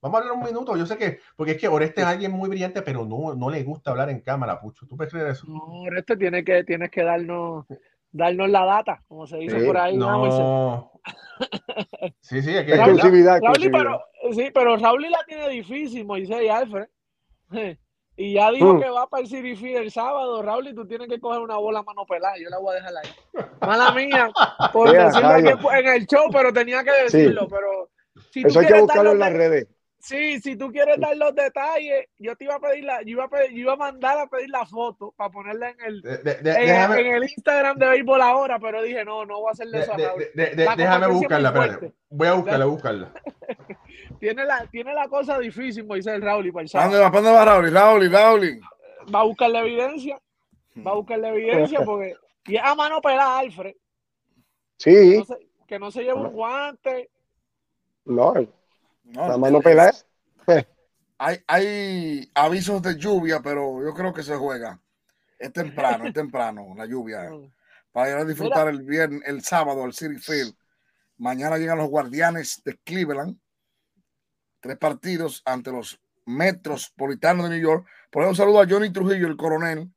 Vamos 0.00 0.16
a 0.16 0.22
hablar 0.22 0.38
un 0.38 0.44
minuto. 0.44 0.76
Yo 0.76 0.86
sé 0.86 0.96
que, 0.96 1.20
porque 1.36 1.52
es 1.52 1.58
que 1.58 1.68
Oreste 1.68 2.00
es 2.00 2.06
alguien 2.06 2.32
muy 2.32 2.48
brillante, 2.48 2.80
pero 2.80 3.04
no, 3.04 3.34
no 3.34 3.50
le 3.50 3.62
gusta 3.62 3.90
hablar 3.90 4.08
en 4.08 4.20
cámara, 4.20 4.58
Pucho. 4.58 4.86
¿Tú 4.86 4.96
crees 4.96 5.12
eso? 5.14 5.46
No, 5.46 5.62
Oreste 5.82 6.16
tiene 6.16 6.42
que, 6.42 6.64
tienes 6.64 6.90
que 6.90 7.04
darnos 7.04 7.66
darnos 8.12 8.50
la 8.50 8.64
data, 8.64 9.02
como 9.08 9.26
se 9.26 9.38
dice 9.38 9.64
por 9.64 9.76
ahí. 9.76 9.96
No. 9.96 10.92
sí, 12.20 12.42
sí, 12.42 12.52
que 12.52 12.74
exclusividad, 12.74 13.40
Pero, 13.72 14.02
sí, 14.32 14.50
pero 14.52 14.76
Raúl 14.76 15.02
la 15.10 15.24
tiene 15.26 15.48
difícil, 15.48 16.04
Moisés 16.04 16.42
y 16.42 16.48
Alfred. 16.48 16.88
Y 18.20 18.34
ya 18.34 18.50
dijo 18.50 18.74
mm. 18.74 18.82
que 18.82 18.90
va 18.90 19.08
para 19.08 19.22
el 19.22 19.28
City 19.30 19.72
el 19.72 19.90
sábado, 19.90 20.42
Raúl, 20.42 20.68
y 20.68 20.74
tú 20.74 20.86
tienes 20.86 21.08
que 21.08 21.18
coger 21.18 21.40
una 21.40 21.56
bola 21.56 21.78
a 21.78 21.82
mano 21.82 22.04
pelada. 22.04 22.34
Yo 22.36 22.50
la 22.50 22.58
voy 22.58 22.72
a 22.72 22.74
dejar 22.74 22.92
ahí. 23.02 23.10
Mala 23.62 23.92
mía, 23.94 24.30
por 24.74 24.92
decirlo 24.92 25.72
en 25.72 25.88
el 25.88 26.06
show, 26.06 26.28
pero 26.30 26.52
tenía 26.52 26.84
que 26.84 27.04
decirlo. 27.04 27.48
Pero 27.48 27.88
si 28.30 28.42
Eso 28.42 28.60
hay 28.60 28.66
que 28.66 28.78
buscarlo 28.78 29.12
en 29.12 29.20
las 29.20 29.32
redes. 29.32 29.68
Sí, 30.00 30.38
si 30.40 30.54
tú 30.54 30.70
quieres 30.70 31.00
dar 31.00 31.16
los 31.16 31.34
detalles, 31.34 32.08
yo 32.18 32.36
te 32.36 32.44
iba 32.44 32.56
a 32.56 32.60
pedir 32.60 32.84
la, 32.84 33.00
yo 33.02 33.08
iba 33.08 33.24
a, 33.24 33.28
pedir, 33.28 33.52
yo 33.52 33.58
iba 33.58 33.72
a 33.72 33.76
mandar 33.76 34.18
a 34.18 34.26
pedir 34.26 34.50
la 34.50 34.66
foto 34.66 35.14
para 35.16 35.30
ponerla 35.30 35.70
en 35.70 35.80
el, 35.80 36.02
en, 36.06 37.06
el 37.14 37.22
Instagram 37.22 37.78
de 37.78 37.88
béisbol 37.88 38.20
ahora, 38.20 38.58
pero 38.58 38.82
dije, 38.82 39.02
no, 39.02 39.24
no 39.24 39.40
voy 39.40 39.48
a 39.48 39.52
hacerle 39.52 39.80
eso 39.80 39.94
a 39.94 39.96
Raúl. 39.96 40.24
déjame 40.34 41.06
buscarla, 41.06 41.48
espérate. 41.48 41.92
Voy 42.10 42.28
a 42.28 42.32
buscarla, 42.34 42.64
buscarla. 42.66 43.12
tiene, 44.20 44.44
la, 44.44 44.66
tiene 44.66 44.94
la 44.94 45.08
cosa 45.08 45.38
difícil, 45.38 45.84
Moisés 45.84 46.20
Raúl 46.20 46.46
y 46.46 46.50
¿Dónde 46.50 46.98
va, 46.98 47.10
¿Dónde 47.10 47.32
va 47.32 47.44
Raúl? 47.44 47.72
Raúl, 47.72 48.12
Raúl. 48.12 48.60
Va 49.12 49.20
a 49.20 49.24
buscar 49.24 49.50
la 49.50 49.60
evidencia. 49.60 50.20
Va 50.86 50.92
a 50.92 50.94
buscar 50.94 51.18
la 51.18 51.30
evidencia 51.30 51.80
porque. 51.84 52.14
Y 52.46 52.56
es 52.56 52.62
a 52.62 52.74
mano 52.74 53.00
pelada, 53.00 53.38
Alfred. 53.38 53.74
Sí. 54.76 55.22
Que 55.66 55.78
no 55.78 55.90
se, 55.90 56.02
lleve 56.02 56.14
un 56.14 56.32
guante. 56.32 57.10
No, 58.04 58.34
la 59.04 59.36
mano 59.38 59.60
pelada. 59.60 59.92
Hay, 61.22 61.36
hay 61.46 62.30
avisos 62.32 62.80
de 62.80 62.96
lluvia, 62.96 63.40
pero 63.42 63.84
yo 63.84 63.92
creo 63.92 64.10
que 64.10 64.22
se 64.22 64.36
juega. 64.36 64.80
Es 65.38 65.52
temprano, 65.52 66.06
es 66.06 66.14
temprano 66.14 66.72
la 66.74 66.86
lluvia. 66.86 67.30
Para 67.92 68.08
ir 68.08 68.16
a 68.16 68.24
disfrutar 68.24 68.68
el 68.68 68.82
viernes, 68.82 69.20
el 69.26 69.42
sábado 69.42 69.84
al 69.84 69.92
City 69.92 70.16
Field. 70.16 70.54
Mañana 71.18 71.58
llegan 71.58 71.76
los 71.76 71.90
guardianes 71.90 72.62
de 72.64 72.78
Cleveland. 72.78 73.38
Tres 74.60 74.76
partidos 74.78 75.42
ante 75.44 75.72
los 75.72 76.00
Metropolitanos 76.26 77.48
de 77.48 77.56
New 77.56 77.62
York. 77.62 77.86
Por 78.10 78.22
ejemplo, 78.22 78.30
un 78.30 78.36
saludo 78.36 78.60
a 78.60 78.68
Johnny 78.68 78.92
Trujillo, 78.92 79.26
el 79.26 79.36
coronel. 79.36 79.90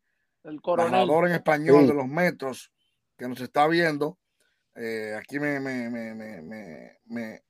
El 0.43 0.61
coronel. 0.61 1.09
en 1.29 1.35
español 1.35 1.87
de 1.87 1.93
los 1.93 2.07
Metros, 2.07 2.71
que 3.17 3.27
nos 3.27 3.39
está 3.41 3.67
viendo. 3.67 4.17
Eh, 4.75 5.15
aquí 5.17 5.39
me, 5.39 5.59
me, 5.59 5.89
me, 5.89 7.43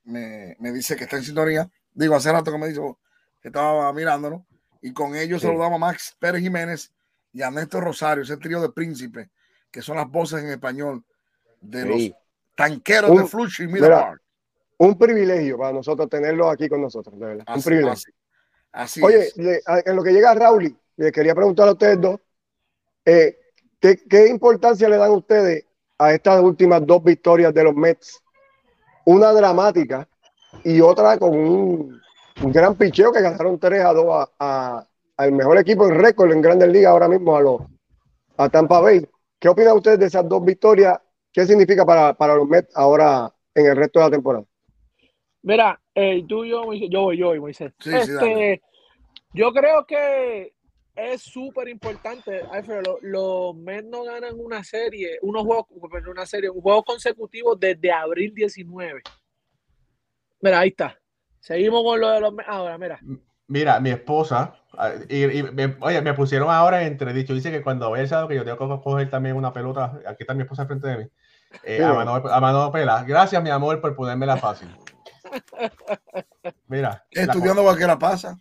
me, 0.59 0.72
dice 0.72 0.95
que 0.95 1.05
está 1.05 1.18
en 1.18 1.24
sintonía. 1.24 1.70
Digo, 1.93 2.16
hace 2.16 2.32
rato 2.32 2.51
que 2.51 2.57
me 2.57 2.68
dijo 2.68 2.99
que 3.41 3.47
estaba 3.49 3.91
mirándolo. 3.93 4.45
Y 4.82 4.91
con 4.91 5.16
ellos 5.16 5.41
saludamos 5.41 5.78
a 5.78 5.80
Max 5.80 6.18
Pérez 6.20 6.41
Jiménez 6.41 6.91
y 7.32 7.41
a 7.41 7.49
Néstor 7.49 7.86
Rosario, 7.86 8.24
ese 8.24 8.38
trío 8.38 8.61
de 8.61 8.70
príncipe, 8.70 9.30
que 9.72 9.82
son 9.82 9.95
las 9.95 10.09
voces 10.09 10.43
en 10.43 10.49
español 10.49 11.05
de 11.61 11.86
los 11.86 12.11
tanqueros 12.55 13.18
de 13.18 13.26
Flushing 13.26 13.72
Un 14.84 14.98
privilegio 14.98 15.58
para 15.58 15.72
nosotros 15.72 16.10
tenerlo 16.10 16.50
aquí 16.50 16.68
con 16.68 16.82
nosotros, 16.82 17.18
de 17.20 17.26
verdad. 17.26 17.46
un 17.56 17.64
privilegio. 17.64 18.14
Así, 18.72 19.02
Oye, 19.04 19.30
en 19.36 19.96
lo 19.96 20.04
que 20.04 20.12
llega 20.12 20.32
a 20.32 20.36
Raúl, 20.36 20.76
le 20.98 21.12
quería 21.12 21.36
preguntar 21.36 21.68
a 21.68 21.74
ustedes 21.74 22.02
dos, 22.02 22.20
eh, 23.06 23.38
¿qué, 23.80 23.98
¿qué 24.10 24.28
importancia 24.28 24.90
le 24.90 24.98
dan 24.98 25.12
ustedes 25.12 25.66
a 25.98 26.14
estas 26.14 26.42
últimas 26.42 26.86
dos 26.86 27.04
victorias 27.04 27.54
de 27.54 27.64
los 27.64 27.76
Mets. 27.76 28.22
Una 29.06 29.32
dramática 29.32 30.08
y 30.64 30.82
otra 30.82 31.18
con 31.18 31.38
un, 31.38 32.02
gran 32.52 32.76
picheo 32.76 33.12
que 33.12 33.22
ganaron 33.22 33.60
3 33.60 33.86
a 33.86 33.94
2 33.94 34.30
a, 34.40 34.88
al 35.18 35.32
mejor 35.32 35.58
equipo 35.58 35.88
en 35.88 36.00
récord 36.00 36.32
en 36.32 36.42
Grandes 36.42 36.70
Ligas 36.70 36.92
ahora 36.92 37.08
mismo 37.08 37.36
a, 37.36 37.42
los, 37.42 37.62
a 38.38 38.50
Tampa 38.50 38.80
Bay. 38.80 39.08
¿Qué 39.40 39.50
opinan 39.50 39.78
ustedes 39.78 40.00
de 40.00 40.06
esas 40.08 40.28
dos 40.28 40.44
victorias? 40.44 41.00
¿Qué 41.32 41.46
significa 41.46 41.86
para, 41.86 42.14
para 42.14 42.36
los 42.36 42.48
Mets 42.48 42.76
ahora 42.76 43.34
en 43.54 43.66
el 43.66 43.76
resto 43.76 44.00
de 44.00 44.06
la 44.06 44.12
temporada? 44.12 44.46
Mira, 45.44 45.80
eh, 45.94 46.24
tú 46.28 46.46
y 46.46 46.50
yo, 46.50 46.74
yo 46.74 47.02
voy, 47.02 47.18
yo 47.18 47.28
voy, 47.28 47.39
Moisés. 47.39 47.74
este, 47.86 48.62
yo 49.34 49.52
creo 49.52 49.86
que 49.86 50.54
es 50.96 51.22
súper 51.22 51.68
importante, 51.68 52.41
Alfred. 52.50 52.84
Los, 53.02 53.56
Mets 53.56 53.88
no 53.89 54.04
ganan 54.06 54.39
una 54.39 54.64
serie, 54.64 55.20
unos 55.22 55.44
juegos, 55.44 55.68
una 56.08 56.26
serie, 56.26 56.50
un 56.50 56.62
juego 56.62 56.84
consecutivo 56.84 57.56
desde 57.56 57.91
abril 57.91 58.34
19. 58.34 59.02
Mira, 60.41 60.60
ahí 60.60 60.70
está. 60.70 60.98
Seguimos 61.41 61.84
con 61.84 62.00
lo 62.00 62.10
de 62.10 62.22
los 62.22 62.34
Mets. 62.34 62.50
Ahora, 62.50 62.78
mira. 62.78 63.00
Mira, 63.48 63.82
mi 63.82 63.89
esposa, 63.89 64.56
ah, 64.78 64.94
y, 65.10 65.44
me, 65.44 65.76
oye, 65.82 66.02
me 66.02 66.14
pusieron 66.14 66.50
ahora 66.50 66.84
entre 66.84 67.14
dicho, 67.14 67.34
dice 67.34 67.52
que 67.52 67.62
cuando 67.62 67.91
vaya 67.91 68.04
el 68.04 68.10
sábado 68.10 68.30
que 68.30 68.36
yo 68.36 68.46
tengo 68.46 68.78
que 68.78 68.84
coger 68.84 69.10
también 69.10 69.36
una 69.36 69.52
pelota, 69.52 70.00
aquí 70.08 70.24
está 70.24 70.34
mi 70.34 70.44
esposa 70.44 70.66
frente 70.66 70.88
de 70.88 70.98
mí, 71.00 71.10
eh, 71.64 71.84
a, 71.84 71.94
mano, 71.94 72.16
a 72.16 72.39
mano 72.39 72.72
pela. 72.72 73.04
Gracias, 73.04 73.44
mi 73.44 73.50
amor, 73.50 73.82
por 73.82 73.94
ponérmela 73.96 74.38
fácil. 74.38 74.70
Mira. 76.68 77.06
Estudiando 77.10 77.64
la 77.76 78.00
pasa. 78.00 78.40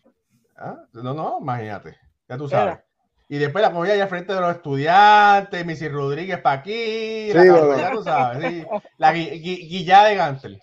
¿Ah? 0.56 0.76
No, 0.92 1.14
no, 1.14 1.38
imagínate 1.40 1.98
tú 2.38 2.48
sabes. 2.48 2.78
Y 3.28 3.38
después 3.38 3.62
la 3.62 3.72
cogía 3.72 3.94
allá 3.94 4.06
frente 4.08 4.34
de 4.34 4.40
los 4.40 4.56
estudiantes, 4.56 5.64
Missy 5.64 5.88
Rodríguez 5.88 6.38
para 6.40 6.60
aquí, 6.60 7.32
la, 7.32 7.90
tú 7.92 8.02
sabes, 8.02 8.66
la 8.98 9.12
guillada 9.12 10.08
de 10.08 10.14
Gantel. 10.16 10.60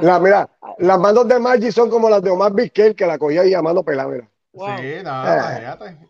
La, 0.00 0.18
mira, 0.18 0.48
las 0.78 0.98
manos 0.98 1.28
de 1.28 1.38
Maggi 1.38 1.70
son 1.70 1.90
como 1.90 2.08
las 2.08 2.22
de 2.22 2.30
Omar 2.30 2.52
Vizquel, 2.52 2.96
que 2.96 3.06
la 3.06 3.18
cogía 3.18 3.42
ahí 3.42 3.52
a 3.52 3.60
mano 3.60 3.82
pelada, 3.82 4.08
mira. 4.08 4.30
Sí, 4.52 5.04
no, 5.04 5.86
eh. 5.86 6.09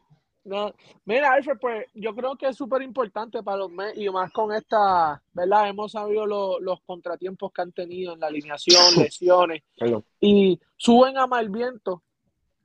No, 0.51 0.75
mira, 1.05 1.33
Alfred, 1.33 1.59
pues 1.61 1.87
yo 1.95 2.13
creo 2.13 2.35
que 2.35 2.49
es 2.49 2.57
súper 2.57 2.83
importante 2.83 3.41
para 3.41 3.59
los 3.59 3.71
Mets 3.71 3.97
y 3.97 4.11
más 4.11 4.33
con 4.33 4.53
esta, 4.53 5.23
¿verdad? 5.33 5.69
Hemos 5.69 5.93
sabido 5.93 6.27
los 6.27 6.81
contratiempos 6.85 7.53
que 7.53 7.63
han 7.63 7.71
tenido 7.71 8.15
en 8.15 8.19
la 8.19 8.27
alineación, 8.27 8.83
lesiones 8.97 9.63
y 10.19 10.59
suben 10.77 11.19
a 11.19 11.29
mal 11.29 11.51
viento 11.51 12.03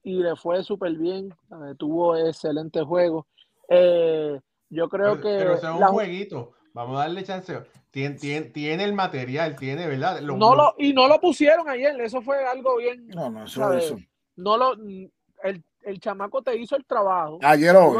y 0.01 0.15
le 0.15 0.35
fue 0.35 0.63
súper 0.63 0.93
bien, 0.93 1.31
tuvo 1.77 2.17
excelente 2.17 2.81
juego. 2.81 3.27
Eh, 3.69 4.39
yo 4.69 4.89
creo 4.89 5.17
que... 5.17 5.37
Pero 5.37 5.53
es 5.53 5.63
un 5.63 5.83
jueguito, 5.83 6.53
vamos 6.73 6.97
a 6.97 7.01
darle 7.01 7.23
chance. 7.23 7.55
Tiene, 7.91 8.15
tiene, 8.49 8.83
el 8.83 8.93
material, 8.93 9.55
tiene, 9.55 9.87
¿verdad? 9.87 10.21
no 10.21 10.55
lo, 10.55 10.73
y 10.79 10.91
no 10.91 11.07
lo 11.07 11.21
pusieron 11.21 11.69
ayer, 11.69 12.01
eso 12.01 12.19
fue 12.23 12.43
algo 12.47 12.77
bien... 12.77 13.07
No, 13.09 13.29
no, 13.29 13.45
eso, 13.45 13.73
eso. 13.73 13.97
No 14.37 14.57
lo, 14.57 14.73
el, 15.43 15.63
el, 15.85 15.99
chamaco 15.99 16.41
te 16.41 16.55
hizo 16.57 16.75
el 16.75 16.85
trabajo. 16.85 17.39
Ayer 17.41 17.75
hoy. 17.75 17.97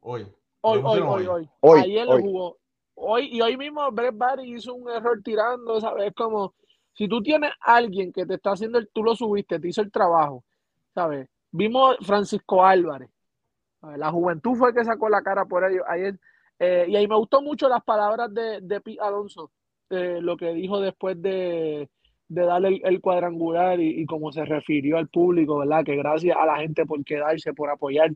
Hoy. 0.00 0.26
Hoy, 0.60 0.80
hoy, 0.84 1.26
hoy, 1.26 1.48
hoy, 1.60 1.80
Ayer 1.80 2.06
lo 2.06 2.20
jugó. 2.20 2.58
Hoy, 2.94 3.28
y 3.30 3.40
hoy 3.40 3.56
mismo 3.56 3.90
Brett 3.92 4.16
Barry 4.16 4.54
hizo 4.54 4.74
un 4.74 4.90
error 4.90 5.20
tirando, 5.22 5.80
¿sabes? 5.80 6.12
Como 6.14 6.54
Si 6.94 7.08
tú 7.08 7.22
tienes 7.22 7.52
alguien 7.60 8.12
que 8.12 8.26
te 8.26 8.34
está 8.34 8.52
haciendo, 8.52 8.78
el, 8.78 8.88
tú 8.88 9.04
lo 9.04 9.14
subiste, 9.14 9.60
te 9.60 9.68
hizo 9.68 9.82
el 9.82 9.92
trabajo, 9.92 10.44
¿sabes? 10.94 11.28
Vimos 11.52 11.96
Francisco 12.02 12.64
Álvarez. 12.64 13.08
La 13.96 14.10
juventud 14.10 14.56
fue 14.56 14.70
el 14.70 14.74
que 14.74 14.84
sacó 14.84 15.08
la 15.08 15.22
cara 15.22 15.44
por 15.44 15.64
ellos 15.64 15.84
ayer. 15.88 16.18
Eh, 16.58 16.86
y 16.88 16.96
ahí 16.96 17.06
me 17.06 17.16
gustó 17.16 17.40
mucho 17.40 17.68
las 17.68 17.84
palabras 17.84 18.34
de, 18.34 18.60
de 18.60 18.80
Pete 18.80 19.00
Alonso, 19.00 19.52
eh, 19.90 20.18
lo 20.20 20.36
que 20.36 20.52
dijo 20.52 20.80
después 20.80 21.20
de, 21.22 21.88
de 22.28 22.42
darle 22.44 22.80
el, 22.84 23.00
cuadrangular 23.00 23.80
y, 23.80 24.04
cómo 24.06 24.30
se 24.32 24.44
refirió 24.44 24.98
al 24.98 25.08
público, 25.08 25.58
¿verdad? 25.58 25.84
Que 25.84 25.96
gracias 25.96 26.36
a 26.38 26.46
la 26.46 26.58
gente 26.58 26.84
por 26.84 27.02
quedarse, 27.04 27.54
por 27.54 27.70
apoyar. 27.70 28.10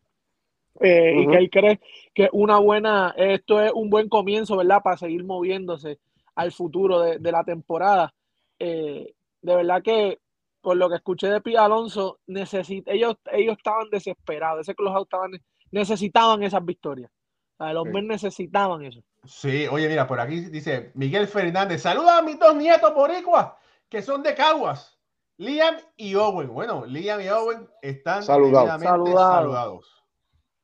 Eh, 0.81 1.15
y 1.19 1.27
que 1.27 1.37
él 1.37 1.51
cree 1.51 1.81
que 2.15 2.29
una 2.33 2.59
buena, 2.59 3.15
esto 3.17 3.61
es 3.61 3.73
un 3.75 3.91
buen 3.91 4.09
comienzo, 4.09 4.57
¿verdad? 4.57 4.83
Para 4.83 4.97
seguir 4.97 5.25
moviéndose 5.25 5.99
al 6.35 6.53
futuro 6.53 7.01
de, 7.01 7.33
la 7.33 7.45
temporada. 7.45 8.13
Eh, 8.59 9.15
de 9.41 9.57
verdad 9.57 9.83
que, 9.83 10.19
por 10.61 10.77
lo 10.77 10.89
que 10.89 10.97
escuché 10.97 11.29
de 11.29 11.41
Pia 11.41 11.65
Alonso, 11.65 12.21
necesit 12.27 12.87
ellos, 12.89 13.17
ellos 13.33 13.57
estaban 13.57 13.89
desesperados, 13.91 14.61
ese 14.61 14.75
club 14.75 14.97
estaban, 15.03 15.33
necesitaban 15.71 16.43
esas 16.43 16.65
victorias. 16.65 17.11
los 17.59 17.89
sí. 17.89 18.03
necesitaban 18.03 18.85
eso. 18.85 19.03
Sí, 19.25 19.67
oye, 19.69 19.89
mira, 19.89 20.07
por 20.07 20.21
aquí 20.21 20.41
dice 20.41 20.91
Miguel 20.95 21.29
Fernández, 21.29 21.83
saluda 21.83 22.19
a 22.19 22.23
mis 22.23 22.39
dos 22.39 22.57
nietos 22.57 22.95
boricuas 22.95 23.53
que 23.93 24.01
son 24.01 24.23
de 24.23 24.35
Caguas, 24.35 24.99
Liam 25.37 25.77
y 25.99 26.15
Owen. 26.15 26.49
Bueno, 26.49 26.87
Liam 26.87 27.21
y 27.21 27.29
Owen 27.29 27.69
están 27.83 28.23
saludados. 28.23 28.81
saludados. 28.81 30.05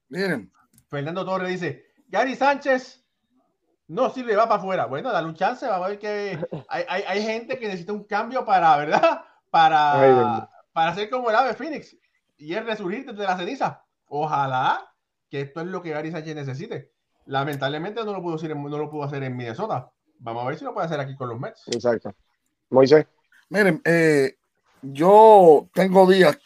Miren. 0.09 0.51
Fernando 0.89 1.27
Torres 1.27 1.51
dice, 1.51 1.85
Gary 2.07 2.35
Sánchez 2.35 3.05
no 3.87 4.09
sirve, 4.09 4.35
va 4.35 4.49
para 4.49 4.63
afuera. 4.63 4.87
Bueno, 4.87 5.13
dale 5.13 5.29
un 5.29 5.35
chance, 5.35 5.67
va 5.67 5.77
a 5.77 5.89
ver 5.89 5.99
que 5.99 6.39
hay, 6.71 6.85
hay, 6.89 7.03
hay 7.07 7.23
gente 7.23 7.59
que 7.59 7.67
necesita 7.67 7.93
un 7.93 8.05
cambio 8.05 8.47
para, 8.47 8.79
¿verdad? 8.79 9.25
Para, 9.51 10.49
para 10.73 10.95
ser 10.95 11.11
como 11.11 11.29
el 11.29 11.37
ave 11.37 11.53
Phoenix 11.53 11.95
y 12.39 12.55
es 12.55 12.65
resurgir 12.65 13.05
desde 13.05 13.25
la 13.25 13.37
ceniza. 13.37 13.85
Ojalá 14.07 14.91
que 15.29 15.43
esto 15.43 15.61
es 15.61 15.67
lo 15.67 15.83
que 15.83 15.91
Gary 15.91 16.11
Sánchez 16.11 16.35
necesite. 16.35 16.93
Lamentablemente 17.27 18.03
no 18.07 18.13
lo 18.15 18.23
pudo 18.23 18.37
hacer, 18.37 18.57
no 18.57 18.79
lo 18.79 18.89
pudo 18.89 19.05
hacer 19.05 19.23
en 19.23 19.37
Minnesota. 19.37 19.93
Vamos 20.19 20.45
a 20.45 20.49
ver 20.49 20.59
si 20.59 20.65
lo 20.65 20.73
puede 20.73 20.87
hacer 20.87 20.99
aquí 20.99 21.15
con 21.15 21.29
los 21.29 21.39
Mets. 21.39 21.69
Exacto. 21.69 22.15
Moisés. 22.71 23.07
Miren, 23.51 23.81
eh, 23.85 24.37
yo 24.83 25.71
tengo 25.73 26.07
días 26.07 26.39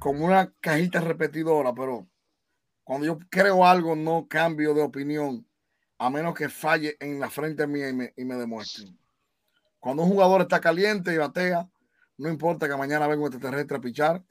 como 0.00 0.24
una 0.24 0.52
cajita 0.60 1.00
repetidora, 1.00 1.72
pero 1.72 2.08
cuando 2.82 3.06
yo 3.06 3.18
creo 3.30 3.64
algo 3.64 3.94
no 3.94 4.26
cambio 4.28 4.74
de 4.74 4.82
opinión, 4.82 5.46
a 5.98 6.10
menos 6.10 6.34
que 6.34 6.48
falle 6.48 6.96
en 6.98 7.20
la 7.20 7.30
frente 7.30 7.68
mía 7.68 7.88
y 7.88 7.92
me, 7.92 8.12
y 8.16 8.24
me 8.24 8.34
demuestren. 8.34 8.98
Cuando 9.78 10.02
un 10.02 10.10
jugador 10.10 10.40
está 10.40 10.60
caliente 10.60 11.14
y 11.14 11.16
batea, 11.16 11.68
no 12.18 12.28
importa 12.28 12.68
que 12.68 12.76
mañana 12.76 13.06
venga 13.06 13.22
un 13.22 13.32
extraterrestre 13.32 13.76
a 13.76 13.80
pichar. 13.80 14.24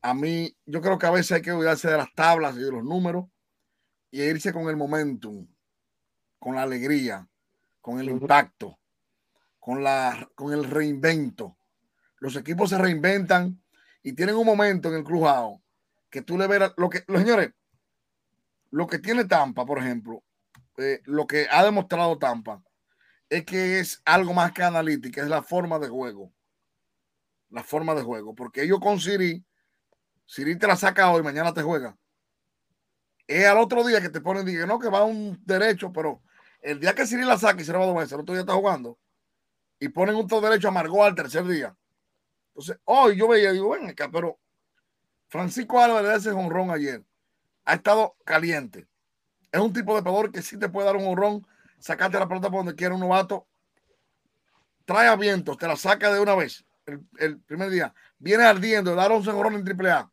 A 0.00 0.14
mí, 0.14 0.56
yo 0.66 0.80
creo 0.80 0.98
que 0.98 1.06
a 1.06 1.10
veces 1.10 1.32
hay 1.32 1.42
que 1.42 1.50
olvidarse 1.50 1.90
de 1.90 1.96
las 1.96 2.14
tablas 2.14 2.54
y 2.54 2.60
de 2.60 2.70
los 2.70 2.84
números 2.84 3.24
y 4.12 4.22
irse 4.22 4.52
con 4.52 4.68
el 4.68 4.76
momentum, 4.76 5.48
con 6.38 6.54
la 6.54 6.62
alegría, 6.62 7.28
con 7.80 7.98
el 7.98 8.08
impacto 8.08 8.78
con, 9.68 9.84
la, 9.84 10.30
con 10.34 10.54
el 10.54 10.64
reinvento. 10.64 11.58
Los 12.20 12.36
equipos 12.36 12.70
se 12.70 12.78
reinventan 12.78 13.62
y 14.02 14.14
tienen 14.14 14.36
un 14.36 14.46
momento 14.46 14.88
en 14.88 14.94
el 14.94 15.04
crujado 15.04 15.60
que 16.08 16.22
tú 16.22 16.38
le 16.38 16.46
verás 16.46 16.72
lo 16.78 16.88
que, 16.88 17.04
los 17.06 17.20
señores, 17.20 17.52
lo 18.70 18.86
que 18.86 18.98
tiene 18.98 19.26
Tampa, 19.26 19.66
por 19.66 19.78
ejemplo, 19.78 20.24
eh, 20.78 21.02
lo 21.04 21.26
que 21.26 21.48
ha 21.50 21.62
demostrado 21.62 22.16
Tampa 22.16 22.62
es 23.28 23.44
que 23.44 23.80
es 23.80 24.00
algo 24.06 24.32
más 24.32 24.52
que 24.52 24.62
analítica, 24.62 25.20
es 25.20 25.28
la 25.28 25.42
forma 25.42 25.78
de 25.78 25.88
juego. 25.88 26.32
La 27.50 27.62
forma 27.62 27.94
de 27.94 28.00
juego, 28.00 28.34
porque 28.34 28.62
ellos 28.62 28.80
con 28.80 28.98
Siri, 28.98 29.44
Siri 30.24 30.56
te 30.58 30.66
la 30.66 30.76
saca 30.76 31.10
hoy, 31.10 31.22
mañana 31.22 31.52
te 31.52 31.60
juega. 31.60 31.94
Es 33.26 33.44
al 33.44 33.58
otro 33.58 33.86
día 33.86 34.00
que 34.00 34.08
te 34.08 34.22
ponen, 34.22 34.46
que 34.46 34.66
no, 34.66 34.78
que 34.78 34.88
va 34.88 35.00
a 35.00 35.04
un 35.04 35.38
derecho, 35.44 35.92
pero 35.92 36.22
el 36.62 36.80
día 36.80 36.94
que 36.94 37.06
Siri 37.06 37.24
la 37.24 37.36
saca 37.36 37.60
y 37.60 37.66
se 37.66 37.72
le 37.72 37.76
va 37.76 37.84
dos 37.84 37.96
veces, 37.96 38.12
el 38.12 38.20
otro 38.20 38.32
día 38.32 38.40
está 38.40 38.54
jugando, 38.54 38.98
y 39.80 39.88
ponen 39.88 40.16
un 40.16 40.26
todo 40.26 40.40
derecho 40.40 40.68
a 40.68 40.72
Margot 40.72 41.02
al 41.02 41.14
tercer 41.14 41.44
día. 41.44 41.76
Entonces, 42.48 42.78
hoy 42.84 43.16
yo 43.16 43.28
veía, 43.28 43.52
digo, 43.52 43.70
ven 43.70 43.88
acá, 43.88 44.10
pero 44.10 44.38
Francisco 45.28 45.80
Álvarez 45.80 46.18
ese 46.18 46.30
honrón 46.30 46.70
ayer 46.70 47.04
ha 47.64 47.74
estado 47.74 48.16
caliente. 48.24 48.88
Es 49.52 49.60
un 49.60 49.72
tipo 49.72 49.94
de 49.94 50.02
pegador 50.02 50.32
que 50.32 50.42
sí 50.42 50.58
te 50.58 50.68
puede 50.68 50.86
dar 50.86 50.96
un 50.96 51.06
honrón, 51.06 51.46
sacarte 51.78 52.18
la 52.18 52.28
pelota 52.28 52.50
por 52.50 52.60
donde 52.60 52.74
quiera 52.74 52.94
un 52.94 53.00
novato, 53.00 53.46
trae 54.84 55.08
a 55.08 55.16
te 55.16 55.68
la 55.68 55.76
saca 55.76 56.12
de 56.12 56.20
una 56.20 56.34
vez 56.34 56.64
el, 57.18 57.40
primer 57.40 57.70
día, 57.70 57.94
viene 58.18 58.44
ardiendo, 58.44 58.94
dar 58.94 59.12
11 59.12 59.30
honrones 59.30 59.58
en 59.60 59.64
triple 59.64 59.90
A. 59.90 60.10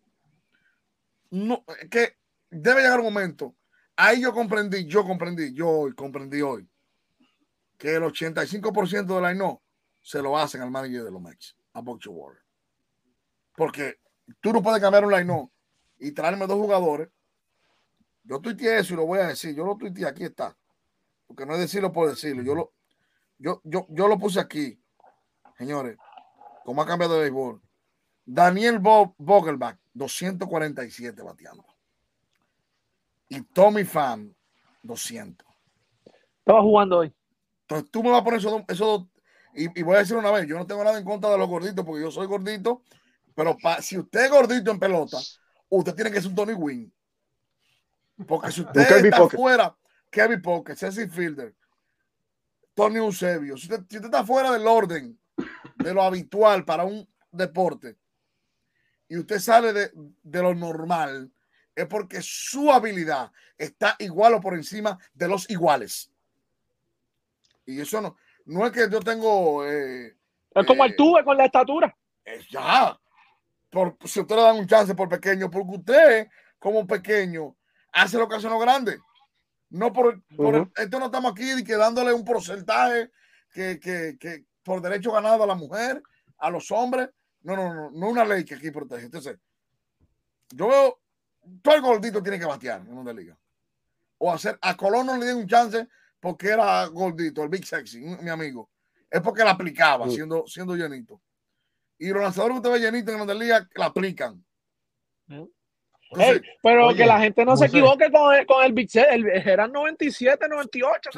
No, 1.31 1.63
que 1.89 2.17
debe 2.49 2.81
llegar 2.81 2.99
un 2.99 3.05
momento. 3.05 3.55
Ahí 3.95 4.21
yo 4.21 4.33
comprendí, 4.33 4.85
yo 4.85 5.05
comprendí, 5.05 5.53
yo 5.53 5.87
comprendí 5.95 6.41
hoy 6.41 6.69
que 7.77 7.95
el 7.95 8.03
85% 8.03 9.15
de 9.15 9.21
la 9.21 9.33
no 9.33 9.61
se 10.01 10.21
lo 10.21 10.37
hacen 10.37 10.61
al 10.61 10.71
manager 10.71 11.03
de 11.03 11.11
los 11.11 11.21
Mets, 11.21 11.55
a 11.73 11.81
Boxer 11.81 12.11
Warren. 12.13 12.41
Porque 13.55 13.99
tú 14.39 14.53
no 14.53 14.61
puedes 14.61 14.81
cambiar 14.81 15.05
un 15.05 15.11
line 15.11 15.25
no 15.25 15.51
y 15.97 16.11
traerme 16.11 16.47
dos 16.47 16.57
jugadores. 16.57 17.09
Yo 18.23 18.39
tuiteé 18.39 18.79
eso 18.79 18.93
y 18.93 18.97
lo 18.97 19.05
voy 19.05 19.19
a 19.19 19.27
decir. 19.27 19.55
Yo 19.55 19.65
lo 19.65 19.77
tuiteé, 19.77 20.05
aquí 20.05 20.23
está. 20.23 20.55
Porque 21.27 21.45
no 21.45 21.53
es 21.53 21.59
decirlo 21.59 21.91
por 21.91 22.09
decirlo. 22.09 22.43
Yo 22.43 22.55
lo, 22.55 22.73
yo, 23.37 23.61
yo, 23.63 23.85
yo 23.89 24.07
lo 24.07 24.17
puse 24.17 24.39
aquí. 24.39 24.79
Señores, 25.57 25.97
¿cómo 26.63 26.81
ha 26.81 26.85
cambiado 26.85 27.15
de 27.15 27.21
béisbol? 27.21 27.61
Daniel 28.25 28.79
Vogelbach, 28.79 29.77
247 29.93 31.21
bateando. 31.21 31.65
Y 33.29 33.41
Tommy 33.41 33.83
Pham, 33.83 34.33
200. 34.83 35.47
Estaba 36.39 36.61
jugando 36.61 36.99
hoy. 36.99 37.13
Entonces 37.67 37.89
tú 37.89 38.03
me 38.03 38.11
vas 38.11 38.21
a 38.21 38.23
poner 38.23 38.39
eso, 38.39 38.63
eso 38.67 39.09
y, 39.55 39.83
voy 39.83 39.95
a 39.95 39.99
decir 39.99 40.17
una 40.17 40.31
vez, 40.31 40.47
yo 40.47 40.57
no 40.57 40.67
tengo 40.67 40.83
nada 40.83 40.97
en 40.97 41.05
contra 41.05 41.29
de 41.29 41.37
los 41.37 41.47
gorditos 41.47 41.85
porque 41.85 42.01
yo 42.01 42.11
soy 42.11 42.27
gordito, 42.27 42.83
pero 43.33 43.57
si 43.81 43.97
usted 43.97 44.25
es 44.25 44.31
gordito 44.31 44.69
en 44.69 44.79
pelota, 44.79 45.17
usted 45.69 45.95
tiene 45.95 46.11
que 46.11 46.21
ser 46.21 46.29
un 46.29 46.35
Tony 46.35 46.53
Wynn. 46.53 46.93
Porque 48.27 48.51
si 48.51 48.61
usted 48.61 49.05
está 49.05 49.29
fuera, 49.29 49.75
Kevin 50.11 50.41
Pocket, 50.41 50.75
Cecil 50.75 51.09
Fielder, 51.09 51.55
Tony 52.73 52.97
Eusebio, 52.97 53.57
si 53.57 53.71
usted, 53.71 54.03
está 54.03 54.25
fuera 54.25 54.51
del 54.51 54.67
orden 54.67 55.17
de 55.77 55.93
lo 55.93 56.03
habitual 56.03 56.65
para 56.65 56.83
un 56.83 57.07
deporte 57.31 57.97
y 59.07 59.17
usted 59.17 59.39
sale 59.39 59.71
de, 59.71 59.91
de 60.21 60.41
lo 60.41 60.53
normal, 60.53 61.31
es 61.73 61.87
porque 61.87 62.21
su 62.21 62.71
habilidad 62.71 63.31
está 63.57 63.95
igual 63.99 64.33
o 64.33 64.41
por 64.41 64.53
encima 64.53 64.99
de 65.13 65.27
los 65.27 65.49
iguales. 65.49 66.11
Y 67.65 67.81
eso 67.81 68.01
no, 68.01 68.15
no 68.45 68.65
es 68.65 68.71
que 68.71 68.89
yo 68.89 68.99
tengo. 68.99 69.65
Eh, 69.65 70.15
es 70.53 70.65
como 70.65 70.85
el 70.85 70.91
eh, 70.91 70.95
tuve 70.95 71.23
con 71.23 71.37
la 71.37 71.45
estatura. 71.45 71.95
ya. 72.49 72.97
Por, 73.69 73.97
si 74.05 74.21
usted 74.21 74.35
le 74.35 74.41
dan 74.41 74.57
un 74.57 74.67
chance 74.67 74.95
por 74.95 75.09
pequeño, 75.09 75.51
porque 75.51 75.77
usted, 75.77 76.27
como 76.59 76.87
pequeño, 76.87 77.57
hace 77.91 78.17
lo 78.17 78.27
que 78.27 78.35
hace 78.35 78.47
lo 78.47 78.59
grande. 78.59 78.99
No 79.69 79.91
por, 79.91 80.21
esto 80.77 80.99
no 80.99 81.07
estamos 81.07 81.31
aquí 81.31 81.63
dándole 81.63 82.13
un 82.13 82.23
porcentaje 82.23 83.11
que, 83.51 83.79
que, 83.79 84.17
que, 84.17 84.45
por 84.63 84.81
derecho 84.81 85.11
ganado 85.11 85.43
a 85.43 85.47
la 85.47 85.55
mujer, 85.55 86.01
a 86.37 86.49
los 86.49 86.71
hombres. 86.71 87.09
No, 87.41 87.55
no, 87.55 87.73
no, 87.73 87.91
no 87.91 88.09
una 88.09 88.23
ley 88.23 88.45
que 88.45 88.55
aquí 88.55 88.71
protege. 88.71 89.05
Entonces, 89.05 89.37
yo 90.51 90.67
veo, 90.67 90.99
todo 91.61 91.75
el 91.75 91.81
gordito 91.81 92.23
tiene 92.23 92.39
que 92.39 92.45
batear 92.45 92.81
en 92.81 92.97
una 92.97 93.11
liga. 93.11 93.37
O 94.17 94.31
hacer, 94.31 94.57
a 94.61 94.77
Colón 94.77 95.07
no 95.07 95.17
le 95.17 95.25
den 95.25 95.37
un 95.37 95.47
chance 95.47 95.87
porque 96.25 96.47
era 96.47 96.87
gordito, 96.87 97.43
el 97.43 97.49
Big 97.49 97.67
Sexy, 97.67 97.99
mi 97.99 98.31
amigo. 98.31 98.67
Es 99.11 99.21
porque 99.21 99.43
la 99.43 99.51
aplicaba 99.51 100.09
siendo, 100.09 100.43
siendo 100.47 100.75
llenito. 100.75 101.21
Y 101.99 102.09
los 102.09 102.23
lanzadores 102.23 102.55
que 102.55 102.67
usted 102.67 102.71
ve 102.71 102.79
llenito 102.79 103.11
en 103.11 103.27
la 103.27 103.33
liga 103.35 103.69
la 103.75 103.85
aplican. 103.85 104.43
pero 106.63 106.95
que 106.95 107.05
la 107.05 107.19
gente 107.19 107.45
no 107.45 107.55
se 107.55 107.67
equivoque 107.67 108.11
con 108.11 108.33
el, 108.33 108.43
con 108.47 108.65
el 108.65 108.73
Big 108.73 108.89
Sexy. 108.89 109.23
eran 109.45 109.71
97, 109.71 110.47
98. 110.49 111.11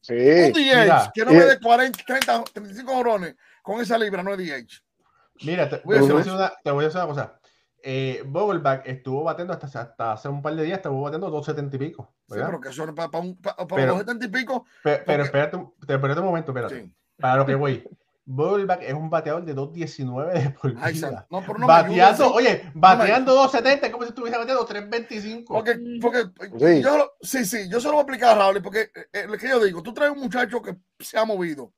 sí, 0.00 0.14
un 0.14 0.52
DH 0.52 1.10
que 1.12 1.24
no 1.24 1.32
me 1.32 1.44
dé 1.46 1.58
40, 1.58 2.04
30, 2.06 2.44
35 2.44 2.92
jorones 2.92 3.34
con 3.60 3.80
esa 3.80 3.98
libra, 3.98 4.22
no 4.22 4.34
es 4.34 4.38
DH. 4.38 4.84
Mira, 5.42 5.68
te 5.68 5.80
voy, 5.84 5.96
a 5.96 6.00
decir 6.00 6.32
una, 6.32 6.52
te 6.62 6.70
voy 6.70 6.84
a 6.84 6.86
decir 6.86 7.00
una 7.00 7.08
cosa 7.08 7.39
eh, 7.82 8.22
Vogelback 8.26 8.86
estuvo 8.86 9.24
batiendo 9.24 9.52
hasta, 9.52 9.66
hasta, 9.66 10.12
hace 10.12 10.28
un 10.28 10.42
par 10.42 10.54
de 10.54 10.64
días, 10.64 10.78
estuvo 10.78 11.02
batiendo 11.02 11.30
270 11.30 11.76
y 11.76 11.88
pico. 11.88 12.12
¿verdad? 12.28 12.46
Sí, 12.46 12.48
pero 12.50 12.60
que 12.60 12.72
son 12.72 12.94
para, 12.94 13.10
para, 13.10 13.34
para, 13.66 13.86
270 13.86 14.24
y 14.24 14.28
pico. 14.28 14.64
Pero, 14.82 14.96
espérate, 15.24 15.56
espérate, 15.80 16.20
un 16.20 16.26
momento, 16.26 16.52
espérate. 16.52 16.90
Para 17.18 17.36
lo 17.36 17.46
que 17.46 17.54
voy. 17.54 17.84
Vogelback 18.24 18.82
es 18.82 18.94
un 18.94 19.10
bateador 19.10 19.44
de 19.44 19.56
2.19 19.56 20.32
de 20.32 20.50
por 20.50 20.72
vida. 20.72 21.26
No, 21.30 21.40
no 21.40 21.66
bateando, 21.66 22.32
oye, 22.32 22.70
bateando 22.74 23.34
2.70 23.48 23.90
como 23.90 24.04
si 24.04 24.10
estuviese 24.10 24.38
bateando 24.38 24.68
3.25. 24.68 25.44
Porque, 25.46 25.78
porque 26.00 26.76
sí. 26.76 26.82
yo 26.82 27.12
sí, 27.20 27.44
sí, 27.44 27.68
yo 27.68 27.80
se 27.80 27.88
lo 27.88 27.94
voy 27.94 28.00
a 28.00 28.02
explicar 28.02 28.30
a 28.30 28.38
Raúl, 28.38 28.62
porque 28.62 28.90
eh, 28.94 29.06
eh, 29.12 29.26
lo 29.26 29.36
que 29.36 29.48
yo 29.48 29.62
digo, 29.62 29.82
tú 29.82 29.92
traes 29.92 30.12
un 30.12 30.20
muchacho 30.20 30.62
que 30.62 30.76
se 31.00 31.18
ha 31.18 31.24
movido 31.24 31.72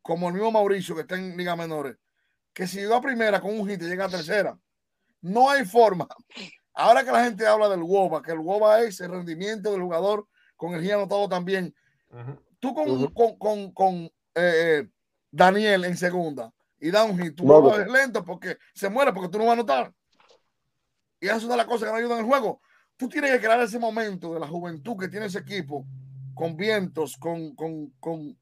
como 0.00 0.28
el 0.28 0.34
mismo 0.34 0.50
Mauricio 0.50 0.94
que 0.94 1.02
está 1.02 1.16
en 1.16 1.36
Liga 1.36 1.56
Menores, 1.56 1.96
que 2.54 2.66
si 2.66 2.78
llegó 2.78 2.94
a 2.94 3.02
primera 3.02 3.40
con 3.40 3.58
un 3.58 3.68
hit 3.68 3.82
y 3.82 3.86
llega 3.86 4.06
a 4.06 4.08
tercera, 4.08 4.58
no 5.22 5.48
hay 5.48 5.64
forma. 5.64 6.06
Ahora 6.74 7.04
que 7.04 7.12
la 7.12 7.24
gente 7.24 7.46
habla 7.46 7.68
del 7.68 7.82
WOBA, 7.82 8.22
que 8.22 8.32
el 8.32 8.38
WOBA 8.38 8.82
es 8.82 9.00
el 9.00 9.10
rendimiento 9.10 9.70
del 9.70 9.82
jugador 9.82 10.26
con 10.56 10.74
el 10.74 10.90
anotado 10.90 11.28
también. 11.28 11.74
Tú 12.58 12.74
con, 12.74 13.72
con, 13.72 14.04
eh, 14.04 14.10
eh, 14.34 14.88
Daniel 15.30 15.84
en 15.84 15.96
segunda 15.96 16.52
y 16.78 16.90
da 16.90 17.04
un 17.04 17.18
hit, 17.18 17.34
tú 17.36 17.46
vas 17.46 17.88
lento 17.88 18.24
porque 18.24 18.58
se 18.74 18.90
muere 18.90 19.12
porque 19.12 19.28
tú 19.28 19.38
no 19.38 19.44
vas 19.44 19.52
a 19.52 19.60
anotar. 19.60 19.92
Y 21.20 21.26
eso 21.26 21.36
es 21.36 21.44
una 21.44 21.54
de 21.54 21.58
las 21.58 21.66
cosas 21.66 21.86
que 21.86 21.92
no 21.92 21.98
ayudan 21.98 22.18
en 22.18 22.24
el 22.24 22.30
juego. 22.30 22.60
Tú 22.96 23.08
tienes 23.08 23.30
que 23.32 23.40
crear 23.40 23.60
ese 23.60 23.78
momento 23.78 24.34
de 24.34 24.40
la 24.40 24.48
juventud 24.48 24.96
que 24.98 25.08
tiene 25.08 25.26
ese 25.26 25.38
equipo 25.38 25.86
con 26.34 26.56
vientos, 26.56 27.16
con, 27.16 27.54
con, 27.54 27.90
con, 28.00 28.36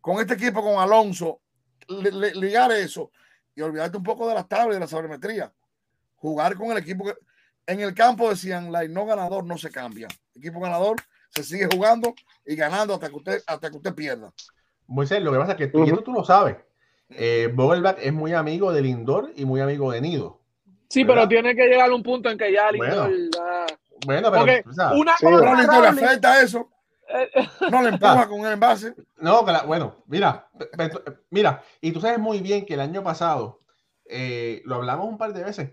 con 0.00 0.20
este 0.20 0.34
equipo, 0.34 0.62
con 0.62 0.78
Alonso, 0.78 1.40
ligar 1.88 2.72
eso 2.72 3.10
y 3.54 3.62
olvidarte 3.62 3.96
un 3.96 4.02
poco 4.02 4.28
de 4.28 4.34
las 4.34 4.48
tablas 4.48 4.70
y 4.70 4.74
de 4.74 4.80
la 4.80 4.86
sabermetría. 4.86 5.52
Jugar 6.16 6.54
con 6.56 6.70
el 6.72 6.78
equipo 6.78 7.04
que 7.04 7.14
en 7.66 7.80
el 7.80 7.94
campo 7.94 8.28
decían, 8.28 8.70
la 8.70 8.86
no 8.88 9.06
ganador 9.06 9.44
no 9.44 9.58
se 9.58 9.70
cambia. 9.70 10.08
equipo 10.34 10.60
ganador 10.60 10.96
se 11.30 11.42
sigue 11.42 11.68
jugando 11.72 12.14
y 12.44 12.54
ganando 12.56 12.94
hasta 12.94 13.08
que 13.08 13.16
usted, 13.16 13.42
hasta 13.46 13.70
que 13.70 13.76
usted 13.76 13.94
pierda. 13.94 14.32
Moisés, 14.86 15.22
lo 15.22 15.32
que 15.32 15.38
pasa 15.38 15.52
es 15.52 15.58
que 15.58 15.66
tú, 15.68 15.84
tú 16.02 16.12
lo 16.12 16.24
sabes. 16.24 16.56
Eh, 17.10 17.54
es 18.00 18.12
muy 18.12 18.32
amigo 18.32 18.72
de 18.72 18.82
Lindor 18.82 19.32
y 19.36 19.44
muy 19.44 19.60
amigo 19.60 19.90
de 19.92 20.00
Nido. 20.00 20.40
Sí, 20.88 21.04
pero 21.04 21.26
tiene 21.26 21.54
que 21.54 21.66
llegar 21.66 21.90
a 21.90 21.94
un 21.94 22.02
punto 22.02 22.30
en 22.30 22.38
que 22.38 22.52
ya 22.52 22.70
Lindor. 22.70 23.10
Bueno, 24.06 24.30
pero. 24.30 24.62
una 24.94 25.14
cosa, 25.18 25.80
le 25.80 25.88
afecta 25.88 26.42
eso. 26.42 26.68
No 27.70 27.82
le 27.82 27.90
empuja 27.90 28.28
con 28.28 28.40
el 28.40 28.52
envase. 28.52 28.94
No, 29.18 29.44
bueno, 29.66 30.02
mira, 30.06 30.48
mira, 31.30 31.62
y 31.80 31.92
tú 31.92 32.00
sabes 32.00 32.18
muy 32.18 32.40
bien 32.40 32.66
que 32.66 32.74
el 32.74 32.80
año 32.80 33.02
pasado, 33.02 33.60
eh, 34.06 34.62
lo 34.64 34.76
hablamos 34.76 35.08
un 35.08 35.18
par 35.18 35.32
de 35.32 35.44
veces, 35.44 35.72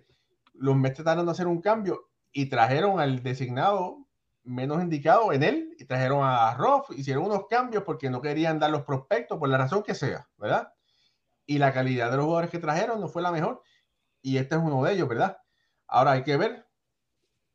los 0.54 0.76
Mets 0.76 0.96
trataron 0.96 1.26
de 1.26 1.32
hacer 1.32 1.48
un 1.48 1.62
cambio 1.62 2.10
y 2.32 2.48
trajeron 2.48 3.00
al 3.00 3.24
designado 3.24 4.08
menos 4.44 4.82
indicado 4.82 5.34
en 5.34 5.44
él 5.44 5.76
y 5.78 5.86
trajeron 5.86 6.24
a 6.24 6.54
Roth, 6.56 6.92
hicieron 6.92 7.26
unos 7.26 7.48
cambios 7.48 7.84
porque 7.84 8.10
no 8.10 8.22
querían 8.22 8.60
dar 8.60 8.72
los 8.72 8.84
prospectos 8.84 9.38
por 9.38 9.50
la 9.50 9.58
razón 9.58 9.84
que 9.84 9.96
sea, 9.96 10.28
¿verdad? 10.38 10.74
Y 11.46 11.58
la 11.58 11.74
calidad 11.74 12.10
de 12.10 12.18
los 12.18 12.26
jugadores 12.26 12.50
que 12.50 12.60
trajeron 12.60 13.00
no 13.00 13.08
fue 13.08 13.22
la 13.22 13.32
mejor 13.32 13.62
y 14.22 14.38
este 14.38 14.56
es 14.56 14.62
uno 14.62 14.84
de 14.84 14.94
ellos, 14.94 15.08
¿verdad? 15.08 15.38
Ahora 15.88 16.12
hay 16.12 16.24
que 16.24 16.38
ver, 16.38 16.68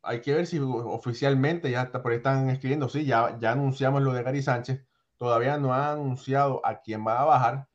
hay 0.06 0.20
que 0.20 0.32
ver 0.32 0.46
si 0.46 0.58
oficialmente 0.60 1.70
ya 1.70 1.82
está, 1.82 2.00
por 2.00 2.12
ahí 2.12 2.18
están 2.18 2.48
escribiendo, 2.48 2.88
sí, 2.88 3.04
ya, 3.04 3.36
ya 3.40 3.52
anunciamos 3.52 4.02
lo 4.02 4.12
de 4.12 4.22
Gary 4.22 4.40
Sánchez, 4.40 4.86
todavía 5.16 5.58
no 5.58 5.74
ha 5.74 5.92
anunciado 5.92 6.64
a 6.64 6.80
quién 6.80 7.04
va 7.06 7.20
a 7.20 7.24
bajar. 7.24 7.68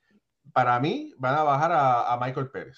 Para 0.54 0.80
mí, 0.80 1.14
van 1.18 1.36
a 1.36 1.44
bajar 1.44 1.72
a, 1.74 2.18
Michael 2.20 2.50
Pérez. 2.50 2.78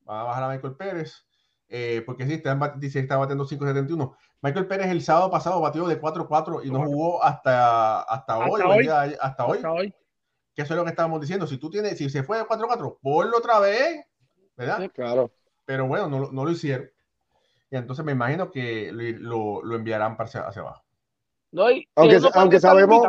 Van 0.00 0.20
a 0.20 0.22
bajar 0.24 0.42
a 0.44 0.48
Michael 0.48 0.76
Pérez, 0.76 1.26
eh, 1.68 2.02
porque 2.06 2.26
sí, 2.26 2.34
está, 2.34 2.56
dice, 2.76 3.00
está 3.00 3.18
batiendo 3.18 3.46
5.71. 3.46 4.16
Michael 4.40 4.66
Pérez 4.66 4.86
el 4.88 5.02
sábado 5.02 5.30
pasado 5.30 5.60
batió 5.60 5.86
de 5.86 6.00
4-4 6.00 6.64
y 6.64 6.70
no 6.70 6.84
jugó 6.84 7.22
hasta, 7.22 8.02
hasta, 8.02 8.38
hoy, 8.38 8.88
hasta 9.20 9.46
hoy. 9.46 9.58
hoy. 9.64 9.94
Que 10.54 10.62
eso 10.62 10.74
es 10.74 10.78
lo 10.78 10.84
que 10.84 10.90
estábamos 10.90 11.20
diciendo. 11.20 11.46
Si 11.46 11.58
tú 11.58 11.70
tienes, 11.70 11.98
si 11.98 12.08
se 12.08 12.22
fue 12.22 12.38
de 12.38 12.44
4-4, 12.44 12.98
ponlo 13.02 13.38
otra 13.38 13.58
vez, 13.60 14.04
¿verdad? 14.56 14.90
claro. 14.94 15.30
Pero 15.66 15.86
bueno, 15.86 16.08
no, 16.08 16.32
no 16.32 16.44
lo 16.44 16.50
hicieron. 16.50 16.88
Y 17.70 17.76
entonces 17.76 18.04
me 18.04 18.12
imagino 18.12 18.50
que 18.50 18.90
lo, 18.92 19.62
lo 19.62 19.76
enviarán 19.76 20.16
para 20.16 20.28
hacia, 20.28 20.62
abajo. 20.62 20.82
aunque, 21.94 22.20
aunque 22.34 22.60
sabemos. 22.60 23.06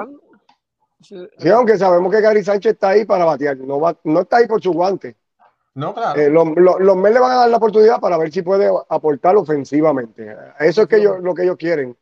Sí. 1.01 1.49
aunque 1.49 1.78
sabemos 1.78 2.12
que 2.12 2.20
Gary 2.20 2.43
Sánchez 2.43 2.74
está 2.74 2.89
ahí 2.89 3.05
para 3.05 3.24
batear, 3.24 3.55
no, 3.57 3.80
va, 3.80 3.97
no 4.03 4.22
está 4.22 4.38
ahí 4.38 4.47
por 4.47 4.62
su 4.62 4.74
guante. 4.74 5.16
No, 5.76 5.93
claro. 5.93 6.20
Eh, 6.20 6.30
los, 6.30 6.45
los, 6.57 6.97
Mets 6.97 7.14
le 7.14 7.20
van 7.22 7.32
a 7.32 7.36
dar 7.36 7.49
la 7.49 7.55
oportunidad 7.55 8.01
para 8.01 8.18
ver 8.18 8.32
si 8.34 8.41
puede 8.41 8.70
aportar 8.89 9.38
ofensivamente. 9.38 10.36
Eso 10.60 10.82
es 10.82 10.88
que 10.89 10.97
ellos, 10.97 11.22
lo 11.22 11.34
que 11.34 11.43
ellos 11.43 11.55
quieren 11.55 11.95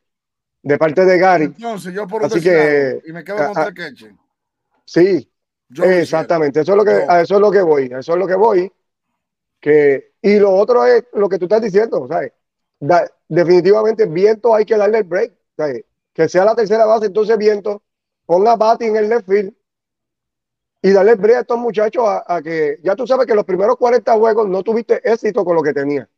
de 0.62 0.78
parte 0.78 1.04
de 1.04 1.18
Gary. 1.18 1.44
Entonces, 1.44 1.94
yo 1.94 2.08
por 2.08 2.24
Así 2.24 2.40
que, 2.40 3.00
y 3.06 3.12
me 3.12 3.22
quedo 3.22 3.36
con 3.36 3.58
a, 3.58 3.72
Sí, 4.84 5.30
exactamente. 5.82 6.60
Eso 6.60 6.72
es 6.72 6.76
lo 6.76 6.84
que, 6.84 7.04
a 7.06 7.20
eso 7.20 7.36
es 7.36 7.40
lo 7.40 7.50
que 7.50 7.62
voy. 7.62 7.84
eso 7.84 8.12
es 8.12 8.18
lo 8.18 8.26
que 8.26 8.34
voy. 8.34 8.72
Que, 9.60 10.12
y 10.22 10.38
lo 10.38 10.54
otro 10.54 10.84
es 10.86 11.04
lo 11.12 11.28
que 11.28 11.38
tú 11.38 11.44
estás 11.44 11.62
diciendo, 11.62 12.06
¿sabes? 12.08 12.32
Definitivamente 13.28 14.06
Viento 14.06 14.54
hay 14.54 14.64
que 14.64 14.76
darle 14.76 14.98
el 14.98 15.04
break. 15.04 15.32
Que 16.12 16.28
sea 16.28 16.44
la 16.44 16.54
tercera 16.54 16.84
base, 16.84 17.06
entonces 17.06 17.36
Viento 17.36 17.82
ponga 18.26 18.56
Bati 18.56 18.84
en 18.84 18.96
el 18.96 19.08
left 19.08 19.26
field 19.26 19.54
y 20.82 20.92
darle 20.92 21.12
el 21.12 21.18
break 21.18 21.36
a 21.36 21.40
estos 21.40 21.58
muchachos 21.58 22.04
a, 22.06 22.40
que 22.42 22.78
ya 22.82 22.94
tú 22.94 23.06
sabes 23.06 23.26
que 23.26 23.34
los 23.34 23.44
primeros 23.44 23.76
40 23.76 24.12
juegos 24.14 24.48
no 24.48 24.62
tuviste 24.62 25.00
éxito 25.02 25.44
con 25.44 25.56
lo 25.56 25.62
que 25.62 25.72
tenía. 25.72 26.08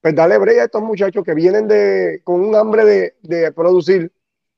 Pues 0.00 0.14
darle 0.14 0.38
break 0.38 0.58
a 0.58 0.64
estos 0.64 0.82
muchachos 0.82 1.22
que 1.24 1.34
vienen 1.34 1.68
de, 1.68 2.22
con 2.24 2.40
un 2.40 2.54
hambre 2.56 2.84
de, 2.84 3.16
de 3.22 3.52
producir, 3.52 4.12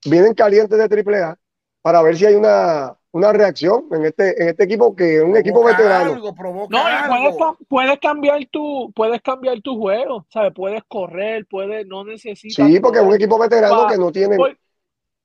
vienen 0.06 0.34
calientes 0.34 0.78
de 0.78 0.88
triple 0.88 1.18
A 1.18 1.38
para 1.82 2.00
ver 2.02 2.16
si 2.16 2.26
hay 2.26 2.34
una, 2.34 2.96
una 3.12 3.32
reacción 3.32 3.86
en 3.92 4.06
este, 4.06 4.42
en 4.42 4.48
este 4.48 4.64
equipo 4.64 4.96
que 4.96 5.18
es 5.18 5.22
un 5.22 5.36
equipo 5.36 5.62
veterano. 5.62 6.16
no, 6.16 6.34
puedes, 6.34 7.56
puedes, 7.68 8.00
cambiar 8.00 8.44
tu, 8.46 8.90
puedes 8.94 9.20
cambiar 9.20 9.60
tu 9.60 9.78
juego, 9.78 10.26
¿sabes? 10.30 10.52
Puedes 10.54 10.82
correr, 10.88 11.46
puedes, 11.46 11.86
no 11.86 12.04
necesitas. 12.04 12.66
Sí, 12.66 12.80
porque 12.80 12.98
es 12.98 13.04
un 13.04 13.14
equipo 13.14 13.38
veterano 13.38 13.86
que 13.86 13.98
no 13.98 14.10
tiene 14.10 14.38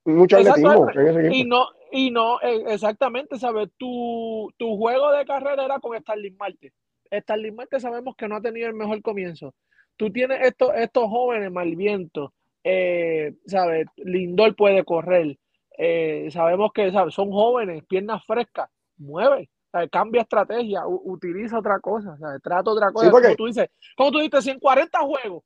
mucho 0.04 0.38
atletismo. 0.38 0.88
Y 1.32 1.46
no, 1.46 1.68
y 1.92 2.12
no, 2.12 2.42
eh, 2.42 2.64
exactamente, 2.68 3.40
¿sabes? 3.40 3.70
Tu, 3.78 4.52
tu 4.58 4.78
juego 4.78 5.12
de 5.14 5.26
carrera 5.26 5.64
era 5.64 5.80
con 5.80 5.98
Starling 5.98 6.36
Marte. 6.38 6.74
Starling 7.10 7.56
Marte 7.56 7.80
sabemos 7.80 8.16
que 8.18 8.28
no 8.28 8.36
ha 8.36 8.42
tenido 8.42 8.68
el 8.68 8.74
mejor 8.74 9.02
comienzo. 9.02 9.54
Tú 9.96 10.12
tienes 10.12 10.40
estos, 10.42 10.72
estos 10.76 11.06
jóvenes 11.06 11.52
malvientos, 11.52 12.32
eh, 12.66 13.34
¿sabes? 13.46 13.88
Lindor 13.96 14.56
puede 14.58 14.84
correr. 14.84 15.38
Eh, 15.78 16.30
sabemos 16.32 16.72
que 16.74 16.92
son 16.92 17.32
jóvenes, 17.32 17.84
piernas 17.86 18.26
frescas, 18.26 18.70
mueve, 18.98 19.50
cambia 19.92 20.24
estrategia, 20.24 20.82
utiliza 20.88 21.60
otra 21.60 21.80
cosa, 21.80 22.18
trata 22.44 22.72
otra 22.72 22.92
cosa. 22.92 23.12
como 23.12 23.36
tú 23.36 23.46
dices, 23.46 23.70
como 23.96 24.12
tú 24.12 24.20
dices, 24.20 24.44
si 24.44 24.50
en 24.50 24.60
40 24.60 25.00
juegos 25.00 25.44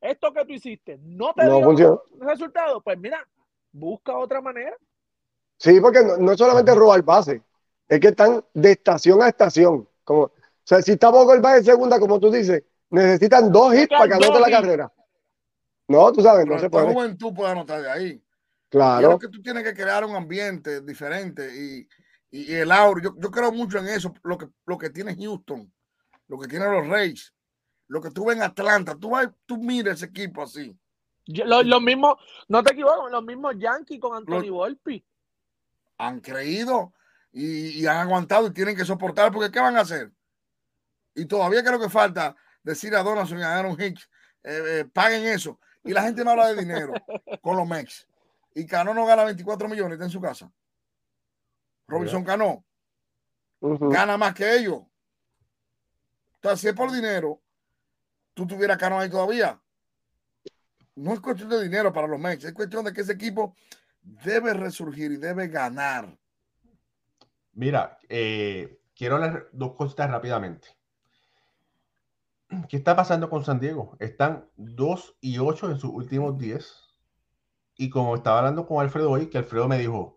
esto 0.00 0.32
que 0.32 0.44
tú 0.44 0.52
hiciste 0.52 0.98
no 1.02 1.32
te 1.32 1.44
dio 1.44 2.02
resultado, 2.20 2.80
pues 2.80 2.98
mira, 2.98 3.26
busca 3.72 4.16
otra 4.16 4.40
manera. 4.40 4.76
Sí, 5.56 5.80
porque 5.80 6.00
no, 6.18 6.32
es 6.32 6.38
solamente 6.38 6.74
robar 6.74 7.02
base, 7.02 7.42
es 7.88 8.00
que 8.00 8.08
están 8.08 8.44
de 8.54 8.72
estación 8.72 9.22
a 9.22 9.28
estación. 9.28 9.88
Como, 10.04 10.22
o 10.22 10.32
sea, 10.64 10.82
si 10.82 10.92
está 10.92 11.08
el 11.08 11.40
base 11.40 11.58
en 11.58 11.64
segunda, 11.64 11.98
como 11.98 12.20
tú 12.20 12.30
dices, 12.30 12.62
necesitan 12.90 13.50
dos 13.50 13.74
hits 13.74 13.88
para 13.88 14.06
que 14.06 14.14
anote 14.14 14.40
la 14.40 14.50
carrera. 14.50 14.92
No, 15.88 16.12
tú 16.12 16.22
sabes, 16.22 16.46
no 16.46 16.58
se 16.58 16.70
puede. 16.70 16.92
juventud 16.92 17.34
puede 17.34 17.50
anotar 17.50 17.82
de 17.82 17.90
ahí. 17.90 18.22
Claro. 18.72 19.18
que 19.18 19.28
tú 19.28 19.42
tienes 19.42 19.62
que 19.64 19.74
crear 19.74 20.02
un 20.02 20.16
ambiente 20.16 20.80
diferente 20.80 21.54
y, 21.54 21.86
el 22.30 22.72
aura. 22.72 23.02
Yo, 23.02 23.30
creo 23.30 23.52
mucho 23.52 23.76
en 23.76 23.88
eso, 23.88 24.14
lo 24.22 24.38
que, 24.38 24.48
lo 24.64 24.78
que 24.78 24.88
tiene 24.88 25.14
Houston, 25.14 25.70
lo 26.26 26.38
que 26.38 26.48
tiene 26.48 26.64
los 26.64 26.88
Reyes, 26.88 27.34
lo 27.88 28.00
que 28.00 28.10
tú 28.10 28.24
ves 28.24 28.38
en 28.38 28.42
Atlanta. 28.44 28.96
Tú, 28.98 29.10
vas, 29.10 29.28
tú 29.44 29.58
miras 29.58 29.96
ese 29.96 30.06
equipo 30.06 30.42
así. 30.42 30.74
Los 31.26 31.82
mismos, 31.82 32.16
no 32.48 32.62
te 32.62 32.72
equivoco, 32.72 33.10
los 33.10 33.22
mismos 33.22 33.56
Yankees 33.58 34.00
con 34.00 34.16
Anthony 34.16 34.48
Volpi. 34.48 35.04
Han 35.98 36.20
creído 36.20 36.94
y, 37.30 37.84
han 37.84 37.98
aguantado 37.98 38.46
y 38.46 38.54
tienen 38.54 38.74
que 38.74 38.86
soportar 38.86 39.30
porque 39.30 39.52
¿qué 39.52 39.60
van 39.60 39.76
a 39.76 39.80
hacer? 39.80 40.10
Y 41.14 41.26
todavía 41.26 41.62
creo 41.62 41.78
que 41.78 41.90
falta 41.90 42.34
decir 42.62 42.94
a 42.94 43.02
Donaldson 43.02 43.38
y 43.38 43.42
a 43.42 43.58
Aaron 43.58 43.78
Hicks, 43.78 44.08
eh, 44.44 44.62
eh, 44.66 44.84
paguen 44.90 45.26
eso. 45.26 45.60
Y 45.84 45.92
la 45.92 46.04
gente 46.04 46.24
me 46.24 46.30
habla 46.30 46.48
de 46.48 46.60
dinero 46.60 46.94
con 47.42 47.58
los 47.58 47.68
Mex 47.68 48.08
y 48.54 48.66
Cano 48.66 48.94
no 48.94 49.06
gana 49.06 49.24
24 49.24 49.68
millones, 49.68 49.92
está 49.92 50.04
en 50.04 50.10
su 50.10 50.20
casa. 50.20 50.52
Robinson 51.86 52.24
Cano 52.24 52.64
gana 53.60 54.16
más 54.16 54.34
que 54.34 54.56
ellos. 54.56 54.82
Entonces, 56.36 56.60
si 56.60 56.68
es 56.68 56.74
por 56.74 56.90
dinero, 56.90 57.40
tú 58.34 58.46
tuvieras 58.46 58.78
Cano 58.78 58.98
ahí 58.98 59.10
todavía. 59.10 59.60
No 60.94 61.14
es 61.14 61.20
cuestión 61.20 61.48
de 61.48 61.62
dinero 61.62 61.92
para 61.92 62.06
los 62.06 62.18
Mets, 62.18 62.44
es 62.44 62.52
cuestión 62.52 62.84
de 62.84 62.92
que 62.92 63.00
ese 63.00 63.12
equipo 63.12 63.54
debe 64.02 64.52
resurgir 64.52 65.12
y 65.12 65.16
debe 65.16 65.48
ganar. 65.48 66.18
Mira, 67.52 67.98
eh, 68.08 68.80
quiero 68.94 69.16
hablar 69.16 69.48
dos 69.52 69.74
cositas 69.74 70.10
rápidamente. 70.10 70.68
¿Qué 72.68 72.76
está 72.76 72.94
pasando 72.94 73.30
con 73.30 73.44
San 73.44 73.60
Diego? 73.60 73.96
Están 73.98 74.46
2 74.56 75.16
y 75.20 75.38
8 75.38 75.70
en 75.70 75.78
sus 75.78 75.90
últimos 75.90 76.36
10 76.36 76.91
y 77.82 77.90
como 77.90 78.14
estaba 78.14 78.38
hablando 78.38 78.64
con 78.64 78.80
Alfredo 78.80 79.10
hoy, 79.10 79.26
que 79.26 79.38
Alfredo 79.38 79.66
me 79.66 79.76
dijo 79.76 80.16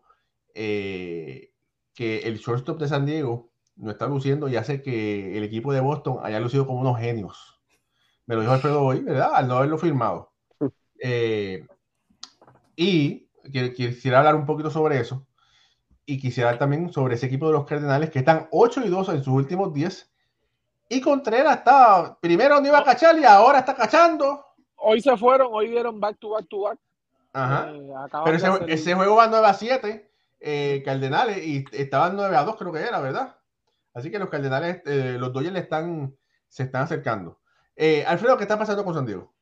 eh, 0.53 1.51
que 1.95 2.19
el 2.19 2.37
shortstop 2.37 2.79
de 2.79 2.87
San 2.87 3.07
Diego 3.07 3.49
no 3.75 3.89
está 3.89 4.05
luciendo 4.05 4.47
y 4.47 4.55
hace 4.55 4.83
que 4.83 5.35
el 5.35 5.43
equipo 5.43 5.73
de 5.73 5.79
Boston 5.79 6.19
haya 6.21 6.39
lucido 6.39 6.67
como 6.67 6.81
unos 6.81 6.99
genios. 6.99 7.59
Me 8.27 8.35
lo 8.35 8.41
dijo 8.41 8.53
Alfredo 8.53 8.83
hoy, 8.83 8.99
¿verdad? 8.99 9.31
Al 9.33 9.47
no 9.47 9.57
haberlo 9.57 9.79
firmado. 9.79 10.31
Eh, 11.01 11.65
y 12.75 13.29
quisiera 13.75 14.19
hablar 14.19 14.35
un 14.35 14.45
poquito 14.45 14.69
sobre 14.69 14.99
eso. 14.99 15.25
y 16.05 16.19
quisiera 16.19 16.59
también 16.59 16.93
sobre 16.93 17.15
ese 17.15 17.25
equipo 17.25 17.47
de 17.47 17.53
los 17.53 17.65
Cardenales 17.65 18.11
que 18.11 18.19
están 18.19 18.47
8 18.51 18.83
y 18.85 18.89
2 18.89 19.09
en 19.09 19.23
sus 19.23 19.33
últimos 19.33 19.73
10. 19.73 20.13
Y 20.89 21.01
Contreras 21.01 21.57
estaba, 21.57 22.19
primero 22.19 22.61
no 22.61 22.67
iba 22.67 22.77
a 22.77 22.83
cachar 22.83 23.17
y 23.17 23.23
ahora 23.23 23.57
está 23.57 23.73
cachando. 23.73 24.45
Hoy 24.75 25.01
se 25.01 25.17
fueron, 25.17 25.47
hoy 25.51 25.69
dieron 25.69 25.99
back 25.99 26.19
to 26.19 26.29
back 26.29 26.47
to 26.47 26.61
back. 26.61 26.77
Ajá. 27.35 27.69
Eh, 27.69 27.91
Pero 28.23 28.37
ese, 28.37 28.49
ese, 28.67 28.95
juego 28.95 29.17
va 29.17 29.27
9 29.27 29.45
a 29.45 29.53
7, 29.53 30.09
eh, 30.39 30.81
Cardenales, 30.85 31.45
y 31.45 31.65
estaban 31.73 32.15
9 32.15 32.33
a 32.33 32.43
2, 32.43 32.55
creo 32.55 32.71
que 32.71 32.79
era, 32.79 33.01
¿verdad? 33.01 33.35
Así 33.93 34.09
que 34.09 34.19
los 34.19 34.29
Cardenales, 34.29 34.81
eh, 34.85 35.17
los 35.19 35.33
Dodgers 35.33 35.57
están, 35.57 36.15
se 36.47 36.63
están 36.63 36.83
acercando. 36.83 37.41
Eh, 37.75 38.05
Alfredo, 38.07 38.37
¿qué 38.37 38.43
está 38.43 38.57
pasando 38.57 38.85
con 38.85 38.93
San 38.93 39.05
Diego? 39.05 39.33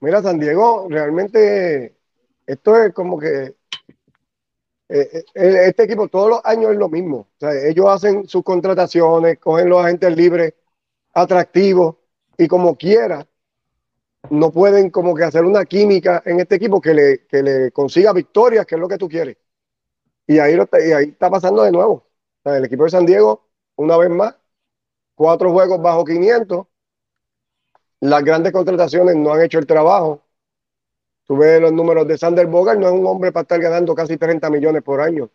Mira, 0.00 0.20
San 0.20 0.38
Diego, 0.38 0.88
realmente 0.90 1.96
esto 2.46 2.76
es 2.76 2.92
como 2.92 3.18
que 3.18 3.56
eh, 4.90 5.24
este 5.32 5.84
equipo 5.84 6.08
todos 6.08 6.28
los 6.28 6.40
años 6.44 6.72
es 6.72 6.76
lo 6.76 6.90
mismo. 6.90 7.28
ellos 7.40 7.86
hacen 7.88 8.28
sus 8.28 8.42
contrataciones, 8.42 9.38
cogen 9.38 9.70
los 9.70 9.82
agentes 9.82 10.14
libres 10.14 10.52
atractivos 11.14 11.96
y 12.36 12.46
como 12.46 12.76
quiera, 12.76 13.26
no 14.30 14.50
pueden 14.52 14.90
como 14.90 15.14
que 15.14 15.24
hacer 15.24 15.44
una 15.44 15.64
química 15.64 16.22
en 16.26 16.40
este 16.40 16.56
equipo 16.56 16.80
que 16.80 16.94
le, 16.94 17.26
que 17.26 17.42
le 17.42 17.72
consiga 17.72 18.12
victorias, 18.12 18.66
que 18.66 18.74
es 18.76 18.80
lo 18.80 18.88
que 18.88 18.98
tú 18.98 19.08
quieres. 19.08 19.36
Y 20.26 20.38
ahí, 20.38 20.54
y 20.56 20.92
ahí 20.92 21.06
está 21.10 21.30
pasando 21.30 21.62
de 21.64 21.72
nuevo. 21.72 22.08
el 22.44 22.64
equipo 22.66 22.84
de 22.84 22.90
San 22.90 23.06
Diego, 23.06 23.48
una 23.76 23.96
vez 23.98 24.10
más, 24.10 24.36
cuatro 25.16 25.52
juegos 25.52 25.82
bajo 25.82 26.04
500. 26.04 26.66
Las 28.00 28.22
grandes 28.22 28.52
contrataciones 28.52 29.16
no 29.16 29.32
han 29.32 29.40
hecho 29.40 29.58
el 29.58 29.66
trabajo. 29.66 30.22
Tú 31.26 31.36
ves 31.36 31.60
los 31.60 31.72
números 31.72 32.06
de 32.06 32.16
Sander 32.16 32.46
Bogart, 32.46 32.78
no 32.78 32.86
es 32.86 32.92
un 32.94 33.04
hombre 33.06 33.32
para 33.32 33.42
estar 33.42 33.60
ganando 33.60 33.92
casi 33.94 34.16
30 34.16 34.48
millones 34.50 34.82
por 34.84 35.00
año. 35.00 35.30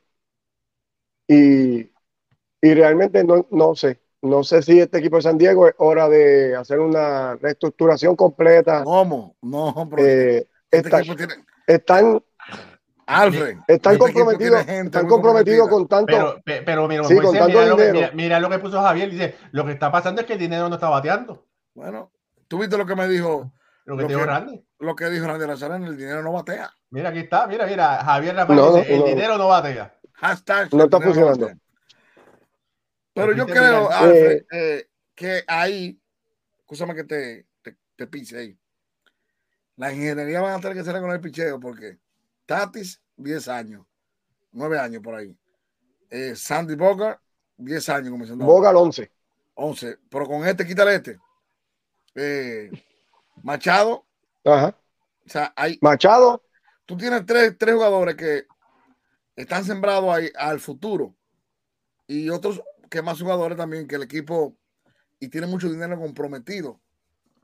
Y, 1.27 1.81
y 2.61 2.73
realmente 2.75 3.23
no, 3.23 3.47
no 3.51 3.75
sé, 3.75 4.01
no 4.21 4.43
sé 4.43 4.61
si 4.61 4.79
este 4.79 4.99
equipo 4.99 5.17
de 5.17 5.21
San 5.21 5.37
Diego 5.37 5.67
es 5.67 5.75
hora 5.77 6.09
de 6.09 6.55
hacer 6.55 6.79
una 6.79 7.35
reestructuración 7.35 8.15
completa. 8.15 8.83
¿Cómo? 8.83 9.35
No, 9.41 9.89
eh, 9.97 10.47
este 10.71 10.89
están, 11.67 12.21
Alfred, 13.05 13.57
están 13.67 13.93
este 13.93 13.97
comprometidos, 14.05 14.67
están 14.67 15.07
comprometidos 15.07 15.69
con 15.69 15.87
tanto. 15.87 16.41
Pero, 16.43 16.63
pero 16.65 16.87
mira, 16.87 17.03
mira, 17.07 18.11
mira, 18.13 18.39
lo 18.39 18.49
que 18.49 18.59
puso 18.59 18.81
Javier, 18.81 19.09
dice, 19.09 19.35
lo 19.51 19.65
que 19.65 19.73
está 19.73 19.91
pasando 19.91 20.21
es 20.21 20.27
que 20.27 20.33
el 20.33 20.39
dinero 20.39 20.67
no 20.69 20.75
está 20.75 20.89
bateando. 20.89 21.45
Bueno, 21.73 22.11
tú 22.47 22.59
viste 22.59 22.77
lo 22.77 22.85
que 22.85 22.95
me 22.95 23.07
dijo. 23.07 23.51
Lo 23.85 23.95
que, 23.95 24.05
dijo 24.05 24.25
Randy. 24.25 24.65
Lo 24.79 24.95
que 24.95 25.09
dijo 25.09 25.25
Randy 25.25 25.47
Lazareno, 25.47 25.87
el 25.87 25.95
dinero 25.95 26.21
no 26.21 26.33
batea. 26.33 26.69
Mira, 26.89 27.09
aquí 27.09 27.19
está, 27.19 27.47
mira, 27.47 27.65
mira, 27.65 28.03
Javier 28.03 28.35
Rafael 28.35 28.59
dice, 28.75 28.95
el 28.95 29.03
dinero 29.05 29.37
no 29.37 29.47
batea. 29.47 29.93
Hashtag, 30.13 30.73
no 30.73 30.85
está 30.85 30.99
funcionando. 30.99 31.51
Pero 33.17 33.35
yo 33.35 33.47
creo, 33.47 33.89
Alfred, 33.89 34.45
eh, 34.51 34.89
que 35.15 35.43
ahí, 35.47 35.99
escúchame 36.59 36.93
que 36.93 37.03
te, 37.03 37.47
te, 37.63 37.75
te 37.95 38.05
pise 38.05 38.37
ahí. 38.37 38.57
La 39.75 39.91
ingeniería 39.91 40.39
van 40.39 40.53
a 40.53 40.59
tener 40.59 40.75
que 40.75 40.81
hacer 40.81 41.01
con 41.01 41.11
el 41.11 41.19
picheo 41.19 41.59
porque 41.59 41.97
Tatis, 42.45 43.01
10 43.15 43.47
años, 43.47 43.85
9 44.51 44.79
años 44.79 45.01
por 45.01 45.15
ahí. 45.15 45.35
Eh, 46.11 46.35
Sandy 46.35 46.75
Bogart, 46.75 47.19
10 47.57 47.89
años 47.89 48.11
comenzando. 48.11 48.45
Bogart, 48.45 48.77
11. 48.77 49.11
11, 49.55 49.97
pero 50.09 50.27
con 50.27 50.47
este, 50.47 50.65
quítale 50.65 50.95
este. 50.95 51.17
Eh, 52.13 52.69
Machado. 53.41 54.05
Ajá. 54.45 54.77
O 55.25 55.29
sea, 55.29 55.51
hay. 55.55 55.79
Machado. 55.81 56.43
Tú 56.85 56.95
tienes 56.95 57.25
tres, 57.25 57.55
tres 57.57 57.73
jugadores 57.73 58.15
que 58.15 58.45
están 59.35 59.65
sembrados 59.65 60.15
ahí 60.15 60.29
al 60.37 60.59
futuro. 60.59 61.15
Y 62.05 62.29
otros 62.29 62.61
que 62.89 63.01
más 63.01 63.19
jugadores 63.19 63.57
también 63.57 63.87
que 63.87 63.95
el 63.95 64.03
equipo 64.03 64.57
y 65.19 65.29
tiene 65.29 65.47
mucho 65.47 65.69
dinero 65.69 65.99
comprometido. 65.99 66.79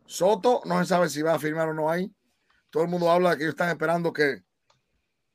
Soto 0.05 0.61
no 0.65 0.79
se 0.79 0.85
sabe 0.85 1.09
si 1.09 1.21
va 1.21 1.35
a 1.35 1.39
firmar 1.39 1.69
o 1.69 1.73
no 1.73 1.89
ahí. 1.89 2.13
Todo 2.69 2.83
el 2.83 2.89
mundo 2.89 3.09
habla 3.11 3.31
de 3.31 3.37
que 3.37 3.43
ellos 3.43 3.53
están 3.53 3.69
esperando 3.69 4.11
que 4.11 4.43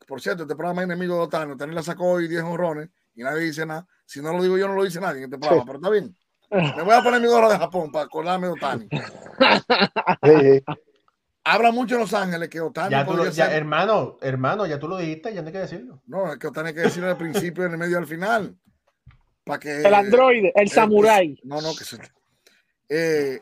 por 0.09 0.23
cierto, 0.23 0.45
este 0.45 0.57
programa 0.57 0.81
es 0.81 0.87
enemigo 0.87 1.17
de 1.17 1.21
Otani. 1.21 1.53
Otani 1.53 1.75
la 1.75 1.83
sacó 1.83 2.13
hoy 2.13 2.29
10 2.29 2.43
honrones 2.43 2.89
y 3.15 3.23
nadie 3.23 3.43
dice 3.43 3.67
nada. 3.67 3.87
Si 4.07 4.23
no 4.23 4.33
lo 4.33 4.43
digo 4.43 4.57
yo, 4.57 4.67
no 4.67 4.75
lo 4.75 4.83
dice 4.83 5.01
nadie 5.01 5.19
en 5.19 5.25
este 5.25 5.39
programa, 5.39 5.65
pero 5.67 5.79
está 5.79 5.91
bien. 5.91 6.17
Me 6.51 6.83
voy 6.83 6.95
a 6.95 7.03
poner 7.03 7.21
mi 7.21 7.29
gorra 7.29 7.51
de 7.51 7.59
Japón 7.59 7.93
para 7.93 8.07
acordarme 8.07 8.47
de 8.47 8.53
Otani. 8.55 8.89
Habla 11.45 11.73
mucho 11.73 11.97
en 11.97 12.01
Los 12.01 12.15
Ángeles 12.15 12.49
que 12.49 12.59
Otani. 12.63 12.91
Ya 13.33 13.55
hermano, 13.55 14.17
hermano, 14.23 14.65
ya 14.65 14.79
tú 14.79 14.89
lo 14.89 14.97
dijiste, 14.97 15.35
ya 15.35 15.43
no 15.43 15.49
hay 15.49 15.53
que 15.53 15.59
decirlo. 15.59 16.03
No, 16.07 16.33
es 16.33 16.39
que 16.39 16.47
Otani 16.47 16.69
hay 16.69 16.75
que 16.75 16.81
decirlo 16.81 17.11
al 17.11 17.19
principio, 17.19 17.67
en 17.67 17.73
el 17.73 17.79
medio 17.79 17.93
y 17.93 17.99
al 17.99 18.07
final. 18.07 18.57
Para 19.49 19.61
que, 19.61 19.81
el 19.81 19.95
androide, 19.95 20.53
el, 20.55 20.69
samurái. 20.69 21.41
No, 21.43 21.63
no, 21.63 21.75
que 21.75 21.83
se. 21.83 21.97
Eh, 22.87 23.41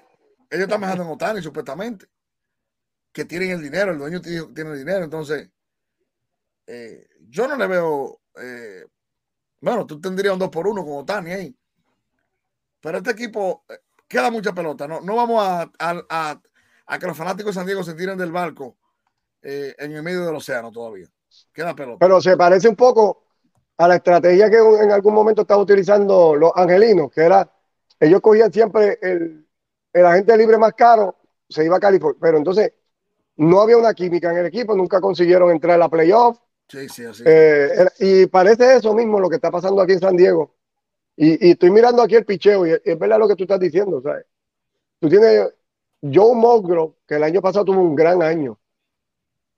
ellos 0.48 0.64
están 0.64 0.80
mejando 0.80 1.02
en 1.02 1.10
Otani, 1.10 1.42
supuestamente. 1.42 2.06
Que 3.12 3.24
tienen 3.24 3.50
el 3.50 3.60
dinero, 3.60 3.90
el 3.90 3.98
dueño 3.98 4.20
tiene 4.20 4.70
el 4.70 4.78
dinero. 4.78 5.02
Entonces, 5.02 5.50
eh, 6.64 7.08
yo 7.28 7.48
no 7.48 7.56
le 7.56 7.66
veo. 7.66 8.20
Eh, 8.40 8.84
bueno, 9.60 9.84
tú 9.84 10.00
tendrías 10.00 10.34
un 10.34 10.38
2 10.38 10.48
por 10.48 10.68
1 10.68 10.84
con 10.84 10.98
Otani 10.98 11.32
ahí. 11.32 11.56
Pero 12.80 12.98
este 12.98 13.10
equipo 13.10 13.64
eh, 13.68 13.80
queda 14.06 14.30
mucha 14.30 14.54
pelota. 14.54 14.86
No, 14.86 15.00
no 15.00 15.16
vamos 15.16 15.42
a, 15.44 15.68
a, 15.80 16.98
que 17.00 17.06
los 17.06 17.16
fanáticos 17.16 17.52
de 17.52 17.58
San 17.58 17.66
Diego 17.66 17.82
se 17.82 17.94
tiren 17.94 18.16
del 18.16 18.30
barco 18.30 18.78
en 19.42 19.92
el 19.92 20.02
medio 20.02 20.24
del 20.24 20.36
océano 20.36 20.70
todavía. 20.70 21.08
Queda 21.52 21.74
pelota. 21.74 21.98
Pero 21.98 22.20
se 22.20 22.36
parece 22.36 22.68
un 22.68 22.76
poco 22.76 23.25
a 23.78 23.88
la 23.88 23.96
estrategia 23.96 24.50
que 24.50 24.56
en 24.56 24.90
algún 24.90 25.14
momento 25.14 25.42
estaban 25.42 25.62
utilizando 25.62 26.34
los 26.34 26.52
angelinos, 26.54 27.10
que 27.10 27.22
era, 27.22 27.50
ellos 28.00 28.20
cogían 28.20 28.52
siempre 28.52 28.98
el, 29.02 29.46
el 29.92 30.06
agente 30.06 30.36
libre 30.36 30.58
más 30.58 30.72
caro, 30.74 31.16
se 31.48 31.64
iba 31.64 31.76
a 31.76 31.80
California, 31.80 32.18
pero 32.20 32.38
entonces 32.38 32.72
no 33.36 33.60
había 33.60 33.76
una 33.76 33.94
química 33.94 34.30
en 34.30 34.38
el 34.38 34.46
equipo, 34.46 34.74
nunca 34.74 35.00
consiguieron 35.00 35.50
entrar 35.50 35.74
a 35.74 35.78
la 35.78 35.88
playoff, 35.88 36.38
Sí, 36.68 36.88
sí, 36.88 37.04
así. 37.04 37.22
Eh, 37.24 37.86
y 38.00 38.26
parece 38.26 38.76
eso 38.76 38.92
mismo 38.92 39.20
lo 39.20 39.28
que 39.28 39.36
está 39.36 39.50
pasando 39.50 39.80
aquí 39.80 39.92
en 39.92 40.00
San 40.00 40.16
Diego. 40.16 40.54
Y, 41.16 41.50
estoy 41.50 41.70
mirando 41.70 42.02
aquí 42.02 42.16
el 42.16 42.24
picheo 42.24 42.66
y 42.66 42.72
es, 42.72 42.98
verdad 42.98 43.18
lo 43.18 43.28
que 43.28 43.36
tú 43.36 43.44
estás 43.44 43.60
diciendo. 43.60 44.00
¿sabes? 44.02 44.26
Tú 44.98 45.08
tienes 45.08 45.48
Joe 46.02 46.34
Musgrove, 46.34 46.94
que 47.06 47.14
el 47.16 47.22
año 47.22 47.40
pasado 47.40 47.64
tuvo 47.66 47.80
un 47.80 47.94
gran 47.94 48.22
año. 48.22 48.58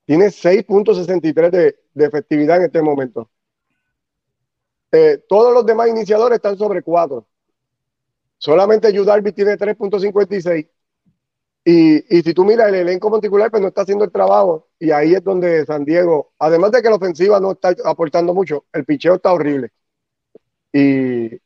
Tiene 0.05 0.27
6.63 0.27 1.51
de, 1.51 1.77
de, 1.95 2.05
efectividad 2.05 2.59
en 2.59 2.65
este 2.65 2.83
momento. 2.83 3.31
Eh, 4.93 5.23
todos 5.29 5.53
los 5.53 5.67
demás 5.67 5.89
iniciadores 5.89 6.37
están 6.37 6.57
sobre 6.57 6.83
4. 6.83 7.27
Solamente 8.39 8.97
Judarby 8.97 9.33
tiene 9.33 9.57
3.56 9.57 10.69
y, 11.71 12.23
si 12.23 12.33
tú 12.33 12.47
miras 12.47 12.69
el 12.69 12.77
elenco 12.77 13.11
particular, 13.11 13.51
pues 13.51 13.61
no 13.61 13.69
está 13.69 13.83
haciendo 13.83 14.05
el 14.05 14.11
trabajo. 14.11 14.69
Y 14.79 14.91
ahí 14.91 15.15
es 15.15 15.23
donde 15.23 15.67
San 15.67 15.85
Diego, 15.85 16.33
además 16.39 16.73
de 16.73 16.81
que 16.81 16.89
la 16.89 16.97
ofensiva 16.97 17.41
no 17.41 17.53
está 17.53 17.75
aportando 17.85 18.33
mucho, 18.33 18.65
el 18.73 18.87
picheo 18.87 19.17
está 19.17 19.35
horrible. 19.35 19.71
Y, 20.73 21.39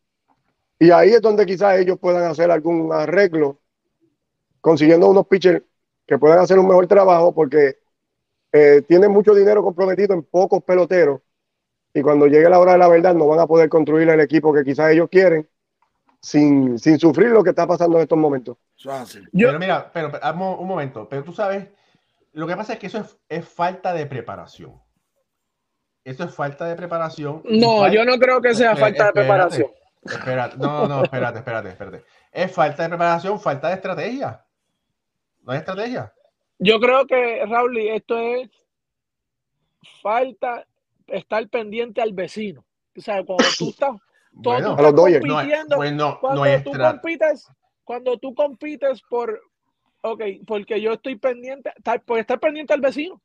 ahí 0.93 1.11
es 1.11 1.21
donde 1.21 1.45
quizás 1.45 1.79
ellos 1.81 1.99
puedan 1.99 2.25
hacer 2.31 2.53
algún 2.53 2.93
arreglo, 2.93 3.59
consiguiendo 4.61 5.09
unos 5.09 5.27
pitchers 5.27 5.63
que 6.07 6.19
puedan 6.19 6.39
hacer 6.39 6.57
un 6.59 6.69
mejor 6.69 6.87
trabajo, 6.87 7.35
porque 7.35 7.79
eh, 8.53 8.83
tienen 8.87 9.11
mucho 9.11 9.35
dinero 9.35 9.63
comprometido 9.65 10.15
en 10.15 10.23
pocos 10.23 10.63
peloteros. 10.63 11.21
Y 11.95 12.03
cuando 12.03 12.27
llegue 12.27 12.49
la 12.49 12.59
hora 12.59 12.73
de 12.73 12.79
la 12.79 12.89
verdad, 12.89 13.15
no 13.15 13.27
van 13.27 13.41
a 13.41 13.47
poder 13.47 13.69
construir 13.69 14.09
el 14.09 14.21
equipo 14.21 14.53
que 14.53 14.65
quizás 14.65 14.91
ellos 14.91 15.09
quieren 15.11 15.49
sin, 16.21 16.79
sin 16.79 16.99
sufrir 16.99 17.29
lo 17.31 17.43
que 17.43 17.51
está 17.51 17.67
pasando 17.67 17.97
en 17.97 18.03
estos 18.03 18.19
momentos. 18.19 18.57
Pero 19.33 19.59
mira, 19.59 19.91
pero, 19.93 20.11
un 20.59 20.69
momento, 20.69 21.09
pero 21.09 21.23
tú 21.23 21.33
sabes, 21.33 21.69
lo 22.33 22.47
que 22.47 22.57
pasa 22.57 22.75
es 22.75 22.79
que 22.79 22.87
eso 22.87 23.05
es, 23.29 23.49
falta 23.49 23.93
de 23.93 24.07
preparación. 24.07 24.81
Eso 26.05 26.25
es 26.25 26.35
falta 26.35 26.65
de 26.67 26.77
preparación. 26.77 27.43
No, 27.45 27.87
yo 27.93 28.05
no 28.05 28.19
creo 28.19 28.41
que 28.41 28.55
sea 28.55 28.75
falta 28.75 29.07
de 29.07 29.13
preparación. 29.13 29.71
Espérate, 30.03 30.57
no, 30.57 30.89
no, 30.89 31.05
espérate, 31.05 31.39
espérate, 31.39 31.69
espérate. 31.69 32.05
Es 32.33 32.51
falta 32.51 32.83
de 32.85 32.89
preparación, 32.89 33.39
falta 33.39 33.69
de 33.69 33.75
estrategia. 33.75 34.45
No 35.43 35.53
hay 35.53 35.59
estrategia. 35.59 36.13
Yo 36.59 36.81
creo 36.81 37.07
que, 37.07 37.45
Raúl, 37.47 37.79
esto 37.79 38.19
es 38.19 38.49
falta 40.01 40.67
estar 41.09 41.49
pendiente 41.49 42.01
al 42.01 42.13
vecino. 42.13 42.65
O 42.97 43.01
sea, 43.01 43.25
cuando 43.25 43.45
tú 43.59 43.69
estás 43.71 43.97
bueno, 44.33 44.77
compitiendo, 44.77 45.77
no, 45.93 46.19
cuando 46.19 46.63
tú 46.63 46.73
compites, 46.73 47.49
cuando 47.85 48.19
tú 48.19 48.35
compites 48.35 49.03
por, 49.03 49.41
ok, 50.01 50.23
porque 50.47 50.81
yo 50.81 50.95
estoy 50.95 51.17
pendiente, 51.17 51.73
por 52.07 52.19
estar 52.19 52.41
pendiente 52.41 52.73
al 52.73 52.81
vecino. 52.81 53.21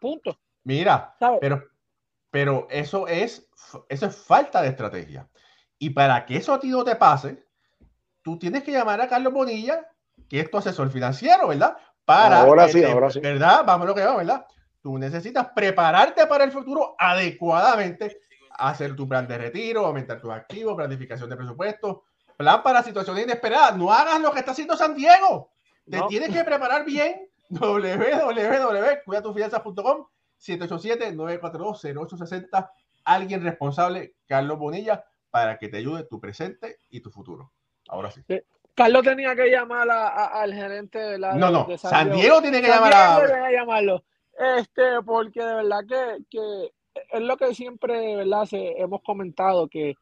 Punto. 0.00 0.38
Mira, 0.64 1.16
pero, 1.40 1.64
pero 2.30 2.66
eso 2.70 3.08
es, 3.08 3.48
eso 3.88 4.06
es 4.06 4.16
falta 4.16 4.60
de 4.60 4.68
estrategia. 4.68 5.28
Y 5.78 5.90
para 5.90 6.26
que 6.26 6.36
eso 6.36 6.52
a 6.52 6.60
ti 6.60 6.68
no 6.68 6.84
te 6.84 6.96
pase, 6.96 7.44
tú 8.22 8.38
tienes 8.38 8.62
que 8.62 8.72
llamar 8.72 9.00
a 9.00 9.08
Carlos 9.08 9.32
Bonilla, 9.32 9.86
que 10.28 10.40
es 10.40 10.50
tu 10.50 10.58
asesor 10.58 10.90
financiero, 10.90 11.48
¿verdad? 11.48 11.76
Para 12.04 12.40
ahora 12.40 12.68
sí, 12.68 12.84
ahora 12.84 13.10
sí. 13.10 13.20
¿Verdad? 13.20 13.62
Vamos 13.66 13.86
a 13.86 13.88
lo 13.88 13.94
que 13.94 14.04
va, 14.04 14.16
¿verdad? 14.16 14.46
Tú 14.86 14.96
necesitas 14.98 15.48
prepararte 15.48 16.28
para 16.28 16.44
el 16.44 16.52
futuro 16.52 16.94
adecuadamente, 16.96 18.20
hacer 18.50 18.94
tu 18.94 19.08
plan 19.08 19.26
de 19.26 19.36
retiro, 19.36 19.84
aumentar 19.84 20.20
tus 20.20 20.30
activos, 20.30 20.76
planificación 20.76 21.28
de 21.28 21.36
presupuesto, 21.36 22.04
plan 22.36 22.62
para 22.62 22.84
situaciones 22.84 23.24
inesperadas. 23.24 23.76
No 23.76 23.92
hagas 23.92 24.20
lo 24.20 24.30
que 24.30 24.38
está 24.38 24.52
haciendo 24.52 24.76
San 24.76 24.94
Diego. 24.94 25.50
Te 25.90 26.00
tienes 26.08 26.30
que 26.30 26.44
preparar 26.44 26.84
bien. 26.84 27.28
www.cuidatufianzas.com 27.48 30.06
787-942-0860. 30.40 32.70
Alguien 33.06 33.42
responsable, 33.42 34.14
Carlos 34.28 34.56
Bonilla, 34.56 35.04
para 35.32 35.58
que 35.58 35.66
te 35.66 35.78
ayude 35.78 36.04
tu 36.04 36.20
presente 36.20 36.78
y 36.90 37.00
tu 37.00 37.10
futuro. 37.10 37.50
Ahora 37.88 38.12
sí. 38.12 38.22
Carlos 38.76 39.02
tenía 39.02 39.34
que 39.34 39.50
llamar 39.50 39.90
al 39.90 40.54
gerente 40.54 41.00
de 41.00 41.18
la. 41.18 41.34
No, 41.34 41.50
no, 41.50 41.66
San, 41.76 42.12
Diego. 42.12 42.40
tiene 42.40 42.62
que 42.62 42.68
llamar 42.68 42.94
a. 42.94 43.50
llamarlo. 43.50 44.04
Este, 44.38 45.02
porque 45.04 45.42
de 45.42 45.54
verdad 45.54 45.80
que, 45.88 46.24
que 46.30 46.72
es 47.12 47.20
lo 47.22 47.36
que 47.36 47.54
siempre, 47.54 48.16
¿verdad? 48.16 48.44
Se, 48.44 48.80
hemos 48.80 49.02
comentado 49.02 49.68
que 49.68 49.94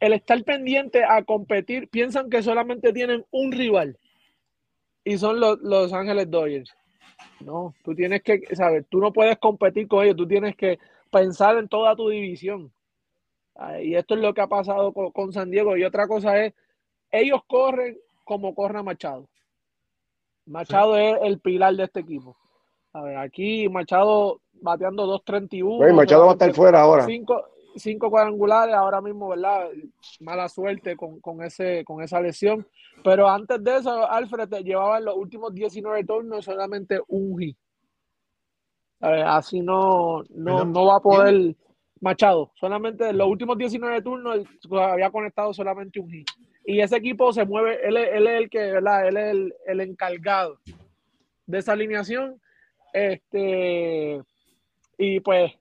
el 0.00 0.12
estar 0.12 0.42
pendiente 0.44 1.04
a 1.04 1.24
competir, 1.24 1.88
piensan 1.88 2.30
que 2.30 2.42
solamente 2.42 2.92
tienen 2.92 3.24
un 3.30 3.52
rival 3.52 3.98
y 5.04 5.18
son 5.18 5.40
los, 5.40 5.58
los 5.60 5.92
Ángeles 5.92 6.30
Dodgers. 6.30 6.74
No, 7.40 7.74
tú 7.82 7.94
tienes 7.94 8.22
que, 8.22 8.42
¿sabes? 8.54 8.84
Tú 8.88 8.98
no 9.00 9.12
puedes 9.12 9.38
competir 9.38 9.88
con 9.88 10.04
ellos, 10.04 10.16
tú 10.16 10.26
tienes 10.26 10.56
que 10.56 10.78
pensar 11.10 11.56
en 11.58 11.68
toda 11.68 11.96
tu 11.96 12.08
división. 12.08 12.72
Y 13.82 13.96
esto 13.96 14.14
es 14.14 14.20
lo 14.20 14.34
que 14.34 14.40
ha 14.40 14.46
pasado 14.46 14.92
con, 14.92 15.32
San 15.32 15.50
Diego. 15.50 15.76
Y 15.76 15.82
otra 15.82 16.06
cosa 16.06 16.44
es, 16.44 16.54
ellos 17.10 17.40
corren 17.46 17.98
como 18.24 18.54
corre 18.54 18.82
Machado. 18.82 19.28
Machado 20.46 20.96
es 20.96 21.18
el 21.22 21.40
pilar 21.40 21.74
de 21.74 21.84
este 21.84 22.00
equipo. 22.00 22.36
A 22.92 23.02
ver, 23.02 23.16
aquí 23.16 23.68
Machado 23.68 24.40
bateando 24.60 25.06
2.31. 25.20 25.94
Machado 25.94 26.24
va 26.24 26.30
a 26.30 26.32
estar 26.32 26.54
fuera 26.54 26.82
ahora. 26.82 27.04
Cinco, 27.04 27.44
cinco 27.76 28.10
cuadrangulares 28.10 28.74
ahora 28.74 29.00
mismo, 29.00 29.28
¿verdad? 29.28 29.68
Mala 30.20 30.48
suerte 30.48 30.96
con, 30.96 31.20
con, 31.20 31.42
ese, 31.42 31.84
con 31.84 32.02
esa 32.02 32.20
lesión. 32.20 32.66
Pero 33.04 33.28
antes 33.28 33.62
de 33.62 33.76
eso, 33.76 34.10
Alfred 34.10 34.48
llevaba 34.64 34.98
en 34.98 35.04
los 35.04 35.16
últimos 35.16 35.54
19 35.54 36.04
turnos 36.04 36.44
solamente 36.44 37.00
un 37.08 37.38
hit. 37.38 37.56
así 39.00 39.60
no, 39.60 40.24
no, 40.30 40.64
no 40.64 40.86
va 40.86 40.96
a 40.96 41.00
poder 41.00 41.54
Machado. 42.00 42.52
Solamente 42.54 43.08
en 43.08 43.18
los 43.18 43.28
últimos 43.28 43.58
19 43.58 44.02
turnos 44.02 44.40
había 44.70 45.10
conectado 45.10 45.52
solamente 45.52 46.00
un 46.00 46.10
hit. 46.10 46.28
Y 46.64 46.80
ese 46.80 46.96
equipo 46.96 47.32
se 47.32 47.44
mueve, 47.44 47.78
él, 47.86 47.96
es 47.96 48.42
el 48.42 48.50
que, 48.50 48.72
¿verdad? 48.72 49.08
Él 49.08 49.16
es 49.16 49.30
el, 49.30 49.54
el 49.66 49.80
encargado 49.80 50.58
de 51.46 51.58
esa 51.58 51.72
alineación. 51.72 52.40
Este, 52.92 54.22
y 54.96 55.20
pues 55.20 55.52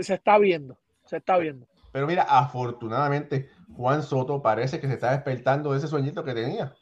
se 0.00 0.14
está 0.14 0.38
viendo, 0.38 0.78
se 1.04 1.18
está 1.18 1.38
viendo. 1.38 1.66
Pero 1.92 2.06
mira, 2.06 2.22
afortunadamente 2.22 3.50
Juan 3.74 4.02
Soto 4.02 4.42
parece 4.42 4.80
que 4.80 4.86
se 4.86 4.94
está 4.94 5.12
despertando 5.12 5.72
de 5.72 5.78
ese 5.78 5.88
sueñito 5.88 6.24
que 6.24 6.34
tenía. 6.34 6.74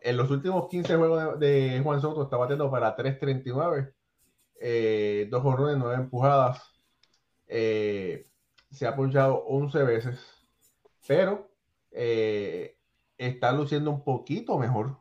En 0.00 0.16
los 0.16 0.30
últimos 0.30 0.68
15 0.68 0.96
juegos 0.96 1.40
de, 1.40 1.80
Juan 1.82 2.00
Soto 2.00 2.24
estaba 2.24 2.46
teniendo 2.46 2.70
para 2.70 2.96
3.39, 2.96 3.94
eh, 4.60 5.28
dos 5.30 5.42
jorrones, 5.42 5.78
nueve 5.78 5.94
empujadas. 5.96 6.62
Eh, 7.46 8.24
se 8.70 8.86
ha 8.86 8.96
punchado 8.96 9.44
11 9.46 9.82
veces, 9.84 10.20
pero 11.06 11.50
eh, 11.90 12.76
está 13.16 13.52
luciendo 13.52 13.90
un 13.90 14.02
poquito 14.04 14.58
mejor. 14.58 14.98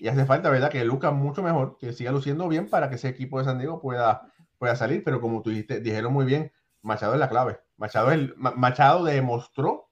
Y 0.00 0.08
hace 0.08 0.24
falta, 0.26 0.50
¿verdad? 0.50 0.70
Que 0.70 0.84
Lucas 0.84 1.12
mucho 1.12 1.42
mejor, 1.42 1.76
que 1.78 1.92
siga 1.92 2.12
luciendo 2.12 2.48
bien 2.48 2.68
para 2.68 2.88
que 2.88 2.96
ese 2.96 3.08
equipo 3.08 3.38
de 3.38 3.44
San 3.44 3.58
Diego 3.58 3.80
pueda 3.80 4.32
pueda 4.58 4.76
salir, 4.76 5.02
pero 5.04 5.20
como 5.20 5.40
tú 5.40 5.50
dijiste, 5.50 5.80
dijeron 5.80 6.12
muy 6.12 6.26
bien, 6.26 6.52
Machado 6.82 7.14
es 7.14 7.20
la 7.20 7.28
clave. 7.28 7.60
Machado, 7.76 8.10
el, 8.10 8.34
Machado 8.36 9.04
demostró 9.04 9.90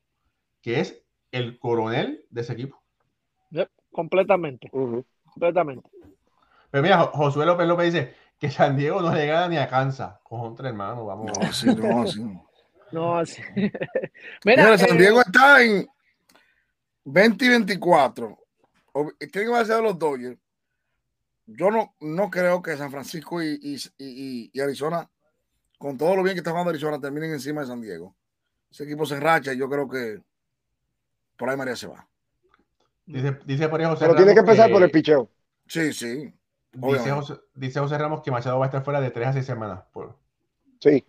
que 0.61 0.81
es 0.81 1.03
el 1.31 1.59
coronel 1.59 2.25
de 2.31 2.41
ese 2.41 2.53
equipo. 2.53 2.83
completamente. 3.93 4.69
Completamente. 4.71 5.89
Pero 6.71 6.83
mira, 6.83 6.99
Josué 6.99 7.47
López 7.47 7.67
López 7.67 7.93
dice 7.93 8.15
que 8.39 8.51
San 8.51 8.77
Diego 8.77 9.01
no 9.01 9.15
le 9.15 9.27
gana 9.27 9.49
ni 9.49 9.57
a 9.57 9.69
Kansas. 9.69 10.19
Contra 10.23 10.69
hermano, 10.69 11.07
vamos. 11.07 11.33
No, 11.39 11.53
sí, 11.53 11.67
no, 11.75 12.07
sí. 12.07 12.25
no, 12.93 13.25
sí. 13.25 13.43
mira, 14.45 14.77
San 14.77 14.97
eh, 14.97 14.99
Diego 14.99 15.21
está 15.21 15.63
en 15.63 15.87
20 17.05 17.45
y 17.45 17.49
24. 17.49 18.39
Tiene 19.19 19.53
que 19.59 19.65
ser 19.65 19.83
los 19.83 19.99
Dodgers 19.99 20.39
yo 21.47 21.71
no, 21.71 21.95
no 22.01 22.31
creo 22.31 22.61
que 22.61 22.77
San 22.77 22.91
Francisco 22.91 23.43
y, 23.43 24.51
Arizona, 24.61 25.09
con 25.79 25.97
todo 25.97 26.17
lo 26.17 26.23
bien 26.23 26.35
que 26.35 26.41
está 26.41 26.51
jugando 26.51 26.71
Arizona, 26.71 27.01
terminen 27.01 27.33
encima 27.33 27.61
de 27.61 27.69
San 27.69 27.81
Diego. 27.81 28.15
Ese 28.71 28.85
equipo 28.85 29.07
se 29.07 29.21
racha 29.21 29.53
y 29.53 29.59
yo 29.59 29.69
creo 29.69 29.89
que 29.89 30.21
por 31.37 31.49
ahí 31.49 31.57
María 31.57 31.77
se 31.77 31.87
va. 31.87 32.07
Dice, 33.07 33.39
dice 33.45 33.69
por 33.69 33.81
ahí 33.81 33.87
José 33.87 34.05
Pero 34.05 34.17
tiene 34.17 34.35
que 34.35 34.41
empezar 34.41 34.71
por 34.71 34.83
el 34.83 34.91
picheo. 34.91 35.31
Sí, 35.67 35.93
sí. 35.93 36.35
Dice 36.73 37.11
José, 37.11 37.35
dice 37.55 37.81
José, 37.81 37.97
Ramos 37.97 38.23
que 38.23 38.31
Machado 38.31 38.59
va 38.59 38.67
a 38.67 38.69
estar 38.69 38.85
fuera 38.85 39.01
de 39.01 39.11
tres 39.11 39.29
a 39.29 39.33
seis 39.33 39.47
semanas. 39.47 39.85
Por, 39.93 40.17
sí. 40.81 41.05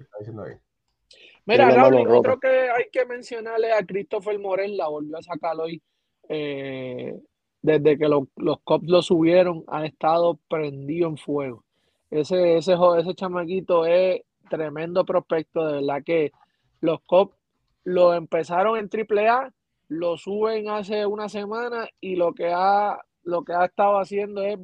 Mira, 1.45 1.71
Raúl, 1.71 2.07
otro 2.09 2.39
que 2.39 2.69
hay 2.69 2.89
que 2.91 3.05
mencionarle 3.05 3.73
a 3.73 3.85
Christopher 3.85 4.37
Morel, 4.37 4.77
la 4.77 4.87
volvió 4.87 5.17
a 5.17 5.23
sacar 5.23 5.55
hoy. 5.59 5.81
Eh, 6.29 7.19
desde 7.67 7.97
que 7.97 8.07
los 8.07 8.59
cops 8.63 8.87
lo 8.87 9.01
subieron, 9.01 9.65
han 9.67 9.83
estado 9.83 10.39
prendido 10.47 11.09
en 11.09 11.17
fuego. 11.17 11.65
Ese, 12.09 12.55
ese, 12.55 12.75
ese 12.97 13.13
chamaquito 13.13 13.85
es 13.85 14.21
tremendo 14.49 15.03
prospecto, 15.03 15.67
de 15.67 15.73
verdad 15.81 16.01
que 16.05 16.31
los 16.79 17.01
cops 17.01 17.35
lo 17.83 18.13
empezaron 18.13 18.77
en 18.77 18.89
AAA, 18.89 19.51
lo 19.89 20.17
suben 20.17 20.69
hace 20.69 21.05
una 21.05 21.27
semana 21.27 21.89
y 21.99 22.15
lo 22.15 22.33
que 22.33 22.53
ha, 22.53 23.01
lo 23.23 23.43
que 23.43 23.51
ha 23.51 23.65
estado 23.65 23.99
haciendo 23.99 24.43
es 24.43 24.57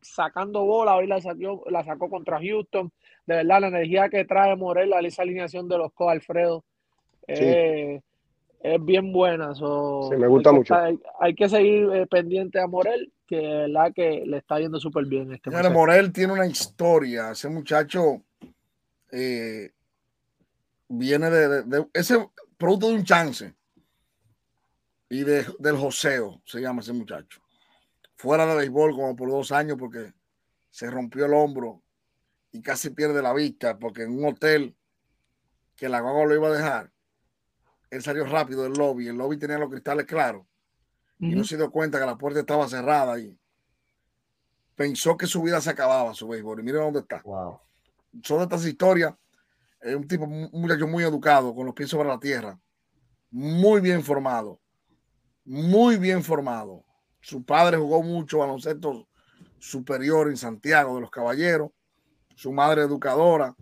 sacando 0.00 0.64
bola, 0.64 0.96
hoy 0.96 1.06
la 1.06 1.20
sacó, 1.20 1.62
la 1.70 1.84
sacó 1.84 2.10
contra 2.10 2.40
Houston, 2.40 2.90
de 3.26 3.36
verdad 3.36 3.60
la 3.60 3.68
energía 3.68 4.08
que 4.08 4.24
trae 4.24 4.56
Morel 4.56 4.92
a 4.94 4.98
esa 4.98 5.22
alineación 5.22 5.68
de 5.68 5.78
los 5.78 5.92
cops, 5.92 6.10
Alfredo, 6.10 6.64
eh, 7.28 8.00
es 8.60 8.84
bien 8.84 9.12
buena. 9.12 9.54
So, 9.54 10.10
me 10.16 10.26
gusta 10.26 10.52
mucho. 10.52 10.74
hay, 10.74 11.34
que 11.34 11.48
seguir 11.48 11.90
eh, 11.92 12.06
pendiente 12.06 12.60
a 12.60 12.66
Morel, 12.66 13.12
que 13.26 13.66
la 13.68 13.90
que 13.92 14.24
le 14.26 14.38
está 14.38 14.58
yendo 14.58 14.80
súper 14.80 15.06
bien. 15.06 15.32
Este 15.32 15.50
Morel 15.70 16.12
tiene 16.12 16.32
una 16.32 16.46
historia. 16.46 17.30
Ese 17.32 17.48
muchacho 17.48 18.22
eh, 19.10 19.70
viene 20.88 21.30
de, 21.30 21.86
ese 21.92 22.28
producto 22.56 22.88
de 22.88 22.94
un 22.94 23.04
chance 23.04 23.54
y 25.08 25.20
de, 25.22 25.46
del 25.58 25.76
joseo, 25.76 26.42
se 26.44 26.60
llama 26.60 26.80
ese 26.80 26.92
muchacho. 26.92 27.40
Fuera 28.16 28.46
de 28.46 28.56
béisbol 28.56 28.92
como 28.92 29.14
por 29.14 29.30
dos 29.30 29.52
años 29.52 29.76
porque 29.78 30.12
se 30.70 30.90
rompió 30.90 31.26
el 31.26 31.34
hombro 31.34 31.82
y 32.50 32.60
casi 32.60 32.90
pierde 32.90 33.22
la 33.22 33.32
vista 33.32 33.78
porque 33.78 34.02
en 34.02 34.18
un 34.18 34.24
hotel 34.26 34.74
que 35.76 35.88
la 35.88 36.00
guagua 36.00 36.26
lo 36.26 36.34
iba 36.34 36.48
a 36.48 36.52
dejar 36.52 36.90
él 37.90 38.02
salió 38.02 38.24
rápido 38.26 38.62
del 38.62 38.72
lobby. 38.72 39.08
El 39.08 39.16
lobby 39.16 39.38
tenía 39.38 39.58
los 39.58 39.70
cristales 39.70 40.06
claros. 40.06 40.46
Y 41.20 41.34
no 41.34 41.42
se 41.42 41.56
dio 41.56 41.70
cuenta 41.70 41.98
que 41.98 42.06
la 42.06 42.16
puerta 42.16 42.40
estaba 42.40 42.68
cerrada 42.68 43.18
y 43.18 43.36
pensó 44.76 45.16
que 45.16 45.26
su 45.26 45.42
vida 45.42 45.60
se 45.60 45.70
acababa, 45.70 46.14
su 46.14 46.28
béisbol. 46.28 46.60
Y 46.60 46.62
miren 46.62 46.82
dónde 46.82 47.00
está. 47.00 47.20
Wow. 47.24 47.58
Son 48.22 48.42
estas 48.42 48.64
historias. 48.64 49.14
Es 49.80 49.96
un 49.96 50.06
tipo, 50.06 50.24
un 50.24 50.50
muchacho 50.52 50.86
muy 50.86 51.02
educado, 51.02 51.54
con 51.54 51.66
los 51.66 51.74
pies 51.74 51.90
sobre 51.90 52.08
la 52.08 52.20
tierra. 52.20 52.58
Muy 53.30 53.80
bien 53.80 54.02
formado. 54.04 54.60
Muy 55.44 55.96
bien 55.96 56.22
formado. 56.22 56.84
Su 57.20 57.44
padre 57.44 57.78
jugó 57.78 58.02
mucho 58.02 58.38
baloncesto 58.38 59.08
superior 59.58 60.28
en 60.28 60.36
Santiago 60.36 60.94
de 60.94 61.00
los 61.00 61.10
Caballeros. 61.10 61.70
Su 62.36 62.52
madre 62.52 62.82
educadora. 62.82 63.56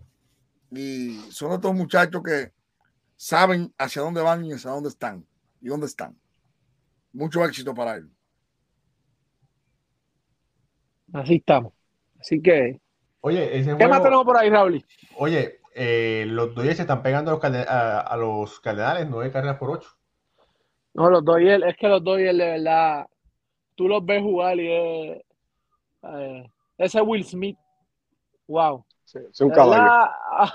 Y 0.69 1.19
son 1.31 1.53
estos 1.53 1.73
muchachos 1.73 2.21
que 2.21 2.53
saben 3.17 3.73
hacia 3.77 4.03
dónde 4.03 4.21
van 4.21 4.45
y 4.45 4.53
hacia 4.53 4.71
dónde 4.71 4.89
están 4.89 5.25
y 5.59 5.67
dónde 5.67 5.87
están. 5.87 6.15
Mucho 7.11 7.43
éxito 7.43 7.73
para 7.73 7.95
él. 7.95 8.09
Así 11.11 11.35
estamos. 11.35 11.73
Así 12.19 12.41
que. 12.41 12.79
Oye, 13.21 13.57
ese 13.57 13.75
¿qué 13.75 13.87
más 13.87 14.03
tenemos 14.03 14.23
por 14.23 14.37
ahí, 14.37 14.49
Raúl? 14.49 14.85
Oye, 15.17 15.59
eh, 15.73 16.25
los 16.27 16.53
Dodgers 16.53 16.77
se 16.77 16.83
están 16.83 17.01
pegando 17.01 17.39
a 17.41 18.17
los, 18.17 18.59
Cardenales, 18.59 19.07
nueve 19.09 19.31
carreras 19.31 19.57
por 19.57 19.71
ocho. 19.71 19.89
No, 20.93 21.09
los 21.09 21.25
Dodgers, 21.25 21.63
es 21.65 21.75
que 21.77 21.87
los 21.87 22.03
Dodgers 22.03 22.37
de 22.37 22.45
verdad, 22.45 23.07
tú 23.75 23.87
los 23.87 24.05
ves 24.05 24.21
jugar 24.21 24.59
y 24.59 24.71
es, 24.71 25.21
eh, 26.03 26.51
ese 26.77 27.01
Will 27.01 27.23
Smith, 27.23 27.57
wow. 28.47 28.85
es 29.13 29.41
un 29.41 29.49
caballo. 29.49 30.11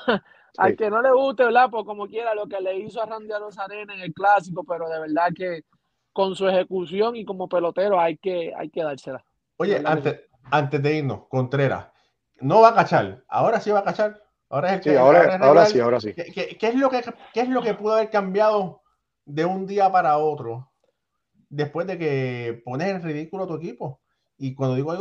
Al 0.59 0.77
que 0.77 0.91
no 0.91 1.01
le 1.01 1.13
guste, 1.13 1.45
¿verdad? 1.45 1.71
Pues 1.71 1.85
como 1.85 2.07
quiera, 2.07 2.35
lo 2.35 2.47
que 2.47 2.61
le 2.61 2.79
hizo 2.79 3.03
a 3.03 3.07
Randy 3.07 3.33
Arena 3.33 3.95
en 3.95 4.01
el 4.01 4.13
clásico, 4.13 4.65
pero 4.65 4.89
de 4.89 5.01
verdad 5.01 5.29
que 5.35 5.65
con 6.13 6.37
su 6.37 6.47
ejecución 6.47 7.17
y 7.17 7.25
como 7.25 7.49
pelotero 7.49 7.99
hay 7.99 8.19
que, 8.19 8.53
hay 8.55 8.69
que 8.69 8.83
dársela. 8.83 9.25
Oye, 9.57 9.83
antes, 9.85 10.21
antes 10.51 10.83
de 10.83 10.97
irnos, 10.97 11.27
Contreras, 11.29 11.89
no 12.41 12.61
va 12.61 12.71
a 12.71 12.75
cachar, 12.75 13.25
ahora 13.29 13.61
sí 13.61 13.71
va 13.71 13.81
a 13.81 13.85
cachar. 13.85 14.23
Ahora 14.51 14.75
es 14.75 14.85
sí, 14.85 14.95
ahora, 14.95 15.39
ahora, 15.41 15.65
sí, 15.65 15.81
ahora 15.81 15.99
sí. 15.99 16.13
¿Qué, 16.13 16.59
es 16.61 16.75
lo 16.75 16.91
que, 16.91 17.03
¿Qué 17.33 17.41
es 17.41 17.49
lo 17.49 17.63
que 17.63 17.73
pudo 17.73 17.95
haber 17.95 18.11
cambiado 18.11 18.83
de 19.25 19.47
un 19.47 19.67
día 19.67 19.91
para 19.91 20.19
otro 20.19 20.71
después 21.49 21.87
de 21.87 21.97
que 21.97 22.63
pones 22.63 22.89
en 22.89 23.03
ridículo 23.03 23.45
a 23.45 23.47
tu 23.47 23.55
equipo? 23.55 24.02
Y 24.45 24.57
cuando 24.57 24.75
digo, 24.75 24.93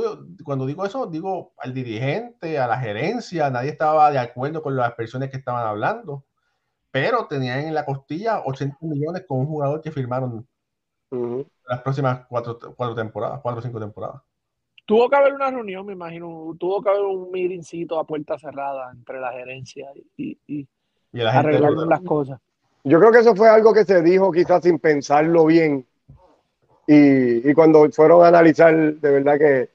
cuando 0.44 0.68
digo 0.68 0.86
eso, 0.86 1.08
digo 1.08 1.54
al 1.58 1.74
dirigente, 1.74 2.60
a 2.60 2.68
la 2.68 2.78
gerencia, 2.78 3.50
nadie 3.50 3.72
estaba 3.72 4.12
de 4.12 4.20
acuerdo 4.20 4.62
con 4.62 4.76
las 4.76 4.94
personas 4.94 5.32
que 5.32 5.38
estaban 5.38 5.66
hablando, 5.66 6.26
pero 6.92 7.26
tenían 7.26 7.62
en 7.62 7.74
la 7.74 7.84
costilla 7.84 8.44
80 8.46 8.78
millones 8.82 9.26
con 9.28 9.40
un 9.40 9.48
jugador 9.48 9.82
que 9.82 9.90
firmaron 9.90 10.48
las 11.68 11.82
próximas 11.82 12.28
cuatro, 12.30 12.60
cuatro 12.76 12.94
temporadas, 12.94 13.40
cuatro 13.42 13.62
o 13.62 13.64
cinco 13.64 13.80
temporadas. 13.80 14.22
Tuvo 14.86 15.10
que 15.10 15.16
haber 15.16 15.34
una 15.34 15.50
reunión, 15.50 15.88
me 15.88 15.94
imagino, 15.94 16.56
tuvo 16.60 16.84
que 16.84 16.92
haber 16.92 17.02
un 17.02 17.32
meetingcito 17.32 18.00
a 18.00 18.06
puerta 18.06 18.38
cerrada 18.38 18.92
entre 18.92 19.20
la 19.20 19.32
gerencia 19.32 19.90
y, 20.18 20.38
y, 20.46 20.68
arreglar 21.20 21.72
las 21.72 22.02
cosas. 22.02 22.40
Yo 22.84 23.00
creo 23.00 23.12
que 23.12 23.20
eso 23.22 23.36
fue 23.36 23.50
algo 23.50 23.74
que 23.74 23.86
se 23.86 24.04
dijo 24.04 24.32
quizás 24.32 24.62
sin 24.62 24.78
pensarlo 24.78 25.48
bien 25.48 25.88
y, 26.88 27.54
cuando 27.54 27.90
fueron 27.92 28.24
a 28.24 28.28
analizar, 28.28 28.74
de 28.76 29.12
verdad 29.12 29.38
que, 29.38 29.70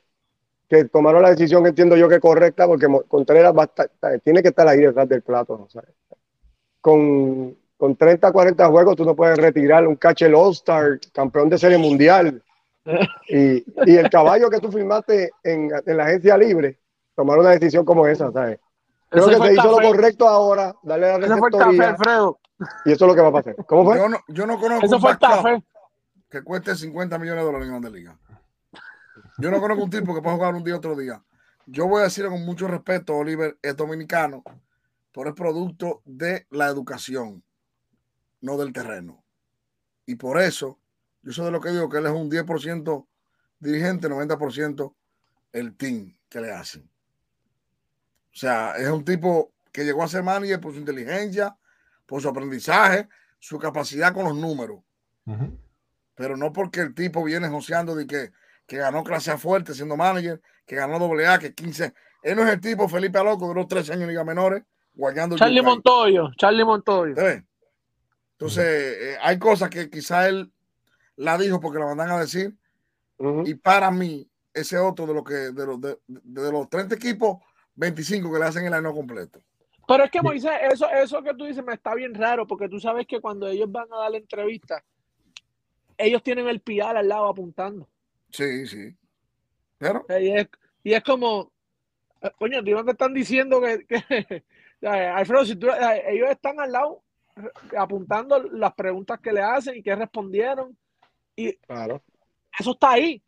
que 0.69 0.85
tomaron 0.87 1.23
la 1.23 1.31
decisión, 1.31 1.67
entiendo 1.67 1.97
yo 1.97 2.09
que 2.09 2.21
correcta, 2.21 2.67
porque 2.67 2.87
Contreras 3.09 3.55
va 3.55 3.71
tiene 4.23 4.43
que 4.43 4.49
estar 4.49 4.67
ahí 4.67 4.81
detrás 4.81 5.09
del 5.09 5.23
plato. 5.23 5.69
Con, 6.81 7.57
con 7.77 7.97
30, 7.97 8.33
40 8.33 8.67
juegos, 8.69 8.97
tú 8.97 9.05
no 9.05 9.15
puedes 9.15 9.39
retirar 9.39 9.87
un 9.87 9.97
catcher 9.97 10.35
All-Star, 10.35 10.99
campeón 11.13 11.49
de 11.49 11.59
serie 11.59 11.79
mundial. 11.79 12.43
Y, 13.29 13.65
y, 13.85 13.97
el 13.97 14.09
caballo 14.09 14.49
que 14.49 14.61
tú 14.61 14.71
firmaste 14.71 15.31
en, 15.43 15.71
en, 15.85 15.97
la 15.97 16.05
agencia 16.05 16.39
libre, 16.39 16.79
tomar 17.17 17.37
una 17.37 17.51
decisión 17.51 17.85
como 17.85 18.07
esa, 18.07 18.31
¿sabes? 18.31 18.61
Creo 19.09 19.27
que 19.27 19.35
se 19.37 19.53
hizo 19.55 19.81
lo 19.81 19.89
correcto 19.89 20.29
ahora, 20.29 20.75
darle 20.85 21.09
la 21.09 21.19
receptoría. 21.19 21.97
Y 22.85 22.93
eso 22.93 23.05
es 23.05 23.09
lo 23.09 23.15
que 23.15 23.21
va 23.23 23.29
a 23.29 23.33
pasar. 23.33 23.57
¿Cómo 23.67 23.85
fue? 23.85 23.99
Yo 23.99 24.09
no, 24.09 24.19
yo 24.29 24.47
no 24.47 24.61
conozco. 24.61 24.87
Eso 24.87 25.01
fue 25.01 25.11
el 25.11 25.19
café 25.19 25.63
que 26.37 26.45
cueste 26.45 26.77
50 26.77 27.19
millones 27.19 27.41
de 27.41 27.47
dólares 27.47 27.67
en 27.67 27.73
Grande 27.73 27.99
Liga. 27.99 28.19
Yo 29.39 29.51
no 29.51 29.59
conozco 29.59 29.85
un 29.85 29.91
tipo 29.91 30.15
que 30.15 30.21
pueda 30.21 30.37
jugar 30.37 30.55
un 30.55 30.65
día 30.65 30.77
otro 30.77 30.95
día. 30.95 31.23
Yo 31.65 31.87
voy 31.89 32.01
a 32.01 32.05
decirle 32.05 32.31
con 32.31 32.45
mucho 32.45 32.69
respeto, 32.69 33.17
Oliver 33.17 33.59
es 33.63 33.75
dominicano, 33.75 34.45
por 35.13 35.27
el 35.27 35.35
producto 35.35 36.03
de 36.05 36.47
la 36.51 36.67
educación, 36.67 37.43
no 38.43 38.59
del 38.59 38.73
terreno. 38.73 39.25
Y 40.05 40.17
por 40.17 40.39
eso, 40.39 40.79
yo 41.23 41.33
soy 41.33 41.47
de 41.47 41.53
lo 41.53 41.61
que 41.61 41.71
digo 41.71 41.89
que 41.89 41.99
él 41.99 42.07
es 42.07 42.13
un 42.13 42.31
10% 42.31 43.07
dirigente, 43.59 44.09
90% 44.09 44.95
el 45.53 45.75
team 45.75 46.15
que 46.29 46.41
le 46.43 46.53
hacen. 46.53 46.83
O 46.83 48.39
sea, 48.39 48.77
es 48.77 48.89
un 48.91 49.05
tipo 49.05 49.53
que 49.73 49.85
llegó 49.85 50.03
a 50.03 50.09
ser 50.09 50.23
manager 50.23 50.61
por 50.61 50.75
su 50.75 50.81
inteligencia, 50.81 51.57
por 52.05 52.21
su 52.21 52.29
aprendizaje, 52.29 53.09
su 53.39 53.59
capacidad 53.59 54.13
con 54.13 54.25
los 54.25 54.37
números 54.37 54.81
pero 56.17 56.37
no 56.37 56.53
porque 56.53 56.81
el 56.81 56.95
tipo 56.95 57.23
viene 57.23 57.49
joseando 57.49 57.95
de 57.95 58.07
que, 58.07 58.33
que 58.67 58.79
ganó 58.79 59.05
clase 59.05 59.31
A 59.31 59.39
fuerte 59.39 59.75
siendo 59.75 59.97
manager, 59.97 60.41
que 60.67 60.75
ganó 60.75 60.99
doble 60.99 61.29
A, 61.29 61.39
que 61.39 61.55
15. 61.55 61.95
Él 62.23 62.37
no 62.37 62.43
es 62.43 62.55
el 62.55 62.61
tipo 62.61 62.89
Felipe 62.89 63.19
Aloco 63.19 63.49
de 63.49 63.55
los 63.55 63.69
tres 63.69 63.89
años 63.91 64.03
en 64.03 64.09
Liga 64.09 64.25
Menores, 64.25 64.65
guayando. 64.95 65.37
Charlie 65.37 65.63
Montoyo, 65.63 66.31
Charlie 66.37 66.65
Montoyo. 66.65 67.15
Entonces, 68.33 68.65
eh, 68.65 69.17
hay 69.23 69.39
cosas 69.39 69.71
que 69.71 69.89
quizá 69.89 70.29
él 70.29 70.51
la 71.17 71.39
dijo 71.39 71.61
porque 71.61 71.79
la 71.79 71.87
mandan 71.87 72.11
a 72.11 72.19
decir. 72.21 72.55
Y 73.45 73.55
para 73.55 73.91
mí, 73.91 74.29
ese 74.53 74.79
otro 74.79 75.07
de, 75.07 75.15
lo 75.15 75.25
que, 75.25 75.35
de, 75.35 75.67
los, 75.67 75.81
de, 75.81 75.97
los 76.53 76.69
30 76.69 76.95
equipos, 76.95 77.39
25 77.75 78.33
que 78.33 78.39
le 78.39 78.45
hacen 78.45 78.67
el 78.67 78.75
año 78.75 78.93
completo. 78.93 79.41
Pero 79.87 80.05
es 80.05 80.11
que 80.11 80.21
Moisés, 80.21 80.53
eso, 80.73 80.89
eso 80.91 81.23
que 81.23 81.35
tú 81.35 81.45
dices 81.45 81.65
me 81.65 81.75
está 81.75 81.95
bien 81.95 82.15
raro, 82.15 82.47
porque 82.47 82.69
tú 82.69 82.81
sabes 82.81 83.07
que 83.07 83.21
cuando 83.21 83.47
ellos 83.47 83.71
van 83.71 83.87
a 83.93 83.99
dar 83.99 84.11
la 84.11 84.19
entrevista, 84.19 84.83
ellos 85.99 86.23
tienen 86.23 86.49
el 86.49 86.61
pial 86.61 86.97
al 86.97 87.09
lado 87.09 87.29
apuntando. 87.29 87.89
Sí, 88.31 88.67
sí. 88.67 88.95
Pero. 89.79 90.07
Y 90.83 90.93
es, 90.95 91.03
como, 91.03 91.53
eh, 92.23 92.31
coño, 92.39 92.63
tío, 92.63 92.85
te 92.85 92.93
están 92.93 93.13
diciendo 93.13 93.61
que, 93.61 94.45
Alfredo, 94.87 95.45
si 95.45 95.57
tú, 95.57 95.69
ellos 96.07 96.31
están 96.31 96.61
al 96.61 96.73
lado 96.73 97.03
apuntando 97.77 98.43
las 98.43 98.75
preguntas 98.75 99.21
que 99.21 99.33
le 99.33 99.43
hacen 99.43 99.77
y 99.77 99.83
que 99.83 99.95
respondieron. 99.95 100.77
Y 101.35 101.55
claro. 101.59 102.03
eso 102.59 102.73
está 102.73 102.93
ahí. 102.93 103.23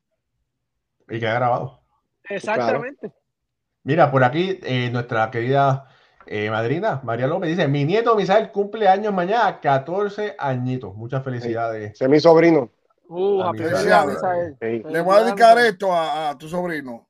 Y 1.09 1.21
queda 1.21 1.35
grabado. 1.35 1.81
Exactamente. 2.29 3.13
Mira, 3.83 4.11
por 4.11 4.23
aquí 4.25 4.59
eh, 4.63 4.91
nuestra 4.91 5.31
querida 5.31 5.89
eh, 6.31 6.51
madrina, 6.51 7.01
María 7.05 7.27
López 7.27 7.49
dice, 7.49 7.67
mi 7.69 7.85
nieto 7.85 8.15
Misael 8.15 8.53
cumple 8.53 8.87
años 8.87 9.15
mañana, 9.15 9.61
14 9.61 10.37
añitos. 10.39 10.95
Muchas 10.95 11.25
felicidades. 11.25 11.93
Ese 11.93 12.05
es 12.05 12.11
mi 12.11 12.21
sobrino. 12.21 12.71
Uh, 13.09 13.53
Le 13.55 15.01
voy 15.01 15.17
a 15.17 15.23
dedicar 15.23 15.59
esto 15.59 15.89
a, 15.95 16.37
tu 16.39 16.47
sobrino. 16.49 17.09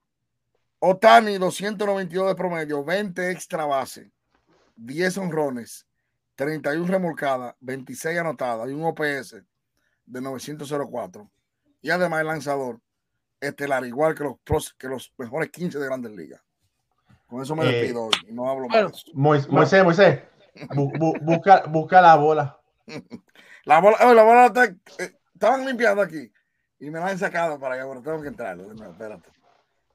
Otani, 0.78 1.38
292 1.38 2.28
de 2.28 2.34
promedio, 2.36 2.84
20 2.84 3.32
extra 3.32 3.66
base, 3.66 4.12
10 4.76 5.18
honrones, 5.18 5.88
31 6.36 6.86
remolcadas, 6.86 7.56
26 7.58 8.16
anotadas 8.16 8.70
y 8.70 8.72
un 8.72 8.84
OPS 8.84 9.42
de 10.06 10.20
904. 10.20 11.28
Y 11.82 11.90
además 11.90 12.20
el 12.20 12.28
lanzador 12.28 12.80
estelar, 13.40 13.84
igual 13.84 14.14
que 14.14 14.22
los, 14.22 14.74
que 14.74 14.86
los 14.86 15.12
mejores 15.18 15.50
15 15.50 15.80
de 15.80 15.86
grandes 15.86 16.12
ligas. 16.12 16.40
Con 17.28 17.42
eso 17.42 17.54
me 17.54 17.64
eh, 17.64 17.72
despido 17.72 18.04
hoy. 18.04 18.12
No 18.30 18.48
hablo 18.48 18.68
más. 18.68 19.04
Moisés, 19.12 19.84
Moisés, 19.84 20.22
busca, 21.20 21.62
busca 21.66 22.00
la 22.00 22.16
bola. 22.16 22.58
La 23.64 23.80
bola, 23.82 23.98
la 24.14 24.22
bola 24.22 24.46
está, 24.46 24.64
eh, 24.64 25.18
estaban 25.34 25.66
limpiando 25.66 26.00
aquí 26.00 26.32
y 26.78 26.90
me 26.90 26.98
la 26.98 27.08
han 27.08 27.18
sacado 27.18 27.60
para 27.60 27.74
allá, 27.74 27.84
pero 27.86 28.00
tengo 28.00 28.22
que 28.22 28.28
entrar. 28.28 28.56
No, 28.56 28.90
espérate. 28.90 29.28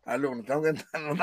Alumno, 0.05 0.43
tengo 0.43 0.61
que 0.61 0.69
entrar. 0.69 1.01
No, 1.01 1.15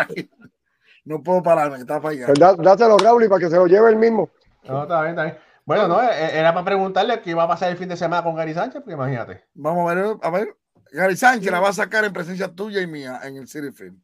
no 1.04 1.22
puedo 1.22 1.44
pararme, 1.44 1.76
que 1.76 1.82
está 1.82 1.98
allá. 1.98 2.26
Pues 2.26 2.40
dáselo, 2.58 2.98
Raúl, 2.98 3.28
para 3.28 3.38
que 3.38 3.50
se 3.50 3.54
lo 3.54 3.68
lleve 3.68 3.90
el 3.90 3.96
mismo. 3.96 4.30
No, 4.64 4.82
está 4.82 5.00
bien, 5.02 5.10
está 5.10 5.24
bien. 5.26 5.38
Bueno, 5.64 5.86
no, 5.86 6.02
eh, 6.02 6.36
era 6.36 6.52
para 6.52 6.64
preguntarle 6.64 7.20
qué 7.20 7.30
iba 7.30 7.44
a 7.44 7.48
pasar 7.48 7.70
el 7.70 7.76
fin 7.76 7.88
de 7.88 7.96
semana 7.96 8.24
con 8.24 8.34
Gary 8.34 8.52
Sánchez, 8.52 8.82
porque 8.82 8.94
imagínate. 8.94 9.44
Vamos 9.54 9.88
a 9.88 9.94
ver, 9.94 10.16
a 10.20 10.30
ver. 10.30 10.56
Gary 10.90 11.16
Sánchez 11.16 11.52
la 11.52 11.60
va 11.60 11.68
a 11.68 11.72
sacar 11.72 12.04
en 12.04 12.12
presencia 12.12 12.48
tuya 12.48 12.80
y 12.80 12.88
mía 12.88 13.20
en 13.22 13.36
el 13.36 13.46
City 13.46 13.70
Film 13.70 14.02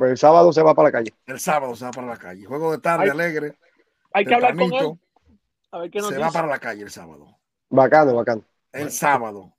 el 0.00 0.18
sábado 0.18 0.52
se 0.52 0.62
va 0.62 0.74
para 0.74 0.88
la 0.88 0.92
calle. 0.92 1.14
El 1.26 1.40
sábado 1.40 1.74
se 1.74 1.84
va 1.84 1.90
para 1.90 2.06
la 2.06 2.16
calle. 2.16 2.44
Juego 2.44 2.72
de 2.72 2.78
tarde, 2.78 3.10
alegre. 3.10 3.56
Hay 4.12 4.24
que 4.24 4.34
hablar 4.34 4.56
con 4.56 4.72
él. 4.72 4.98
A 5.70 5.78
ver 5.78 5.90
qué 5.90 5.98
nos 5.98 6.08
se 6.08 6.18
va 6.18 6.30
para 6.30 6.46
la 6.46 6.58
calle 6.58 6.82
el 6.82 6.90
sábado. 6.90 7.38
Bacano, 7.70 8.14
bacano. 8.14 8.44
El 8.72 8.90
sábado. 8.90 9.54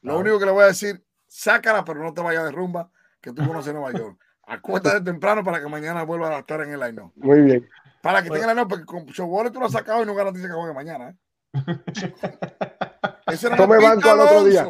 Lo 0.00 0.18
único 0.18 0.38
que 0.38 0.46
le 0.46 0.52
voy 0.52 0.64
a 0.64 0.68
decir, 0.68 1.04
sácala, 1.26 1.84
pero 1.84 2.02
no 2.02 2.12
te 2.12 2.20
vayas 2.20 2.44
de 2.44 2.50
rumba, 2.50 2.90
que 3.20 3.32
tú 3.32 3.46
conoces 3.46 3.72
Nueva 3.72 3.92
York. 3.92 4.18
Acuéstate 4.46 5.00
temprano 5.02 5.44
para 5.44 5.60
que 5.60 5.68
mañana 5.68 6.02
vuelva 6.02 6.36
a 6.36 6.40
estar 6.40 6.60
en 6.62 6.72
el 6.72 6.80
line 6.80 7.10
Muy 7.14 7.42
bien. 7.42 7.68
Para 8.02 8.22
que 8.22 8.30
tenga 8.30 8.50
el 8.50 8.56
line 8.56 8.66
porque 8.66 8.84
con 8.84 9.06
Showball 9.06 9.52
tú 9.52 9.60
lo 9.60 9.66
has 9.66 9.72
sacado 9.72 10.02
y 10.02 10.06
no 10.06 10.14
garantiza 10.14 10.48
que 10.48 10.54
juegue 10.54 10.74
mañana. 10.74 11.10
¿eh? 11.10 11.16
Ese 13.28 13.48
Tome 13.50 13.78
banco 13.78 14.10
al 14.10 14.20
otro 14.20 14.44
día. 14.44 14.66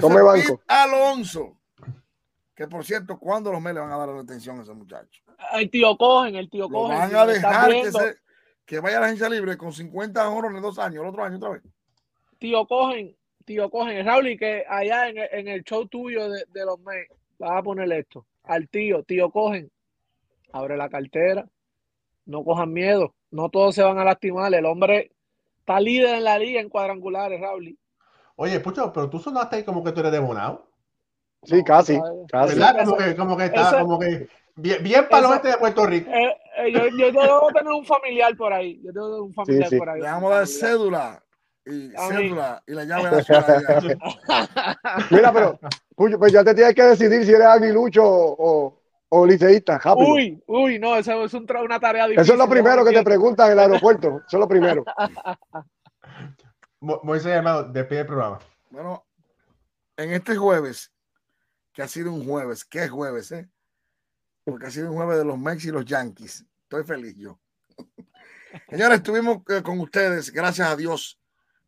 Tome 0.00 0.22
banco. 0.22 0.62
Alonso. 0.68 1.58
Que 2.54 2.68
por 2.68 2.84
cierto, 2.84 3.18
¿cuándo 3.18 3.50
los 3.50 3.62
Mets 3.62 3.74
le 3.74 3.80
van 3.80 3.92
a 3.92 3.96
dar 3.96 4.08
la 4.08 4.20
atención 4.20 4.58
a 4.58 4.62
ese 4.62 4.74
muchacho? 4.74 5.22
El 5.54 5.70
tío 5.70 5.96
Cogen, 5.96 6.36
el 6.36 6.50
tío 6.50 6.68
Cogen. 6.68 6.98
Van 6.98 7.14
a 7.14 7.26
dejar 7.26 7.70
que, 8.66 8.80
vaya 8.80 8.98
a 8.98 9.00
la 9.00 9.06
agencia 9.06 9.28
libre 9.28 9.56
con 9.56 9.72
50 9.72 10.24
euros 10.24 10.54
en 10.54 10.62
dos 10.62 10.78
años, 10.78 11.02
el 11.02 11.08
otro 11.08 11.24
año 11.24 11.36
otra 11.36 11.50
vez. 11.50 11.62
Tío 12.38 12.66
Cogen, 12.66 13.16
tío 13.44 13.70
Cogen, 13.70 14.04
Raúl, 14.04 14.28
y 14.28 14.36
que 14.36 14.64
allá 14.68 15.08
en, 15.08 15.48
el 15.48 15.64
show 15.64 15.86
tuyo 15.86 16.28
de, 16.28 16.64
los 16.64 16.78
Mets 16.80 17.14
vas 17.38 17.52
a 17.58 17.62
poner 17.62 17.90
esto. 17.92 18.26
Al 18.44 18.68
tío, 18.68 19.02
tío 19.02 19.30
Cogen, 19.30 19.70
abre 20.52 20.76
la 20.76 20.88
cartera, 20.90 21.48
no 22.26 22.44
cojan 22.44 22.72
miedo, 22.72 23.14
no 23.30 23.48
todos 23.48 23.74
se 23.74 23.82
van 23.82 23.98
a 23.98 24.04
lastimar. 24.04 24.52
El 24.52 24.66
hombre 24.66 25.12
está 25.58 25.80
líder 25.80 26.16
en 26.16 26.24
la 26.24 26.38
liga 26.38 26.60
en 26.60 26.68
cuadrangulares, 26.68 27.40
Raúl. 27.40 27.78
Oye, 28.36 28.60
Pucho, 28.60 28.92
pero 28.92 29.08
tú 29.08 29.18
sonaste 29.18 29.56
ahí 29.56 29.64
como 29.64 29.82
que 29.82 29.92
tú 29.92 30.00
eres 30.00 30.12
demonado. 30.12 30.71
Sí, 31.44 31.62
casi. 31.64 32.00
casi. 32.30 32.58
Como 32.84 32.96
que, 32.96 33.16
como 33.16 33.36
que 33.36 33.44
está, 33.46 33.80
como 33.80 33.98
que 33.98 34.28
bien, 34.56 34.82
bien 34.82 35.06
para 35.08 35.26
el 35.26 35.32
oeste 35.32 35.48
de 35.48 35.56
Puerto 35.56 35.86
Rico. 35.86 36.10
Eh, 36.10 36.36
eh, 36.58 36.72
yo, 36.72 37.10
yo, 37.10 37.22
debo 37.22 37.48
tener 37.52 37.72
un 37.72 37.84
familiar 37.84 38.36
por 38.36 38.52
ahí. 38.52 38.80
Yo 38.84 38.92
tengo 38.92 39.24
un 39.24 39.34
familiar 39.34 39.70
por 39.76 39.88
ahí. 39.88 40.00
Le 40.00 40.06
vamos 40.06 40.32
a 40.32 40.36
dar 40.36 40.46
cédula 40.46 41.22
y 41.64 41.90
cédula 41.90 42.62
y 42.66 42.72
la 42.72 42.84
llave 42.84 43.10
de 43.10 43.16
la 43.16 43.22
ciudad. 43.22 43.82
Mira, 45.10 45.32
pero 45.32 45.58
pues 45.96 46.32
ya 46.32 46.44
te 46.44 46.54
tienes 46.54 46.74
que 46.74 46.82
decidir 46.82 47.24
si 47.24 47.32
eres 47.32 47.46
aguilucho 47.46 48.02
o, 48.04 48.78
o 49.08 49.26
liceísta. 49.26 49.80
Uy, 49.96 50.40
uy, 50.46 50.78
no, 50.78 50.96
eso 50.96 51.24
es 51.24 51.34
un 51.34 51.46
una 51.62 51.80
tarea 51.80 52.06
difícil. 52.06 52.22
Eso 52.22 52.32
es 52.34 52.38
lo 52.38 52.48
primero 52.48 52.84
que 52.84 52.92
te 52.92 53.02
preguntan 53.02 53.46
en 53.48 53.52
el 53.52 53.58
aeropuerto. 53.58 54.22
Eso 54.26 54.36
es 54.36 54.40
lo 54.40 54.48
primero. 54.48 54.84
Moisés, 56.80 57.32
hermano, 57.32 57.64
despide 57.64 58.00
el 58.00 58.06
programa. 58.06 58.38
Bueno, 58.70 59.04
en 59.96 60.12
este 60.12 60.36
jueves 60.36 60.91
que 61.72 61.82
ha 61.82 61.88
sido 61.88 62.12
un 62.12 62.26
jueves. 62.26 62.64
¿Qué 62.64 62.88
jueves, 62.88 63.32
eh? 63.32 63.48
Porque 64.44 64.66
ha 64.66 64.70
sido 64.70 64.90
un 64.90 64.96
jueves 64.96 65.18
de 65.18 65.24
los 65.24 65.38
Mex 65.38 65.64
y 65.64 65.70
los 65.70 65.84
Yankees. 65.84 66.44
estoy 66.64 66.84
feliz 66.84 67.16
yo. 67.16 67.40
Señores, 68.70 68.98
estuvimos 68.98 69.38
eh, 69.48 69.62
con 69.62 69.80
ustedes, 69.80 70.30
gracias 70.30 70.68
a 70.68 70.76
Dios, 70.76 71.18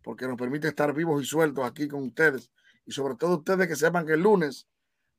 porque 0.02 0.26
nos 0.26 0.36
permite 0.36 0.68
estar 0.68 0.92
vivos 0.92 1.22
y 1.22 1.26
sueltos 1.26 1.64
aquí 1.64 1.88
con 1.88 2.02
ustedes. 2.04 2.50
Y 2.84 2.92
sobre 2.92 3.14
todo 3.14 3.38
ustedes 3.38 3.66
que 3.66 3.76
sepan 3.76 4.06
que 4.06 4.12
el 4.12 4.20
lunes 4.20 4.68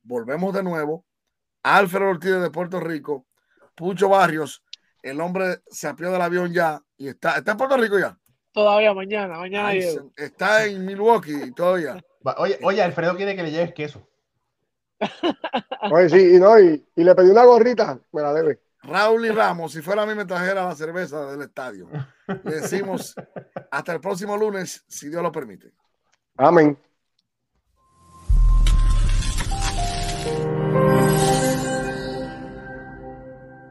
volvemos 0.02 0.54
de 0.54 0.62
nuevo. 0.62 1.04
Alfredo 1.62 2.10
Ortiz 2.10 2.40
de 2.40 2.50
Puerto 2.50 2.78
Rico, 2.78 3.26
Pucho 3.74 4.08
Barrios, 4.08 4.62
el 5.02 5.20
hombre 5.20 5.62
se 5.68 5.88
apió 5.88 6.12
del 6.12 6.22
avión 6.22 6.52
ya 6.52 6.80
y 6.96 7.08
está, 7.08 7.38
está 7.38 7.52
en 7.52 7.56
Puerto 7.56 7.76
Rico 7.76 7.98
ya. 7.98 8.16
Todavía 8.52 8.94
mañana, 8.94 9.38
mañana 9.38 9.74
Está 10.16 10.64
en 10.64 10.84
Milwaukee 10.84 11.52
todavía. 11.52 12.02
Oye, 12.38 12.58
oye, 12.62 12.82
Alfredo 12.82 13.16
quiere 13.16 13.36
que 13.36 13.42
le 13.42 13.50
lleves 13.50 13.74
queso. 13.74 14.08
Oye, 15.90 16.08
sí, 16.08 16.36
y, 16.36 16.38
no, 16.38 16.58
y, 16.58 16.84
le 16.96 17.14
pedí 17.14 17.30
una 17.30 17.44
gorrita, 17.44 17.98
me 18.12 18.22
la 18.22 18.32
debe. 18.32 18.60
Raúl 18.82 19.26
y 19.26 19.30
Ramos, 19.30 19.72
si 19.72 19.82
fuera 19.82 20.02
a 20.02 20.06
mí 20.06 20.14
me 20.14 20.24
trajera 20.24 20.64
la 20.64 20.74
cerveza 20.74 21.26
del 21.30 21.42
estadio. 21.42 21.88
Le 22.44 22.60
decimos 22.60 23.14
hasta 23.70 23.92
el 23.92 24.00
próximo 24.00 24.36
lunes, 24.36 24.84
si 24.86 25.08
Dios 25.08 25.22
lo 25.22 25.32
permite. 25.32 25.72
Amén. 26.36 26.78